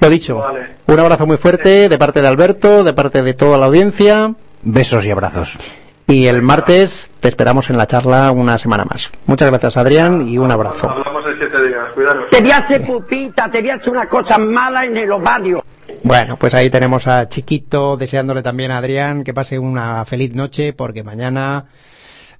Lo 0.00 0.08
dicho, 0.10 0.36
Vale. 0.38 0.76
un 0.86 0.98
abrazo 1.00 1.26
muy 1.26 1.36
fuerte 1.36 1.88
de 1.88 1.98
parte 1.98 2.22
de 2.22 2.28
Alberto, 2.28 2.84
de 2.84 2.92
parte 2.92 3.22
de 3.22 3.34
toda 3.34 3.58
la 3.58 3.66
audiencia 3.66 4.34
Besos 4.62 5.04
y 5.04 5.10
abrazos. 5.10 5.58
y 6.06 6.26
el 6.26 6.42
martes 6.42 7.10
te 7.20 7.28
esperamos 7.28 7.68
en 7.70 7.76
la 7.76 7.86
charla 7.86 8.30
una 8.30 8.58
semana 8.58 8.84
más. 8.84 9.10
Muchas 9.26 9.50
gracias 9.50 9.76
Adrián 9.76 10.26
y 10.28 10.38
un 10.38 10.50
abrazo. 10.50 10.88
Hablamos 10.88 11.24
en 11.26 11.38
siete 11.38 11.66
días, 11.68 11.84
cuidaros. 11.94 12.30
Te 12.30 12.40
voy 12.40 12.50
a 12.50 12.58
hacer 12.58 12.86
pupita, 12.86 13.50
te 13.50 13.60
voy 13.60 13.70
a 13.70 13.74
hacer 13.74 13.90
una 13.90 14.08
cosa 14.08 14.38
mala 14.38 14.84
en 14.84 14.96
el 14.96 15.10
ovario. 15.12 15.64
Bueno, 16.04 16.36
pues 16.36 16.54
ahí 16.54 16.70
tenemos 16.70 17.06
a 17.08 17.28
Chiquito 17.28 17.96
deseándole 17.96 18.42
también 18.42 18.70
a 18.70 18.78
Adrián 18.78 19.24
que 19.24 19.34
pase 19.34 19.58
una 19.58 20.04
feliz 20.04 20.34
noche 20.34 20.72
porque 20.72 21.02
mañana 21.02 21.64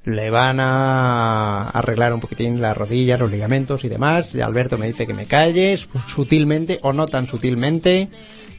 le 0.08 0.30
van 0.30 0.58
a 0.58 1.68
arreglar 1.70 2.14
un 2.14 2.20
poquitín 2.20 2.60
las 2.60 2.76
rodillas, 2.76 3.20
los 3.20 3.30
ligamentos 3.30 3.84
y 3.84 3.88
demás. 3.88 4.34
Y 4.34 4.40
Alberto 4.40 4.78
me 4.78 4.86
dice 4.86 5.06
que 5.06 5.14
me 5.14 5.26
calles 5.26 5.88
sutilmente 6.06 6.80
o 6.82 6.92
no 6.92 7.06
tan 7.06 7.26
sutilmente. 7.26 8.08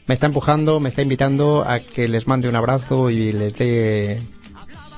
Me 0.06 0.14
está 0.14 0.26
empujando, 0.26 0.80
me 0.80 0.88
está 0.88 1.02
invitando 1.02 1.64
a 1.66 1.80
que 1.80 2.08
les 2.08 2.26
mande 2.26 2.48
un 2.48 2.56
abrazo 2.56 3.10
y 3.10 3.32
les 3.32 3.54
dé 3.54 4.22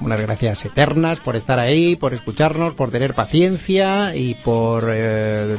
unas 0.01 0.21
gracias 0.21 0.65
eternas 0.65 1.21
por 1.21 1.37
estar 1.37 1.59
ahí, 1.59 1.97
por 1.97 2.13
escucharnos, 2.13 2.75
por 2.75 2.91
tener 2.91 3.15
paciencia 3.15 4.15
y 4.15 4.35
por 4.35 4.89
eh, 4.91 5.57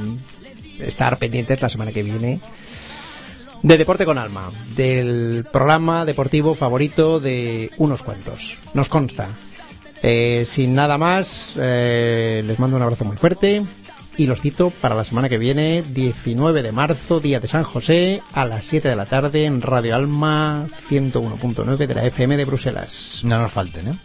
estar 0.80 1.18
pendientes 1.18 1.62
la 1.62 1.70
semana 1.70 1.92
que 1.92 2.04
viene 2.04 2.40
de 3.64 3.78
Deporte 3.78 4.04
con 4.06 4.18
Alma, 4.18 4.52
del 4.76 5.46
programa 5.50 6.04
deportivo 6.04 6.54
favorito 6.54 7.22
de 7.22 7.72
unos 7.78 8.04
cuantos. 8.04 8.58
Nos 8.74 8.90
consta. 8.90 9.30
Eh, 10.06 10.44
sin 10.46 10.76
nada 10.76 10.98
más, 10.98 11.56
eh, 11.58 12.44
les 12.46 12.60
mando 12.60 12.76
un 12.76 12.84
abrazo 12.84 13.06
muy 13.06 13.16
fuerte 13.16 13.66
y 14.18 14.28
los 14.28 14.42
cito 14.42 14.70
para 14.70 14.96
la 14.96 15.06
semana 15.06 15.30
que 15.30 15.38
viene, 15.38 15.82
19 15.82 16.62
de 16.62 16.72
marzo, 16.74 17.22
día 17.22 17.40
de 17.40 17.48
San 17.48 17.64
José, 17.64 18.22
a 18.34 18.46
las 18.46 18.66
7 18.66 18.90
de 18.90 18.96
la 18.98 19.06
tarde 19.06 19.46
en 19.46 19.62
Radio 19.62 19.96
Alma 19.96 20.68
101.9 20.90 21.88
de 21.88 21.96
la 21.96 22.06
FM 22.06 22.38
de 22.38 22.46
Bruselas. 22.46 23.22
No 23.24 23.40
nos 23.40 23.52
falten, 23.52 23.88
¿eh? 23.88 23.98